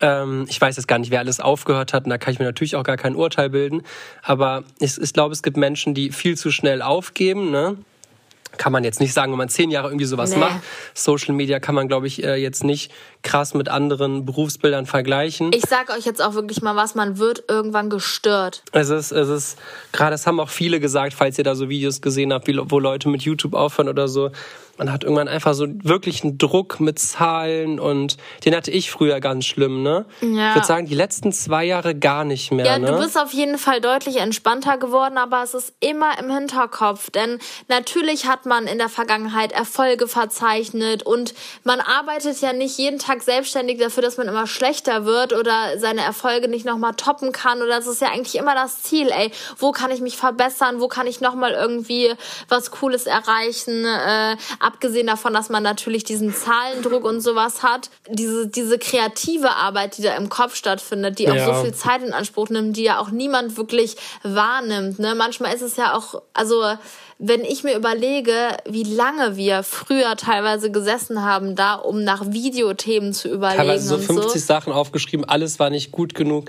ähm, 0.00 0.46
ich 0.48 0.60
weiß 0.60 0.76
jetzt 0.76 0.86
gar 0.88 0.98
nicht, 0.98 1.10
wer 1.10 1.20
alles 1.20 1.40
aufgehört 1.40 1.92
hat, 1.92 2.04
und 2.04 2.10
da 2.10 2.18
kann 2.18 2.32
ich 2.32 2.38
mir 2.38 2.46
natürlich 2.46 2.76
auch 2.76 2.82
gar 2.82 2.96
kein 2.96 3.14
Urteil 3.14 3.50
bilden. 3.50 3.82
Aber 4.22 4.64
ich, 4.78 4.98
ich 4.98 5.12
glaube, 5.12 5.32
es 5.32 5.42
gibt 5.42 5.56
Menschen, 5.56 5.94
die 5.94 6.10
viel 6.10 6.36
zu 6.36 6.50
schnell 6.50 6.82
aufgeben, 6.82 7.50
ne? 7.50 7.76
Kann 8.58 8.72
man 8.72 8.84
jetzt 8.84 9.00
nicht 9.00 9.12
sagen, 9.14 9.32
wenn 9.32 9.38
man 9.38 9.48
zehn 9.48 9.70
Jahre 9.70 9.88
irgendwie 9.88 10.04
sowas 10.04 10.30
Nee. 10.30 10.38
macht. 10.38 10.60
Social 10.94 11.34
Media 11.34 11.60
kann 11.60 11.74
man, 11.74 11.88
glaube 11.88 12.06
ich, 12.06 12.22
äh, 12.22 12.34
jetzt 12.36 12.62
nicht 12.64 12.92
krass 13.22 13.54
mit 13.54 13.68
anderen 13.68 14.24
Berufsbildern 14.26 14.86
vergleichen. 14.86 15.50
Ich 15.54 15.64
sag 15.68 15.90
euch 15.90 16.04
jetzt 16.04 16.20
auch 16.22 16.34
wirklich 16.34 16.60
mal 16.62 16.76
was, 16.76 16.94
man 16.94 17.18
wird 17.18 17.44
irgendwann 17.48 17.88
gestört. 17.90 18.62
Es 18.72 18.90
ist, 18.90 19.12
es 19.12 19.28
ist, 19.28 19.58
gerade 19.92 20.10
das 20.12 20.26
haben 20.26 20.40
auch 20.40 20.50
viele 20.50 20.80
gesagt, 20.80 21.14
falls 21.14 21.38
ihr 21.38 21.44
da 21.44 21.54
so 21.54 21.68
Videos 21.68 22.00
gesehen 22.02 22.32
habt, 22.32 22.46
wie, 22.48 22.58
wo 22.62 22.78
Leute 22.78 23.08
mit 23.08 23.22
YouTube 23.22 23.54
aufhören 23.54 23.88
oder 23.88 24.08
so. 24.08 24.30
Man 24.80 24.90
hat 24.90 25.04
irgendwann 25.04 25.28
einfach 25.28 25.52
so 25.52 25.66
wirklich 25.68 26.24
einen 26.24 26.38
Druck 26.38 26.80
mit 26.80 26.98
Zahlen 26.98 27.78
und 27.78 28.16
den 28.46 28.56
hatte 28.56 28.70
ich 28.70 28.90
früher 28.90 29.20
ganz 29.20 29.44
schlimm, 29.44 29.82
ne? 29.82 30.06
Ja. 30.22 30.48
Ich 30.48 30.54
würde 30.54 30.66
sagen, 30.66 30.86
die 30.86 30.94
letzten 30.94 31.32
zwei 31.32 31.64
Jahre 31.66 31.94
gar 31.94 32.24
nicht 32.24 32.50
mehr, 32.50 32.64
Ja, 32.64 32.78
ne? 32.78 32.86
du 32.86 32.98
bist 32.98 33.18
auf 33.18 33.34
jeden 33.34 33.58
Fall 33.58 33.82
deutlich 33.82 34.16
entspannter 34.16 34.78
geworden, 34.78 35.18
aber 35.18 35.42
es 35.42 35.52
ist 35.52 35.74
immer 35.80 36.18
im 36.18 36.30
Hinterkopf. 36.30 37.10
Denn 37.10 37.38
natürlich 37.68 38.26
hat 38.26 38.46
man 38.46 38.66
in 38.66 38.78
der 38.78 38.88
Vergangenheit 38.88 39.52
Erfolge 39.52 40.08
verzeichnet 40.08 41.02
und 41.02 41.34
man 41.62 41.80
arbeitet 41.80 42.40
ja 42.40 42.54
nicht 42.54 42.78
jeden 42.78 42.98
Tag 42.98 43.20
selbstständig 43.22 43.78
dafür, 43.78 44.02
dass 44.02 44.16
man 44.16 44.28
immer 44.28 44.46
schlechter 44.46 45.04
wird 45.04 45.34
oder 45.34 45.78
seine 45.78 46.00
Erfolge 46.00 46.48
nicht 46.48 46.64
nochmal 46.64 46.94
toppen 46.94 47.32
kann. 47.32 47.60
Oder 47.60 47.76
das 47.76 47.86
ist 47.86 48.00
ja 48.00 48.08
eigentlich 48.08 48.34
immer 48.34 48.54
das 48.54 48.82
Ziel, 48.82 49.10
ey. 49.10 49.30
Wo 49.58 49.72
kann 49.72 49.90
ich 49.90 50.00
mich 50.00 50.16
verbessern? 50.16 50.80
Wo 50.80 50.88
kann 50.88 51.06
ich 51.06 51.20
nochmal 51.20 51.52
irgendwie 51.52 52.14
was 52.48 52.70
Cooles 52.70 53.04
erreichen? 53.04 53.84
Äh, 53.84 54.38
abgesehen 54.70 55.06
davon, 55.08 55.34
dass 55.34 55.48
man 55.48 55.62
natürlich 55.62 56.04
diesen 56.04 56.32
Zahlendruck 56.32 57.04
und 57.04 57.20
sowas 57.20 57.62
hat. 57.62 57.90
Diese, 58.08 58.46
diese 58.46 58.78
kreative 58.78 59.50
Arbeit, 59.50 59.98
die 59.98 60.02
da 60.02 60.16
im 60.16 60.28
Kopf 60.28 60.54
stattfindet, 60.54 61.18
die 61.18 61.28
auch 61.28 61.34
Ja. 61.34 61.54
so 61.54 61.64
viel 61.64 61.74
Zeit 61.74 62.02
in 62.02 62.12
Anspruch 62.12 62.48
nimmt, 62.50 62.76
die 62.76 62.84
ja 62.84 62.98
auch 63.00 63.10
niemand 63.10 63.56
wirklich 63.56 63.96
wahrnimmt. 64.22 64.98
Ne? 64.98 65.14
Manchmal 65.14 65.54
ist 65.54 65.62
es 65.62 65.76
ja 65.76 65.94
auch, 65.96 66.22
also 66.34 66.62
wenn 67.18 67.42
ich 67.44 67.64
mir 67.64 67.76
überlege, 67.76 68.32
wie 68.66 68.84
lange 68.84 69.36
wir 69.36 69.62
früher 69.62 70.16
teilweise 70.16 70.70
gesessen 70.70 71.22
haben, 71.22 71.54
da 71.54 71.74
um 71.74 72.02
nach 72.02 72.22
Videothemen 72.32 73.12
zu 73.12 73.28
überlegen 73.28 73.58
Teilweise 73.58 73.88
so 73.88 73.94
und 73.96 74.02
50 74.04 74.32
so. 74.40 74.46
Sachen 74.46 74.72
aufgeschrieben, 74.72 75.24
alles 75.28 75.58
war 75.58 75.68
nicht 75.70 75.92
gut 75.92 76.14
genug. 76.14 76.48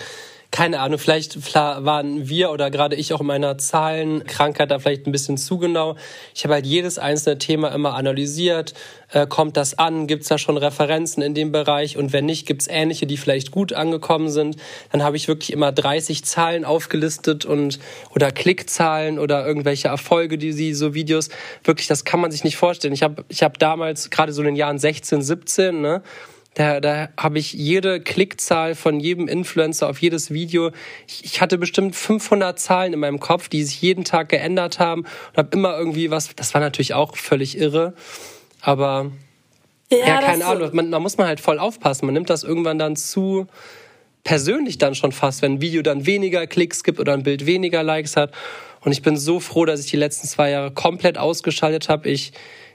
Keine 0.51 0.81
Ahnung, 0.81 0.99
vielleicht 0.99 1.55
waren 1.55 2.27
wir 2.27 2.51
oder 2.51 2.69
gerade 2.69 2.97
ich 2.97 3.13
auch 3.13 3.21
in 3.21 3.27
meiner 3.27 3.57
Zahlenkrankheit 3.57 4.69
da 4.69 4.79
vielleicht 4.79 5.07
ein 5.07 5.13
bisschen 5.13 5.37
zu 5.37 5.57
genau. 5.57 5.95
Ich 6.35 6.43
habe 6.43 6.55
halt 6.55 6.65
jedes 6.65 6.99
einzelne 6.99 7.37
Thema 7.37 7.69
immer 7.69 7.95
analysiert. 7.95 8.73
Äh, 9.13 9.27
kommt 9.27 9.55
das 9.55 9.79
an? 9.79 10.07
Gibt 10.07 10.23
es 10.23 10.27
da 10.27 10.37
schon 10.37 10.57
Referenzen 10.57 11.23
in 11.23 11.33
dem 11.33 11.53
Bereich? 11.53 11.95
Und 11.95 12.11
wenn 12.11 12.25
nicht, 12.25 12.45
gibt 12.47 12.63
es 12.63 12.67
ähnliche, 12.67 13.07
die 13.07 13.15
vielleicht 13.15 13.51
gut 13.51 13.71
angekommen 13.71 14.29
sind. 14.29 14.57
Dann 14.91 15.03
habe 15.03 15.15
ich 15.15 15.29
wirklich 15.29 15.53
immer 15.53 15.71
30 15.71 16.25
Zahlen 16.25 16.65
aufgelistet 16.65 17.45
und 17.45 17.79
oder 18.13 18.31
Klickzahlen 18.31 19.19
oder 19.19 19.45
irgendwelche 19.45 19.87
Erfolge, 19.87 20.37
die 20.37 20.51
sie 20.51 20.73
so 20.73 20.93
Videos. 20.93 21.29
Wirklich, 21.63 21.87
das 21.87 22.03
kann 22.03 22.19
man 22.19 22.29
sich 22.29 22.43
nicht 22.43 22.57
vorstellen. 22.57 22.93
Ich 22.93 23.03
habe 23.03 23.23
ich 23.29 23.41
hab 23.41 23.57
damals 23.57 24.09
gerade 24.09 24.33
so 24.33 24.41
in 24.41 24.47
den 24.47 24.55
Jahren 24.57 24.79
16, 24.79 25.21
17, 25.21 25.79
ne? 25.79 26.03
Da, 26.53 26.81
da 26.81 27.07
habe 27.17 27.39
ich 27.39 27.53
jede 27.53 28.01
Klickzahl 28.01 28.75
von 28.75 28.99
jedem 28.99 29.29
Influencer 29.29 29.87
auf 29.89 29.99
jedes 30.01 30.31
Video. 30.31 30.71
Ich, 31.07 31.23
ich 31.23 31.41
hatte 31.41 31.57
bestimmt 31.57 31.95
500 31.95 32.59
Zahlen 32.59 32.91
in 32.91 32.99
meinem 32.99 33.21
Kopf, 33.21 33.47
die 33.47 33.63
sich 33.63 33.81
jeden 33.81 34.03
Tag 34.03 34.27
geändert 34.29 34.77
haben 34.77 35.01
und 35.03 35.37
habe 35.37 35.49
immer 35.53 35.77
irgendwie 35.77 36.11
was. 36.11 36.35
Das 36.35 36.53
war 36.53 36.59
natürlich 36.59 36.93
auch 36.93 37.15
völlig 37.15 37.57
irre, 37.57 37.93
aber 38.59 39.11
ja, 39.89 40.17
das- 40.17 40.25
keine 40.25 40.45
Ahnung. 40.45 40.69
Man, 40.73 40.91
da 40.91 40.99
muss 40.99 41.17
man 41.17 41.27
halt 41.27 41.39
voll 41.39 41.57
aufpassen. 41.57 42.05
Man 42.05 42.13
nimmt 42.13 42.29
das 42.29 42.43
irgendwann 42.43 42.77
dann 42.79 42.97
zu 42.97 43.47
persönlich 44.25 44.77
dann 44.77 44.93
schon 44.93 45.13
fast, 45.13 45.41
wenn 45.41 45.53
ein 45.53 45.61
Video 45.61 45.81
dann 45.81 46.05
weniger 46.05 46.45
Klicks 46.47 46.83
gibt 46.83 46.99
oder 46.99 47.13
ein 47.13 47.23
Bild 47.23 47.45
weniger 47.45 47.81
Likes 47.81 48.17
hat. 48.17 48.33
Und 48.81 48.91
ich 48.91 49.01
bin 49.01 49.15
so 49.15 49.39
froh, 49.39 49.63
dass 49.65 49.79
ich 49.79 49.89
die 49.89 49.97
letzten 49.97 50.27
zwei 50.27 50.49
Jahre 50.51 50.71
komplett 50.71 51.17
ausgeschaltet 51.17 51.87
habe. 51.89 52.09
Ich, 52.09 52.33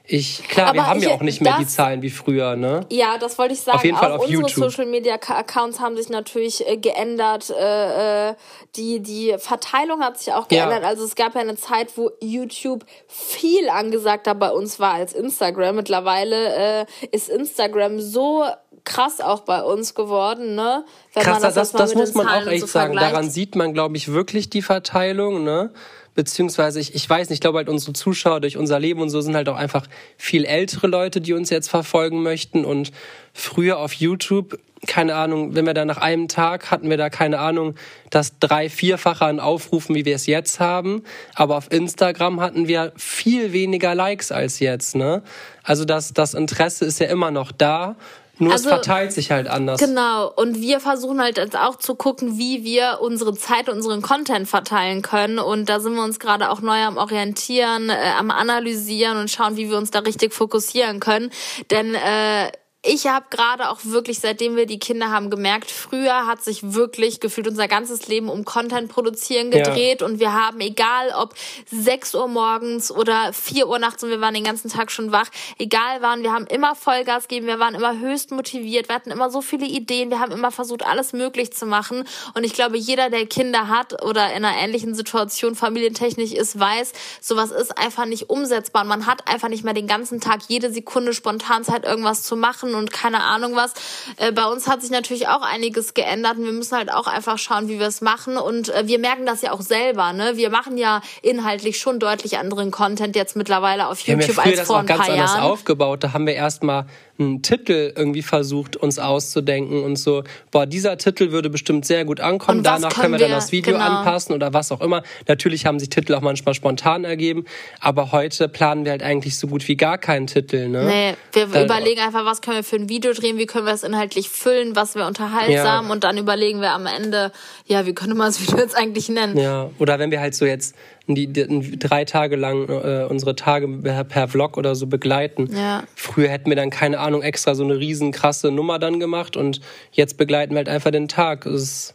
ich, 0.09 0.47
klar, 0.49 0.73
wir 0.73 0.81
Aber 0.83 0.90
haben 0.90 1.01
ja 1.01 1.09
ich- 1.09 1.14
auch 1.14 1.21
nicht 1.21 1.40
mehr 1.40 1.57
die 1.59 1.64
das- 1.64 1.75
Zahlen 1.75 2.01
wie 2.03 2.11
früher, 2.11 2.55
ne? 2.57 2.81
Ja, 2.90 3.19
das 3.19 3.37
wollte 3.38 3.55
ich 3.55 3.61
sagen. 3.61 3.79
Auf 3.79 3.85
jeden 3.85 3.97
Fall 3.97 4.12
auch 4.12 4.16
auf 4.16 4.23
unsere 4.25 4.42
YouTube. 4.42 4.71
Social 4.71 4.87
Media 4.87 5.14
Accounts 5.14 5.81
haben 5.81 5.97
sich 5.97 6.09
natürlich 6.09 6.66
äh, 6.69 6.77
geändert. 6.77 7.51
Äh, 7.51 8.31
äh, 8.31 8.35
die 8.77 9.01
die 9.01 9.35
Verteilung 9.38 10.01
hat 10.03 10.19
sich 10.19 10.33
auch 10.33 10.47
Ja. 10.51 10.66
geändert. 10.66 10.85
Also 10.85 11.05
es 11.05 11.14
gab 11.14 11.35
ja 11.35 11.40
eine 11.40 11.57
Zeit, 11.57 11.97
wo 11.97 12.11
YouTube 12.21 12.85
viel 13.09 13.69
angesagter 13.69 14.35
bei 14.35 14.51
uns 14.51 14.79
war 14.79 14.95
als 14.95 15.12
Instagram. 15.12 15.77
Mittlerweile 15.77 16.83
äh, 16.83 16.87
ist 17.11 17.29
Instagram 17.29 18.01
so 18.01 18.45
krass 18.85 19.21
auch 19.21 19.40
bei 19.40 19.62
uns 19.62 19.95
geworden, 19.95 20.55
ne? 20.55 20.85
Wenn 21.12 21.23
Krass, 21.25 21.40
das, 21.40 21.73
das, 21.73 21.95
mit 21.95 21.97
muss 21.99 22.14
man 22.14 22.29
auch 22.29 22.47
echt 22.47 22.61
so 22.61 22.66
sagen. 22.66 22.95
Daran 22.95 23.29
sieht 23.29 23.57
man, 23.57 23.73
glaube 23.75 23.97
ich, 23.97 24.12
wirklich 24.12 24.49
die 24.51 24.62
Verteilung, 24.62 25.42
ne? 25.42 25.73
Beziehungsweise, 26.16 26.81
ich, 26.81 26.94
ich 26.94 27.09
weiß 27.09 27.29
nicht, 27.29 27.37
ich 27.37 27.40
glaube 27.42 27.59
halt 27.59 27.68
unsere 27.68 27.92
Zuschauer 27.92 28.40
durch 28.40 28.57
unser 28.57 28.81
Leben 28.81 29.02
und 29.02 29.11
so 29.11 29.20
sind 29.20 29.37
halt 29.37 29.50
auch 29.50 29.57
einfach 29.57 29.87
viel 30.16 30.46
ältere 30.46 30.87
Leute, 30.87 31.20
die 31.20 31.35
uns 31.35 31.50
jetzt 31.50 31.68
verfolgen 31.68 32.22
möchten. 32.22 32.64
Und 32.64 32.90
früher 33.35 33.79
auf 33.79 33.92
YouTube, 33.92 34.59
keine 34.87 35.14
Ahnung, 35.14 35.55
wenn 35.55 35.66
wir 35.66 35.74
da 35.74 35.85
nach 35.85 35.98
einem 35.98 36.26
Tag 36.29 36.70
hatten 36.70 36.88
wir 36.88 36.96
da 36.96 37.11
keine 37.11 37.38
Ahnung, 37.38 37.74
das 38.09 38.38
drei-, 38.38 38.70
vierfache 38.70 39.26
an 39.26 39.40
Aufrufen, 39.40 39.94
wie 39.94 40.07
wir 40.07 40.16
es 40.16 40.24
jetzt 40.24 40.59
haben. 40.59 41.02
Aber 41.35 41.59
auf 41.59 41.70
Instagram 41.70 42.40
hatten 42.40 42.66
wir 42.66 42.92
viel 42.96 43.52
weniger 43.52 43.94
Likes 43.94 44.33
als 44.33 44.59
jetzt, 44.59 44.96
ne? 44.96 45.22
Also 45.62 45.85
das, 45.85 46.14
das 46.14 46.33
Interesse 46.33 46.86
ist 46.86 46.99
ja 46.99 47.09
immer 47.09 47.30
noch 47.30 47.53
da. 47.53 47.97
Nur 48.39 48.53
Also, 48.53 48.68
es 48.68 48.74
verteilt 48.74 49.12
sich 49.12 49.30
halt 49.30 49.49
anders. 49.49 49.80
Genau, 49.80 50.30
und 50.34 50.61
wir 50.61 50.80
versuchen 50.80 51.20
halt 51.20 51.39
jetzt 51.39 51.57
auch 51.57 51.76
zu 51.76 51.95
gucken, 51.95 52.39
wie 52.39 52.64
wir 52.64 52.99
unsere 53.01 53.34
Zeit, 53.34 53.68
unseren 53.68 54.03
Content 54.03 54.47
verteilen 54.47 55.01
können. 55.01 55.39
Und 55.39 55.68
da 55.68 55.80
sind 55.80 55.95
wir 55.95 56.03
uns 56.03 56.18
gerade 56.18 56.51
auch 56.51 56.61
neu 56.61 56.82
am 56.82 56.99
Orientieren, 56.99 57.89
äh, 57.89 57.95
am 58.18 58.30
Analysieren 58.30 59.16
und 59.16 59.30
schauen, 59.30 59.57
wie 59.57 59.70
wir 59.70 59.78
uns 59.78 59.91
da 59.91 60.01
richtig 60.01 60.34
fokussieren 60.34 61.01
können. 61.01 61.30
Denn 61.70 61.95
äh, 61.95 62.51
ich 62.87 63.07
habe 63.07 63.26
gerade 63.30 63.68
auch 63.70 63.80
wirklich, 63.82 64.20
seitdem 64.20 64.57
wir 64.57 64.66
die 64.66 64.78
Kinder 64.78 65.11
haben, 65.11 65.30
gemerkt, 65.30 65.70
früher 65.70 66.26
hat 66.26 66.43
sich 66.43 66.74
wirklich 66.74 67.20
gefühlt 67.20 67.49
unser 67.49 67.68
ganzes 67.68 68.09
Leben 68.09 68.28
um 68.28 68.45
Content 68.45 68.91
produzieren 68.91 69.51
Ja. 69.53 69.59
gedreht 69.68 70.03
und 70.03 70.20
wir 70.20 70.32
haben, 70.32 70.61
egal 70.61 71.11
ob 71.18 71.34
6 71.70 72.14
Uhr 72.14 72.28
morgens 72.28 72.91
oder 72.91 73.32
4 73.32 73.68
Uhr 73.68 73.78
nachts 73.78 74.03
und 74.05 74.11
wir 74.11 74.20
waren 74.20 74.34
den 74.34 74.45
ganzen 74.45 74.70
Tag 74.70 74.91
schon 74.91 75.12
wach, 75.12 75.28
egal 75.59 76.03
waren, 76.03 76.22
wir 76.22 76.32
haben 76.32 76.47
immer 76.47 76.74
Vollgas 76.74 77.28
gegeben, 77.28 77.47
wir 77.47 77.59
waren 77.59 77.74
immer 77.74 77.99
höchst 77.99 78.30
motiviert, 78.30 78.89
wir 78.89 78.95
hatten 78.95 79.11
immer 79.11 79.30
so 79.30 79.43
viele 79.43 79.66
Ideen, 79.66 80.11
wir 80.11 80.20
haben 80.20 80.32
immer 80.32 80.53
versucht, 80.53 80.84
alles 80.87 81.12
möglich 81.12 81.53
zu 81.53 81.66
machen 81.66 82.05
und 82.34 82.45
ich 82.45 82.53
glaube, 82.53 82.76
jeder, 82.76 83.11
der 83.11 83.26
Kinder 83.26 83.68
hat 83.68 84.03
oder 84.05 84.32
in 84.32 84.45
einer 84.45 84.57
ähnlichen 84.57 84.95
Situation 84.95 85.55
familientechnisch 85.55 86.32
ist, 86.32 86.59
weiß, 86.59 86.93
sowas 87.20 87.51
ist 87.51 87.76
einfach 87.76 88.07
nicht 88.07 88.30
umsetzbar 88.30 88.82
und 88.82 88.89
man 88.89 89.07
hat 89.07 89.26
einfach 89.28 89.49
nicht 89.49 89.64
mehr 89.64 89.74
den 89.74 89.87
ganzen 89.89 90.20
Tag 90.20 90.41
jede 90.49 90.72
Sekunde 90.72 91.12
spontan 91.12 91.64
Zeit, 91.64 91.84
irgendwas 91.84 92.22
zu 92.22 92.37
machen 92.37 92.74
und 92.77 92.93
keine 92.93 93.22
Ahnung 93.22 93.57
was. 93.57 93.72
Äh, 94.16 94.33
bei 94.33 94.45
uns 94.47 94.68
hat 94.68 94.83
sich 94.83 94.91
natürlich 94.91 95.29
auch 95.29 95.43
einiges 95.43 95.95
geändert 95.95 96.39
und 96.39 96.45
wir 96.45 96.53
müssen 96.53 96.77
halt 96.77 96.93
auch 96.93 97.07
einfach 97.07 97.39
schauen, 97.39 97.68
wie 97.68 97.79
wir 97.79 97.87
es 97.87 98.01
machen 98.01 98.37
und 98.37 98.68
äh, 98.68 98.87
wir 98.87 98.99
merken 98.99 99.27
das 99.27 99.43
ja 99.43 99.53
auch 99.53 99.61
selber, 99.61 100.12
ne? 100.12 100.37
Wir 100.37 100.51
machen 100.51 100.79
ja 100.79 101.01
inhaltlich 101.22 101.79
schon 101.79 101.99
deutlich 101.99 102.39
anderen 102.39 102.70
Content 102.70 103.16
jetzt 103.16 103.37
mittlerweile 103.37 103.89
auf 103.89 104.07
Wir 104.07 104.14
haben 104.14 104.20
ja 104.20 104.27
YouTube 104.27 104.43
früher 104.43 104.51
als 104.53 104.59
das 104.61 104.66
vor 104.66 104.77
auch 104.77 104.81
ein 104.81 104.87
ganz 104.87 105.01
paar 105.01 105.11
anders 105.12 105.35
Jahren. 105.35 105.43
aufgebaut. 105.43 106.05
Da 106.05 106.12
haben 106.12 106.27
wir 106.27 106.35
erstmal 106.35 106.87
einen 107.19 107.43
Titel 107.43 107.93
irgendwie 107.97 108.23
versucht, 108.23 108.77
uns 108.77 108.99
auszudenken 108.99 109.83
und 109.83 109.97
so, 109.97 110.23
boah, 110.51 110.67
dieser 110.67 110.99
Titel 110.99 111.33
würde 111.33 111.49
bestimmt 111.51 111.87
sehr 111.87 112.05
gut 112.05 112.21
ankommen. 112.21 112.62
Danach 112.62 112.91
können 112.91 113.03
können 113.03 113.12
wir 113.14 113.19
dann 113.19 113.31
wir- 113.31 113.35
das 113.37 113.53
Video 113.53 113.73
genau. 113.75 113.85
anpassen 113.85 114.35
oder 114.35 114.53
was 114.53 114.71
auch 114.73 114.81
immer. 114.81 115.03
Natürlich 115.29 115.64
haben 115.67 115.79
sich 115.79 115.89
Titel 115.89 116.14
auch 116.14 116.21
manchmal 116.21 116.55
spontan 116.55 117.05
ergeben, 117.05 117.45
aber 117.81 118.12
heute 118.12 118.49
planen 118.49 118.85
wir 118.85 118.93
halt 118.93 119.03
eigentlich 119.03 119.39
so 119.39 119.47
gut 119.47 119.67
wie 119.69 119.77
gar 119.77 119.99
keinen 119.99 120.27
Titel. 120.27 120.69
Ne? 120.69 120.85
Nee, 120.85 121.14
wir 121.33 121.47
Da- 121.47 121.64
überlegen 121.64 122.01
einfach, 122.01 122.25
was 122.25 122.43
können 122.43 122.57
wir 122.59 122.64
für 122.64 122.77
ein 122.77 122.89
Video 122.89 123.12
drehen, 123.12 123.39
wie 123.39 123.47
können 123.47 123.67
wir 123.67 123.73
es 123.73 123.83
inhaltlich 123.83 124.29
füllen, 124.29 124.77
was 124.77 124.95
wäre 124.95 125.07
unterhaltsam 125.07 125.87
Ja. 125.87 125.93
und 125.93 126.05
dann 126.05 126.19
überlegen 126.19 126.61
wir 126.61 126.73
am 126.73 126.87
Ende, 126.87 127.33
ja, 127.67 127.87
wie 127.87 127.95
könnte 127.95 128.14
man 128.14 128.27
das 128.29 128.41
Video 128.41 128.59
jetzt 128.59 128.77
eigentlich 128.77 129.09
nennen? 129.09 129.39
Ja, 129.39 129.71
oder 129.79 129.99
wenn 129.99 130.11
wir 130.11 130.21
halt 130.21 130.35
so 130.35 130.45
jetzt 130.45 130.75
die, 131.07 131.28
die, 131.28 131.78
drei 131.78 132.04
Tage 132.04 132.36
lang 132.36 132.68
äh, 132.68 133.07
unsere 133.09 133.36
Tage 133.36 133.68
per, 133.68 134.04
per 134.04 134.28
Vlog 134.28 134.57
oder 134.57 134.74
so 134.74 134.86
begleiten. 134.86 135.48
Ja. 135.54 135.84
Früher 135.94 136.28
hätten 136.28 136.50
wir 136.50 136.57
dann, 136.57 136.70
keine 136.70 136.98
Ahnung, 136.98 137.22
extra 137.22 137.54
so 137.54 137.64
eine 137.64 137.78
riesen 137.78 138.12
krasse 138.12 138.50
Nummer 138.50 138.78
dann 138.78 138.98
gemacht 138.98 139.36
und 139.36 139.61
jetzt 139.92 140.16
begleiten 140.16 140.54
wir 140.54 140.59
halt 140.59 140.68
einfach 140.68 140.90
den 140.90 141.09
Tag. 141.09 141.46
Ist, 141.46 141.94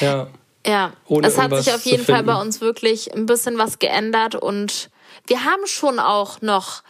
ja. 0.00 0.28
Ja, 0.64 0.92
Ohne 1.08 1.26
es 1.26 1.38
hat 1.38 1.54
sich 1.56 1.74
auf 1.74 1.84
jeden 1.84 2.04
Fall 2.04 2.22
bei 2.22 2.40
uns 2.40 2.60
wirklich 2.60 3.12
ein 3.12 3.26
bisschen 3.26 3.58
was 3.58 3.80
geändert 3.80 4.36
und 4.36 4.90
wir 5.26 5.44
haben 5.44 5.66
schon 5.66 5.98
auch 5.98 6.40
noch 6.40 6.82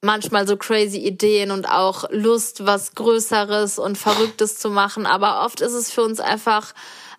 manchmal 0.00 0.46
so 0.46 0.56
crazy 0.56 0.98
Ideen 0.98 1.50
und 1.50 1.66
auch 1.68 2.04
Lust, 2.10 2.66
was 2.66 2.94
Größeres 2.94 3.78
und 3.78 3.96
Verrücktes 3.96 4.58
zu 4.58 4.68
machen, 4.68 5.06
aber 5.06 5.44
oft 5.44 5.60
ist 5.60 5.72
es 5.72 5.92
für 5.92 6.02
uns 6.02 6.18
einfach 6.18 6.74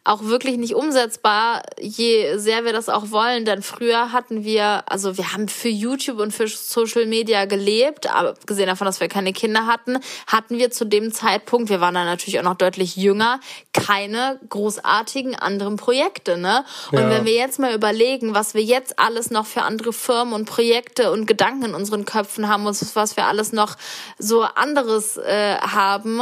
auch 0.05 0.23
wirklich 0.23 0.57
nicht 0.57 0.75
umsetzbar, 0.75 1.63
je 1.79 2.37
sehr 2.37 2.63
wir 2.63 2.73
das 2.73 2.89
auch 2.89 3.09
wollen. 3.11 3.43
Denn 3.43 3.63
früher 3.63 4.11
hatten 4.11 4.43
wir, 4.43 4.83
also 4.89 5.17
wir 5.17 5.33
haben 5.33 5.47
für 5.49 5.67
YouTube 5.69 6.19
und 6.19 6.31
für 6.31 6.47
Social 6.47 7.07
Media 7.07 7.45
gelebt, 7.45 8.09
aber 8.09 8.29
abgesehen 8.29 8.67
davon, 8.67 8.85
dass 8.85 8.99
wir 8.99 9.07
keine 9.07 9.33
Kinder 9.33 9.65
hatten, 9.65 9.97
hatten 10.27 10.59
wir 10.59 10.69
zu 10.71 10.85
dem 10.85 11.11
Zeitpunkt, 11.11 11.69
wir 11.69 11.81
waren 11.81 11.95
dann 11.95 12.05
natürlich 12.05 12.39
auch 12.39 12.43
noch 12.43 12.55
deutlich 12.55 12.95
jünger, 12.95 13.39
keine 13.73 14.39
großartigen 14.47 15.35
anderen 15.35 15.75
Projekte. 15.75 16.37
Ne? 16.37 16.63
Und 16.91 16.99
Ja. 16.99 17.09
wenn 17.09 17.25
wir 17.25 17.33
jetzt 17.33 17.57
mal 17.59 17.73
überlegen, 17.73 18.35
was 18.35 18.53
wir 18.53 18.63
jetzt 18.63 18.99
alles 18.99 19.31
noch 19.31 19.47
für 19.47 19.63
andere 19.63 19.91
Firmen 19.91 20.33
und 20.33 20.45
Projekte 20.45 21.11
und 21.11 21.25
Gedanken 21.25 21.65
in 21.65 21.73
unseren 21.73 22.05
Köpfen 22.05 22.47
haben 22.47 22.65
und 22.67 22.95
was 22.95 23.17
wir 23.17 23.25
alles 23.25 23.53
noch 23.53 23.75
so 24.19 24.43
anderes 24.43 25.17
äh, 25.17 25.57
haben, 25.57 26.21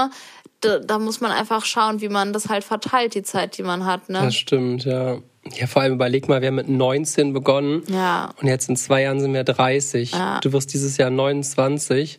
da, 0.64 0.80
da 0.80 1.00
muss 1.00 1.22
man 1.22 1.32
einfach 1.32 1.66
schauen, 1.66 2.02
wie 2.02 2.10
man 2.10 2.34
das 2.34 2.50
halt 2.50 2.64
verteilt, 2.64 3.16
die 3.16 3.24
Zeit, 3.24 3.58
die 3.58 3.64
man 3.64 3.86
hat. 3.86 4.10
Ne? 4.10 4.20
Das 4.22 4.36
stimmt, 4.36 4.86
ja. 4.86 5.18
Ja, 5.56 5.68
vor 5.68 5.82
allem 5.82 5.96
überleg 5.96 6.30
mal, 6.30 6.40
wir 6.42 6.48
haben 6.48 6.56
mit 6.56 6.70
19 6.70 7.34
begonnen 7.34 7.84
Ja. 7.90 8.30
und 8.42 8.48
jetzt 8.48 8.70
in 8.70 8.78
zwei 8.78 9.02
Jahren 9.02 9.20
sind 9.20 9.34
wir 9.34 9.44
30. 9.44 10.14
Ja. 10.14 10.40
Du 10.42 10.54
wirst 10.54 10.74
dieses 10.74 10.96
Jahr 10.98 11.10
29. 11.10 12.18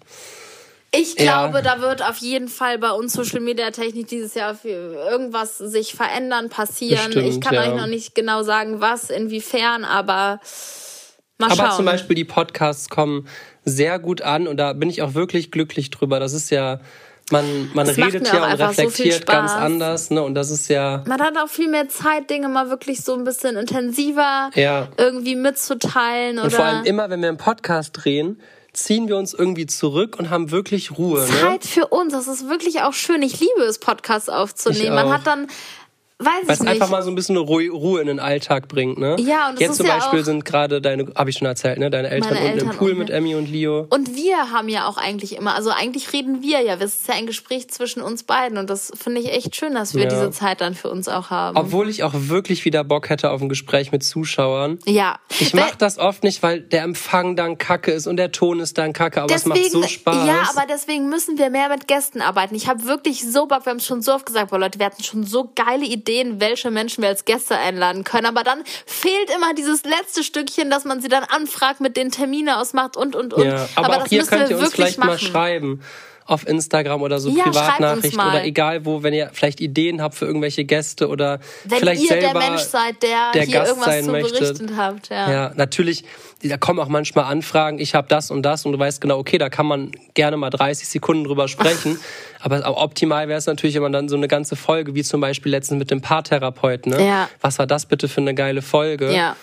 Ich 0.97 1.19
Ja. 1.19 1.49
glaube, 1.49 1.63
da 1.63 1.81
wird 1.81 2.03
auf 2.03 2.19
jeden 2.19 2.49
Fall 2.49 2.79
bei 2.79 2.91
uns 2.91 3.15
Social 3.15 3.41
Media 3.41 3.71
Technik 3.71 4.09
dieses 4.09 4.35
Jahr 4.35 4.57
irgendwas 4.65 5.59
sich 5.59 5.95
verändern, 5.95 6.51
passieren. 6.51 7.07
Bestimmt, 7.07 7.29
ich 7.29 7.41
kann 7.41 7.55
ja. 7.55 7.63
euch 7.63 7.75
noch 7.75 7.87
nicht 7.87 8.15
genau 8.15 8.43
sagen, 8.43 8.81
was, 8.81 9.11
inwiefern, 9.11 9.85
aber 9.85 10.39
mal 11.39 11.47
Aber 11.51 11.57
schauen. 11.57 11.77
zum 11.77 11.85
Beispiel 11.87 12.15
die 12.17 12.25
Podcasts 12.25 12.89
kommen 12.91 13.27
sehr 13.65 13.99
gut 13.99 14.21
an 14.23 14.47
und 14.47 14.59
da 14.59 14.73
bin 14.75 14.89
ich 14.91 15.03
auch 15.03 15.15
wirklich 15.15 15.51
glücklich 15.51 15.91
drüber. 15.91 16.21
Das 16.21 16.33
ist 16.35 16.51
ja, 16.51 16.79
man, 17.31 17.71
man 17.75 17.87
Das 17.87 17.97
redet 17.97 18.27
ja 18.29 18.37
und 18.39 18.43
einfach 18.45 18.73
so 18.75 18.83
reflektiert 18.83 19.27
ganz 19.27 19.53
anders, 19.53 20.11
ne? 20.11 20.23
Und 20.23 20.35
das 20.35 20.51
ist 20.51 20.69
ja, 20.69 21.03
man 21.07 21.21
hat 21.21 21.37
auch 21.39 21.49
viel 21.49 21.69
mehr 21.69 21.89
Zeit, 21.89 22.29
Dinge 22.29 22.49
mal 22.49 22.69
wirklich 22.71 23.03
so 23.03 23.15
ein 23.15 23.25
bisschen 23.25 23.57
intensiver 23.57 24.51
Ja. 24.55 24.89
irgendwie 24.99 25.35
mitzuteilen 25.37 26.39
und 26.39 26.47
oder 26.47 26.57
vor 26.57 26.65
allem 26.65 26.85
immer, 26.85 27.09
wenn 27.11 27.23
wir 27.23 27.29
einen 27.29 27.39
Podcast 27.39 27.91
drehen, 27.95 28.41
ziehen 28.75 29.09
wir 29.09 29.17
uns 29.17 29.33
irgendwie 29.33 29.67
zurück 29.67 30.17
und 30.19 30.31
haben 30.31 30.51
wirklich 30.51 30.99
Ruhe, 30.99 31.21
ne? 31.21 31.27
Zeit 31.27 31.65
für 31.65 31.87
uns. 31.87 32.13
Das 32.13 32.27
ist 32.27 32.49
wirklich 32.49 32.83
auch 32.83 32.93
schön. 32.93 33.23
Ich 33.23 33.39
liebe 33.41 33.63
es, 33.63 33.79
Podcasts 33.79 34.29
aufzunehmen. 34.29 34.95
Man 34.95 35.13
hat 35.13 35.27
dann, 35.27 35.47
weiß 36.21 36.47
Weil 36.47 36.55
es 36.55 36.61
einfach 36.61 36.89
mal 36.91 37.03
so 37.03 37.11
ein 37.11 37.15
bisschen 37.17 37.37
Ruhe, 37.37 37.69
Ruhe 37.71 38.01
in 38.01 38.07
den 38.07 38.21
Alltag 38.21 38.69
bringt, 38.69 38.99
ne? 38.99 39.17
Ja, 39.19 39.49
und 39.49 39.55
das 39.55 39.61
Jetzt 39.61 39.71
ist 39.73 39.77
zum 39.79 39.87
ja 39.87 39.97
Beispiel 39.97 40.21
auch- 40.21 40.25
sind 40.25 40.45
gerade 40.45 40.81
deine, 40.81 41.07
habe 41.17 41.29
ich 41.31 41.37
schon 41.39 41.47
erzählt, 41.47 41.79
ne? 41.79 41.91
Deine 41.91 42.09
Eltern 42.09 42.37
unten 42.37 42.59
im 42.59 42.71
Pool 42.71 42.95
mit 42.95 43.11
Emmy 43.11 43.35
und 43.35 43.47
Leo. 43.51 43.87
Und 43.91 44.15
wir 44.15 44.53
haben 44.53 44.69
ja 44.69 44.87
auch 44.87 44.97
eigentlich 44.97 45.37
immer, 45.37 45.55
also 45.55 45.71
eigentlich 45.71 46.13
reden 46.13 46.41
wir 46.43 46.61
ja, 46.61 46.75
es 46.75 46.95
ist 47.01 47.09
ja 47.09 47.15
ein 47.15 47.27
Gespräch 47.27 47.69
zwischen 47.69 48.01
uns 48.01 48.23
beiden 48.23 48.59
und 48.59 48.71
das 48.71 48.93
finde 48.95 49.21
ich 49.21 49.33
echt 49.33 49.57
schön, 49.57 49.75
dass 49.75 49.95
wir 49.95 50.05
Ja. 50.05 50.09
diese 50.09 50.31
Zeit 50.31 50.61
dann 50.61 50.75
für 50.75 50.89
uns 50.89 51.09
auch 51.09 51.31
haben. 51.31 51.57
Obwohl 51.57 51.89
ich 51.89 52.05
auch 52.05 52.13
wirklich 52.15 52.65
wieder 52.65 52.85
Bock 52.85 53.09
hätte 53.11 53.31
auf 53.31 53.43
ein 53.43 53.49
Gespräch 53.49 53.91
mit 53.91 54.05
Zuschauern. 54.05 54.79
ja. 54.87 55.19
Ich 55.41 55.53
mache 55.53 55.77
das 55.77 55.99
oft 55.99 56.23
nicht, 56.23 56.43
weil 56.45 56.61
der 56.61 56.83
Empfang 56.85 57.35
dann 57.35 57.59
kacke 57.59 57.91
ist 57.91 58.07
und 58.07 58.17
der 58.19 58.31
Ton 58.31 58.61
ist 58.61 58.79
dann 58.79 58.93
kacke, 58.93 59.21
aber 59.21 59.35
es 59.35 59.47
macht 59.47 59.71
so 59.71 59.83
Spaß. 59.83 60.27
Ja, 60.29 60.49
aber 60.55 60.65
deswegen 60.69 61.09
müssen 61.09 61.39
wir 61.39 61.51
mehr 61.51 61.69
mit 61.69 61.89
Gästen 61.89 62.21
arbeiten. 62.21 62.55
Ich 62.55 62.69
habe 62.69 62.85
wirklich 62.85 63.29
so 63.29 63.47
Bock, 63.47 63.67
wir 63.67 63.71
haben 63.71 63.79
es 63.79 63.87
schon 63.87 64.01
so 64.01 64.13
oft 64.15 64.27
gesagt, 64.27 64.51
boah 64.51 64.59
Leute, 64.61 64.79
wir 64.79 64.87
hatten 64.87 65.03
schon 65.03 65.25
so 65.25 65.51
geile 65.57 65.85
Ideen, 65.85 66.04
welche 66.07 66.71
Menschen 66.71 67.03
wir 67.03 67.09
als 67.09 67.25
Gäste 67.25 67.57
einladen 67.57 68.05
können. 68.05 68.27
Aber 68.27 68.45
dann 68.45 68.63
fehlt 68.87 69.31
immer 69.35 69.55
dieses 69.55 69.85
letzte 69.85 70.23
Stückchen, 70.23 70.71
dass 70.71 70.85
man 70.85 71.01
sie 71.01 71.09
dann 71.09 71.25
anfragt, 71.25 71.81
mit 71.81 71.97
den 71.97 72.11
Termine 72.11 72.59
ausmacht 72.59 72.97
und 72.97 73.17
und 73.17 73.35
und. 73.35 73.45
ja, 73.45 73.69
aber, 73.75 73.89
auch 73.89 73.99
das 74.01 74.09
hier 74.09 74.21
müssen 74.21 74.31
könnt 74.31 74.43
wir 74.43 74.51
ihr 74.51 74.57
uns 74.57 74.67
wirklich 74.67 74.75
vielleicht 74.75 74.99
mal 74.99 75.07
machen. 75.07 75.19
schreiben. 75.19 75.83
Auf 76.27 76.47
Instagram 76.47 77.03
oder 77.03 77.21
so 77.21 77.29
Ja, 77.31 77.45
Privatnachricht 77.45 78.15
oder 78.15 78.45
egal 78.45 78.85
wo, 78.87 79.03
wenn 79.03 79.13
ihr 79.13 79.31
vielleicht 79.33 79.61
Ideen 79.61 80.01
habt 80.01 80.15
für 80.15 80.25
irgendwelche 80.25 80.65
Gäste 80.65 81.09
oder 81.09 81.39
Wenn 81.65 81.79
vielleicht 81.79 82.03
ihr 82.03 82.09
selber 82.09 82.39
der 82.39 82.51
Mensch 82.51 82.63
seid, 82.63 83.03
der, 83.03 83.33
der 83.35 83.43
hier 83.43 83.59
Gast 83.59 83.69
irgendwas 83.69 83.91
sein 83.91 84.05
zu 84.05 84.11
möchte. 84.11 84.39
berichten 84.39 84.77
habt. 84.77 85.11
Ja. 85.11 85.31
Ja, 85.31 85.53
natürlich, 85.55 86.05
da 86.43 86.57
kommen 86.57 86.81
auch 86.81 86.89
manchmal 86.89 87.27
Anfragen, 87.27 87.79
ich 87.79 87.95
habe 87.95 88.09
das 88.09 88.31
und 88.31 88.43
das 88.43 88.65
und 88.65 88.73
du 88.73 88.79
weißt 88.79 89.01
genau, 89.01 89.19
okay, 89.19 89.37
da 89.39 89.51
kann 89.51 89.67
man 89.67 89.93
gerne 90.15 90.37
mal 90.37 90.51
30 90.51 90.89
Sekunden 90.89 91.25
drüber 91.25 91.47
sprechen. 91.49 91.99
aber 92.41 92.63
optimal 92.81 93.29
wäre 93.29 93.39
es 93.39 93.47
natürlich, 93.47 93.75
wenn 93.75 93.83
man 93.83 93.93
dann 93.93 94.09
so 94.09 94.17
eine 94.17 94.29
ganze 94.29 94.57
Folge, 94.57 94.95
wie 94.95 95.03
zum 95.03 95.21
Beispiel 95.21 95.53
letztens 95.53 95.79
mit 95.79 95.91
dem 95.91 96.01
Paartherapeuten, 96.01 96.93
ne? 96.93 97.07
Ja. 97.07 97.29
Was 97.41 97.59
war 97.59 97.67
das 97.67 97.87
bitte 97.87 98.09
für 98.09 98.21
eine 98.21 98.35
geile 98.35 98.63
Folge? 98.63 99.13
ja. 99.13 99.37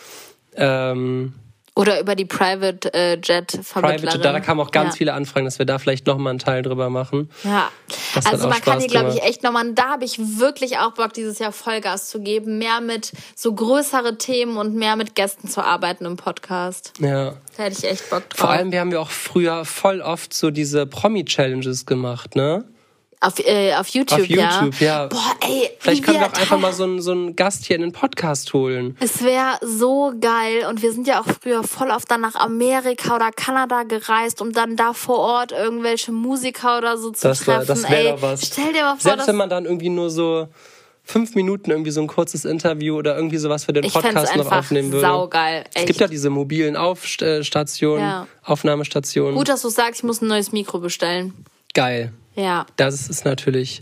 Ähm, 0.56 1.34
Oder 1.74 2.02
über 2.02 2.16
die 2.16 2.26
Private 2.26 2.94
äh, 2.94 3.18
Jet 3.24 3.52
Vermittlerin. 3.64 4.02
Private, 4.02 4.20
da, 4.20 4.34
da 4.34 4.40
kamen 4.42 4.60
auch 4.60 4.72
ganz 4.72 4.96
ja. 4.96 4.98
viele 4.98 5.14
Anfragen, 5.14 5.46
dass 5.46 5.58
wir 5.58 5.66
da 5.66 5.80
vielleicht 5.80 6.06
nochmal 6.06 6.32
einen 6.32 6.40
Teil 6.40 6.64
drüber 6.64 6.90
machen. 6.90 7.30
Ja, 7.46 7.72
Das 8.14 8.26
also 8.26 8.50
man 8.50 8.62
kann 8.62 8.74
Spaß 8.74 8.84
hier, 8.84 8.90
glaube 8.90 9.12
ich, 9.12 9.24
echt 9.24 9.42
nochmal, 9.42 9.72
da 9.74 9.92
habe 9.92 10.04
ich 10.04 10.20
wirklich 10.40 10.80
auch 10.80 10.92
Bock, 10.92 11.14
dieses 11.14 11.40
Jahr 11.40 11.54
Vollgas 11.54 12.10
zu 12.10 12.20
geben, 12.20 12.58
mehr 12.58 12.82
mit 12.82 13.14
so 13.36 13.54
größere 13.54 14.18
Themen 14.18 14.58
und 14.58 14.76
mehr 14.76 14.98
mit 14.98 15.16
Gästen 15.16 15.48
zu 15.48 15.64
arbeiten 15.64 16.04
im 16.04 16.18
Podcast. 16.18 16.92
Ja. 17.00 17.36
Da 17.56 17.64
hätte 17.64 17.78
ich 17.78 17.90
echt 17.90 18.10
Bock 18.10 18.30
drauf. 18.30 18.40
Vor 18.40 18.50
allem, 18.50 18.74
wir 18.74 18.82
haben 18.82 18.92
ja 18.92 19.00
auch 19.00 19.10
früher 19.10 19.64
voll 19.64 20.02
oft 20.02 20.34
so 20.34 20.52
diese 20.52 20.86
Promi-Challenges 20.86 21.86
gemacht, 21.86 22.36
ne? 22.36 22.66
Auf, 23.24 23.38
äh, 23.40 23.76
auf 23.76 23.88
YouTube, 23.90 24.20
Auf 24.22 24.26
YouTube, 24.26 24.82
ja. 24.82 25.06
Boah, 25.06 25.36
ey, 25.42 25.70
Vielleicht 25.80 26.04
können 26.04 26.20
wir 26.20 26.26
auch 26.26 26.34
einfach 26.34 26.60
mal 26.60 26.74
so 26.74 26.84
einen, 26.84 27.02
so 27.02 27.12
einen 27.12 27.36
Gast 27.36 27.66
hier 27.66 27.76
in 27.76 27.84
den 27.84 27.92
Podcast 27.92 28.52
holen. 28.54 28.98
Es 29.00 29.24
wäre 29.24 29.60
so 29.62 30.12
geil 30.20 30.66
und 30.68 30.82
wir 30.82 30.92
sind 30.92 31.08
ja 31.08 31.22
auch 31.22 31.26
früher 31.42 31.64
voll 31.64 31.92
oft 31.92 32.10
dann 32.10 32.22
nach 32.22 32.34
Amerika 32.36 33.16
oder 33.16 33.32
Kanada 33.32 33.84
gereist, 33.84 34.42
um 34.42 34.52
dann 34.54 34.76
da 34.76 34.94
vor 34.94 35.20
Ort 35.20 35.52
irgendwelche 35.52 36.12
Musiker 36.12 36.80
oder 36.80 36.98
so 36.98 37.12
zu 37.12 37.28
Das 37.28 37.46
wär- 37.46 37.58
treffen. 37.58 37.68
das 37.68 37.90
wär 37.90 37.98
Ey, 38.00 38.12
doch 38.12 38.22
was. 38.24 38.42
Stell 38.48 38.74
dir 38.74 38.82
mal 38.82 38.96
vor, 38.98 39.12
Selbst 39.12 39.28
wenn 39.28 39.36
man 39.36 39.50
dann 39.50 39.66
irgendwie 39.66 39.90
nur 39.90 40.10
so 40.10 40.48
fünf 41.04 41.36
Minuten 41.36 41.70
irgendwie 41.72 41.92
so 41.92 42.02
ein 42.02 42.08
kurzes 42.08 42.44
Interview 42.46 42.96
oder 42.98 43.16
irgendwie 43.16 43.38
sowas 43.38 43.66
für 43.66 43.74
den 43.74 43.84
ich 43.84 43.94
Podcast 43.94 44.36
noch 44.36 44.52
aufnehmen 44.52 44.92
würde. 44.92 45.06
saugeil. 45.08 45.64
Es 45.70 45.76
Echt. 45.82 45.88
gibt 45.88 46.00
ja 46.00 46.08
diese 46.08 46.30
mobilen 46.32 46.76
Aufstationen, 46.76 48.00
Ja. 48.04 48.28
Aufnahmestationen. 48.44 49.36
Gut, 49.36 49.50
dass 49.50 49.62
du 49.62 49.70
sagst, 49.70 50.00
ich 50.00 50.04
muss 50.04 50.22
ein 50.22 50.28
neues 50.28 50.52
Mikro 50.52 50.80
bestellen. 50.80 51.34
Geil. 51.74 52.14
Ja. 52.36 52.66
Das 52.78 53.10
ist 53.10 53.26
natürlich 53.26 53.82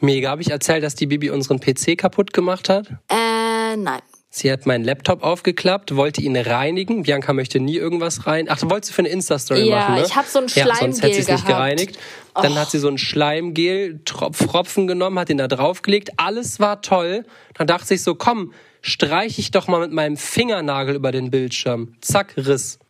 mega. 0.00 0.30
Habe 0.30 0.42
ich 0.42 0.50
erzählt, 0.50 0.82
dass 0.84 0.94
die 0.94 1.06
Bibi 1.06 1.30
unseren 1.30 1.60
PC 1.60 1.96
kaputt 1.96 2.32
gemacht 2.32 2.68
hat? 2.68 2.88
Äh, 3.08 3.76
nein. 3.76 4.00
Sie 4.36 4.50
hat 4.50 4.66
meinen 4.66 4.82
Laptop 4.84 5.22
aufgeklappt, 5.22 5.94
wollte 5.94 6.20
ihn 6.20 6.36
reinigen. 6.36 7.04
Bianca 7.04 7.32
möchte 7.32 7.60
nie 7.60 7.76
irgendwas 7.76 8.26
rein. 8.26 8.46
Ach, 8.48 8.60
wolltest 8.64 8.90
du 8.90 8.94
für 8.96 9.02
eine 9.02 9.10
Insta-Story 9.10 9.68
Ja, 9.68 9.76
machen, 9.76 9.94
ne? 9.94 10.02
ich 10.04 10.16
hab 10.16 10.26
so 10.26 10.40
ein 10.40 10.46
Ja, 10.52 10.74
sonst 10.74 11.02
hätte 11.04 11.14
sie 11.14 11.20
es 11.20 11.26
Schleimgel 11.26 11.34
nicht 11.36 11.46
gereinigt. 11.46 11.98
Dann 12.34 12.54
hat 12.56 12.68
sie 12.72 12.80
so 12.80 12.88
ein 12.88 12.98
Schleimgel, 12.98 14.00
Tropfen 14.04 14.88
genommen, 14.88 15.20
hat 15.20 15.30
ihn 15.30 15.38
da 15.38 15.46
draufgelegt. 15.46 16.10
Alles 16.16 16.58
war 16.58 16.82
toll. 16.82 17.24
Dann 17.54 17.68
dachte 17.68 17.86
sie 17.86 17.96
so, 17.96 18.16
komm, 18.16 18.52
streich 18.80 19.38
ich 19.38 19.52
doch 19.52 19.68
mal 19.68 19.78
mit 19.78 19.92
meinem 19.92 20.16
Fingernagel 20.16 20.96
über 20.96 21.12
den 21.12 21.30
Bildschirm. 21.30 21.94
Zack, 22.00 22.34
Riss. 22.36 22.80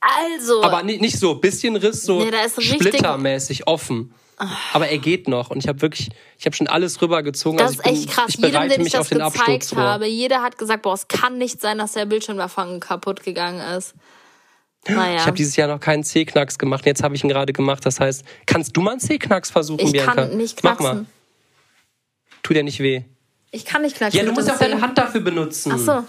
Also. 0.00 0.62
Aber 0.62 0.82
nicht, 0.82 1.00
nicht 1.00 1.18
so, 1.18 1.34
bisschen 1.36 1.76
Riss, 1.76 2.02
so 2.04 2.22
Nee, 2.22 2.30
da 2.30 2.42
ist 2.44 2.58
richtig- 2.58 2.74
splittermäßig 2.88 3.66
offen. 3.66 4.12
Aber 4.72 4.88
er 4.88 4.98
geht 4.98 5.28
noch 5.28 5.50
und 5.50 5.58
ich 5.58 5.68
habe 5.68 5.82
wirklich, 5.82 6.10
ich 6.38 6.46
habe 6.46 6.56
schon 6.56 6.66
alles 6.66 7.02
rübergezogen. 7.02 7.58
das 7.58 7.78
also 7.78 7.82
ist 7.82 7.86
ich 7.86 7.92
echt 7.92 8.06
bin, 8.06 8.14
krass. 8.14 8.28
Ich 8.30 8.40
Jedem, 8.40 8.68
dem 8.68 8.86
ich 8.86 8.92
das 8.92 9.10
gezeigt 9.10 9.76
habe, 9.76 10.06
jeder 10.06 10.42
hat 10.42 10.56
gesagt, 10.56 10.82
boah, 10.82 10.94
es 10.94 11.08
kann 11.08 11.36
nicht 11.36 11.60
sein, 11.60 11.78
dass 11.78 11.92
der 11.92 12.06
Bildschirmüberfang 12.06 12.80
kaputt 12.80 13.22
gegangen 13.22 13.60
ist. 13.76 13.94
Naja. 14.88 15.16
Ich 15.16 15.26
habe 15.26 15.36
dieses 15.36 15.56
Jahr 15.56 15.68
noch 15.68 15.80
keinen 15.80 16.04
C-Knacks 16.04 16.58
gemacht. 16.58 16.86
Jetzt 16.86 17.02
habe 17.02 17.14
ich 17.14 17.22
ihn 17.22 17.28
gerade 17.28 17.52
gemacht. 17.52 17.84
Das 17.84 18.00
heißt, 18.00 18.24
kannst 18.46 18.74
du 18.76 18.80
mal 18.80 18.92
einen 18.92 19.00
C-Knacks 19.00 19.50
versuchen, 19.50 19.84
ich 19.84 19.92
Bianca? 19.92 20.14
kann 20.14 20.36
nicht 20.38 20.64
Mach 20.64 20.78
knacksen. 20.78 21.02
mal. 21.02 21.06
Tut 22.42 22.56
dir 22.56 22.62
nicht 22.62 22.80
weh. 22.80 23.02
Ich 23.50 23.66
kann 23.66 23.82
nicht 23.82 23.96
knacksen. 23.96 24.18
Ja, 24.18 24.24
du 24.24 24.32
musst 24.32 24.48
ja 24.48 24.54
auch 24.54 24.58
deine. 24.58 24.80
Hand 24.80 24.96
dafür 24.96 25.20
benutzen. 25.20 25.72
Ach 25.74 25.78
so. 25.78 26.04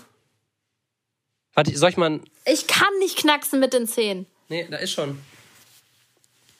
Warte, 1.53 1.77
soll 1.77 1.89
ich 1.89 1.97
mal. 1.97 2.21
Ich 2.45 2.67
kann 2.67 2.97
nicht 2.99 3.17
knacksen 3.17 3.59
mit 3.59 3.73
den 3.73 3.87
Zähnen. 3.87 4.25
Nee, 4.47 4.67
da 4.69 4.77
ist 4.77 4.91
schon. 4.91 5.19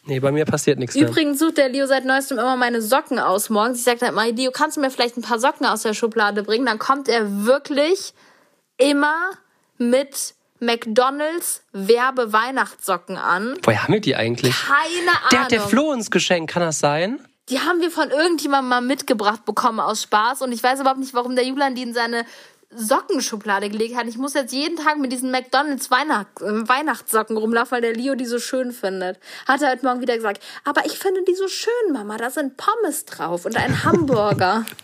Nee, 0.05 0.19
bei 0.19 0.31
mir 0.31 0.45
passiert 0.45 0.79
nichts 0.79 0.95
mehr. 0.95 1.07
Übrigens 1.07 1.39
sucht 1.39 1.57
der 1.57 1.69
Leo 1.69 1.85
seit 1.85 2.05
neuestem 2.05 2.39
immer 2.39 2.55
meine 2.55 2.81
Socken 2.81 3.19
aus 3.19 3.49
morgens. 3.49 3.79
Ich 3.79 3.83
sage 3.83 3.99
dann 3.99 4.09
immer, 4.09 4.25
Leo, 4.31 4.51
kannst 4.51 4.77
du 4.77 4.81
mir 4.81 4.89
vielleicht 4.89 5.17
ein 5.17 5.21
paar 5.21 5.39
Socken 5.39 5.65
aus 5.65 5.83
der 5.83 5.93
Schublade 5.93 6.43
bringen? 6.43 6.65
Dann 6.65 6.79
kommt 6.79 7.07
er 7.07 7.45
wirklich 7.45 8.13
immer 8.77 9.15
mit 9.77 10.33
McDonalds 10.59 11.63
Werbe-Weihnachtssocken 11.73 13.17
an. 13.17 13.57
Woher 13.63 13.83
haben 13.83 13.93
wir 13.93 14.01
die 14.01 14.15
eigentlich? 14.15 14.55
Keine 14.55 15.11
Ahnung. 15.11 15.29
Der 15.31 15.43
hat 15.43 15.51
der 15.51 15.61
Flo 15.61 15.91
uns 15.91 16.09
geschenkt, 16.09 16.51
kann 16.51 16.61
das 16.61 16.79
sein? 16.79 17.19
Die 17.49 17.59
haben 17.59 17.81
wir 17.81 17.91
von 17.91 18.09
irgendjemandem 18.09 18.69
mal 18.69 18.81
mitgebracht 18.81 19.45
bekommen 19.45 19.79
aus 19.79 20.03
Spaß. 20.03 20.41
Und 20.41 20.51
ich 20.51 20.63
weiß 20.63 20.79
überhaupt 20.79 20.99
nicht, 20.99 21.13
warum 21.13 21.35
der 21.35 21.45
Julian 21.45 21.75
die 21.75 21.81
in 21.81 21.93
seine 21.93 22.25
Sockenschublade 22.76 23.69
gelegt 23.69 23.95
hat. 23.95 24.07
Ich 24.07 24.17
muss 24.17 24.34
jetzt 24.34 24.53
jeden 24.53 24.78
Tag 24.78 24.97
mit 24.97 25.11
diesen 25.11 25.32
McDonalds 25.32 25.91
Weihnacht, 25.91 26.28
äh, 26.41 26.67
Weihnachtssocken 26.67 27.38
rumlaufen, 27.38 27.72
weil 27.72 27.82
der 27.82 27.93
Leo 27.93 28.15
die 28.15 28.26
so 28.26 28.39
schön 28.39 28.72
findet. 28.72 29.19
Hat 29.47 29.61
er 29.61 29.72
heute 29.72 29.86
Morgen 29.86 30.01
wieder 30.01 30.15
gesagt. 30.15 30.41
Aber 30.63 30.86
ich 30.86 30.97
finde 30.97 31.22
die 31.28 31.36
so 31.36 31.47
schön, 31.47 31.72
Mama. 31.93 32.17
Da 32.17 32.30
sind 32.30 32.57
Pommes 32.57 33.05
drauf 33.05 33.45
und 33.45 33.55
ein 33.57 33.84
Hamburger. 33.84 34.65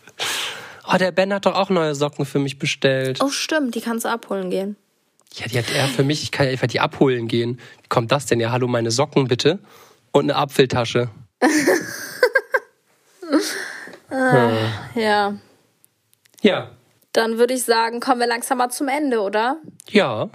Oh, 0.90 0.96
der 0.96 1.12
Ben 1.12 1.34
hat 1.34 1.46
doch 1.46 1.56
auch 1.56 1.70
neue 1.70 1.94
Socken 1.96 2.26
für 2.26 2.40
mich 2.40 2.60
bestellt. 2.60 3.20
oh, 3.22 3.28
stimmt. 3.28 3.76
Die 3.76 3.82
kannst 3.82 4.06
du 4.06 4.10
abholen 4.10 4.50
gehen. 4.50 4.78
Ja, 5.34 5.46
die 5.46 5.58
hat 5.58 5.70
er 5.76 5.86
für 5.90 6.06
mich. 6.06 6.24
Ich 6.24 6.32
kann 6.32 6.46
ja 6.46 6.54
einfach 6.54 6.68
die 6.68 6.80
abholen 6.80 7.28
gehen. 7.28 7.60
Wie 7.84 7.90
kommt 7.90 8.10
das 8.10 8.26
denn? 8.26 8.40
Ja, 8.40 8.52
hallo, 8.54 8.70
meine 8.70 8.90
Socken 8.90 9.28
bitte. 9.28 9.60
Und 10.14 10.32
eine 10.32 10.38
Apfeltasche. 10.38 11.10
Ja. 14.96 15.38
Ja. 16.42 16.72
Dann 17.18 17.40
würde 17.40 17.56
ich 17.56 17.64
sagen, 17.64 18.00
kommen 18.00 18.20
wir 18.20 18.28
langsam 18.28 18.60
mal 18.60 18.70
zum 18.70 18.88
Ende, 18.90 19.22
oder? 19.22 19.58
Ja. 19.90 20.30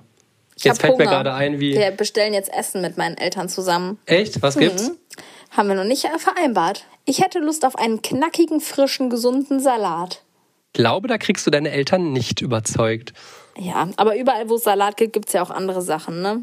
Ich 0.56 0.64
Jetzt 0.64 0.80
fällt 0.80 0.98
mir 0.98 1.04
Hunger. 1.04 1.14
gerade 1.22 1.32
ein, 1.32 1.60
wie. 1.60 1.74
Wir 1.74 1.92
bestellen 1.92 2.34
jetzt 2.34 2.52
Essen 2.52 2.82
mit 2.82 2.98
meinen 2.98 3.16
Eltern 3.16 3.48
zusammen. 3.48 4.00
Echt? 4.04 4.42
Was 4.42 4.56
gibt's? 4.58 4.90
Haben 5.52 5.68
wir 5.68 5.76
noch 5.76 5.84
nicht 5.84 6.06
äh, 6.06 6.18
vereinbart. 6.18 6.84
Ich 7.04 7.22
hätte 7.22 7.38
Lust 7.38 7.64
auf 7.64 7.76
einen 7.76 8.02
knackigen, 8.02 8.60
frischen, 8.60 9.10
gesunden 9.10 9.60
Salat. 9.60 10.22
Glaube, 10.72 11.06
da 11.06 11.18
kriegst 11.18 11.46
du 11.46 11.52
deine 11.52 11.70
Eltern 11.70 12.12
nicht 12.12 12.40
überzeugt. 12.40 13.12
Ja, 13.56 13.88
aber 13.94 14.16
überall, 14.16 14.48
wo 14.48 14.56
es 14.56 14.64
Salat 14.64 14.96
gibt, 14.96 15.12
gibt's 15.12 15.34
ja 15.34 15.42
auch 15.44 15.50
andere 15.50 15.82
Sachen, 15.82 16.20
ne? 16.20 16.42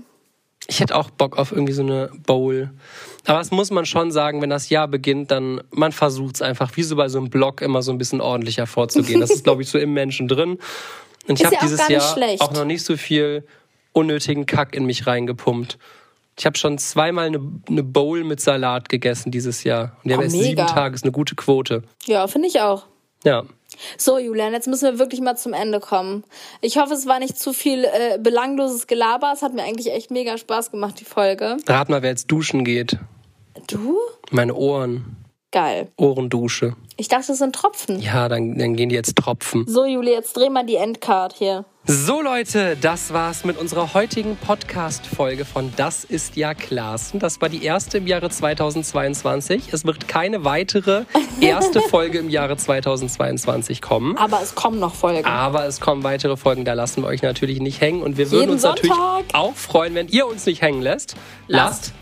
Ich 0.70 0.80
hätte 0.80 0.96
auch 0.96 1.10
Bock 1.10 1.38
auf 1.38 1.52
irgendwie 1.52 1.74
so 1.74 1.82
eine 1.82 2.12
Bowl. 2.28 2.70
Aber 3.26 3.40
das 3.40 3.50
muss 3.52 3.72
man 3.72 3.86
schon 3.86 4.12
sagen, 4.12 4.42
wenn 4.42 4.52
das 4.52 4.70
Jahr 4.70 4.88
beginnt, 4.88 5.32
dann 5.32 5.62
man 5.72 5.92
versucht 5.92 6.36
es 6.36 6.42
einfach, 6.44 6.78
wie 6.78 6.84
so 6.84 6.96
bei 6.96 7.10
so 7.10 7.18
einem 7.18 7.30
Blog, 7.30 7.62
immer 7.62 7.82
so 7.82 7.92
ein 7.92 7.98
bisschen 7.98 8.22
ordentlicher 8.22 8.68
vorzugehen. 8.68 9.20
Das 9.20 9.32
ist, 9.32 9.44
glaube 9.44 9.64
ich, 9.64 9.70
so 9.70 9.80
im 9.80 9.94
Menschen 9.94 10.28
drin. 10.28 10.60
Und 11.28 11.40
ich 11.40 11.46
habe 11.46 11.56
ja 11.56 11.62
dieses 11.62 11.88
Jahr 11.88 12.02
schlecht. 12.14 12.42
auch 12.42 12.54
noch 12.54 12.66
nicht 12.66 12.84
so 12.86 12.96
viel 12.98 13.44
unnötigen 13.94 14.46
Kack 14.46 14.76
in 14.76 14.86
mich 14.86 15.08
reingepumpt. 15.08 15.78
Ich 16.38 16.46
habe 16.46 16.58
schon 16.58 16.78
zweimal 16.78 17.26
eine, 17.26 17.42
eine 17.68 17.84
Bowl 17.84 18.24
mit 18.24 18.40
Salat 18.40 18.88
gegessen 18.90 19.32
dieses 19.32 19.64
Jahr. 19.64 19.98
Und 20.04 20.10
die 20.10 20.14
haben 20.14 20.22
Oh, 20.22 20.24
erst 20.24 20.36
mega. 20.36 20.46
sieben 20.46 20.68
Tage, 20.68 20.96
ist 20.96 21.04
eine 21.04 21.12
gute 21.12 21.36
Quote. 21.36 21.82
Ja, 22.06 22.28
finde 22.28 22.48
ich 22.48 22.62
auch. 22.62 22.86
Ja. 23.24 23.44
So, 23.98 24.18
Julian, 24.18 24.54
jetzt 24.54 24.68
müssen 24.68 24.92
wir 24.92 25.00
wirklich 25.00 25.22
mal 25.22 25.36
zum 25.36 25.54
Ende 25.54 25.80
kommen. 25.80 26.24
Ich 26.62 26.78
hoffe, 26.78 26.94
es 26.94 27.06
war 27.06 27.20
nicht 27.20 27.38
zu 27.38 27.54
viel 27.54 27.86
äh, 27.86 28.18
belangloses 28.20 28.88
Gelaber. 28.88 29.32
Es 29.34 29.42
hat 29.42 29.54
mir 29.54 29.64
eigentlich 29.64 29.92
echt 29.92 30.12
mega 30.12 30.38
Spaß 30.38 30.72
gemacht, 30.72 31.00
die 31.00 31.06
Folge. 31.06 31.58
Rat 31.68 31.90
mal, 31.90 32.02
wer 32.02 32.10
jetzt 32.10 32.28
duschen 32.28 32.64
geht. 32.64 32.98
Du? 33.68 33.98
Meine 34.32 34.56
Ohren. 34.56 35.18
Geil. 35.52 35.88
Ohrendusche. 35.98 36.76
Ich 36.96 37.08
dachte, 37.08 37.32
es 37.32 37.40
sind 37.40 37.56
Tropfen. 37.56 38.00
Ja, 38.02 38.30
dann, 38.30 38.58
dann 38.58 38.76
gehen 38.76 38.90
die 38.90 38.96
jetzt 38.96 39.16
tropfen. 39.16 39.66
So, 39.68 39.86
Juli, 39.86 40.12
jetzt 40.12 40.34
dreh 40.38 40.50
mal 40.50 40.66
die 40.66 40.76
Endcard 40.76 41.34
hier. 41.34 41.66
So 41.92 42.22
Leute, 42.22 42.78
das 42.80 43.14
war's 43.14 43.46
mit 43.46 43.58
unserer 43.58 43.96
heutigen 43.96 44.36
Podcast-Folge 44.38 45.44
von 45.44 45.74
Das 45.76 46.04
ist 46.04 46.36
ja 46.36 46.54
Klaassen. 46.54 47.20
Das 47.20 47.42
war 47.42 47.50
die 47.50 47.64
erste 47.64 47.98
im 47.98 48.06
Jahre 48.06 48.30
2022. 48.30 49.74
Es 49.74 49.86
wird 49.86 50.08
keine 50.08 50.46
weitere 50.46 51.06
erste 51.42 51.82
Folge 51.90 52.20
im 52.20 52.30
Jahre 52.30 52.58
2022 52.58 53.82
kommen. 53.82 54.18
Aber 54.18 54.40
es 54.40 54.54
kommen 54.54 54.78
noch 54.78 54.94
Folgen. 54.94 55.26
Aber 55.26 55.66
es 55.66 55.82
kommen 55.82 56.04
weitere 56.04 56.38
Folgen, 56.38 56.64
da 56.64 56.74
lassen 56.74 57.02
wir 57.02 57.08
euch 57.08 57.24
natürlich 57.24 57.60
nicht 57.60 57.82
hängen. 57.82 58.04
Und 58.04 58.18
wir 58.18 58.30
würden 58.30 58.42
Jeden 58.42 58.52
uns 58.52 58.62
natürlich 58.62 58.94
Sonntag. 58.94 59.34
auch 59.34 59.56
freuen, 59.56 59.96
wenn 59.96 60.10
ihr 60.10 60.28
uns 60.28 60.46
nicht 60.46 60.62
hängen 60.62 60.84
lässt. 60.84 61.16
Lasst. 61.48 61.94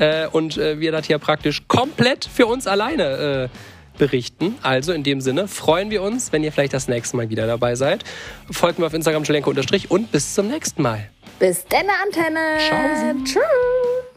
äh, 0.00 0.26
und 0.26 0.56
äh, 0.56 0.80
wir 0.80 0.90
das 0.90 1.06
hier 1.06 1.18
praktisch 1.18 1.62
komplett 1.68 2.24
für 2.24 2.46
uns 2.46 2.66
alleine 2.66 3.48
äh, 3.52 3.58
berichten. 3.98 4.56
Also 4.62 4.92
in 4.92 5.02
dem 5.02 5.20
Sinne 5.20 5.48
freuen 5.48 5.90
wir 5.90 6.02
uns, 6.02 6.32
wenn 6.32 6.42
ihr 6.44 6.52
vielleicht 6.52 6.74
das 6.74 6.88
nächste 6.88 7.16
Mal 7.16 7.30
wieder 7.30 7.46
dabei 7.46 7.74
seid. 7.74 8.04
Folgt 8.50 8.78
mir 8.78 8.86
auf 8.86 8.94
Instagram 8.94 9.24
unterstrich 9.44 9.90
und 9.90 10.12
bis 10.12 10.34
zum 10.34 10.48
nächsten 10.48 10.82
Mal. 10.82 11.08
Bis 11.38 11.64
denne 11.66 11.90
Antenne. 12.04 12.58
Tschaußen. 12.58 13.24
Tschüss. 13.24 14.13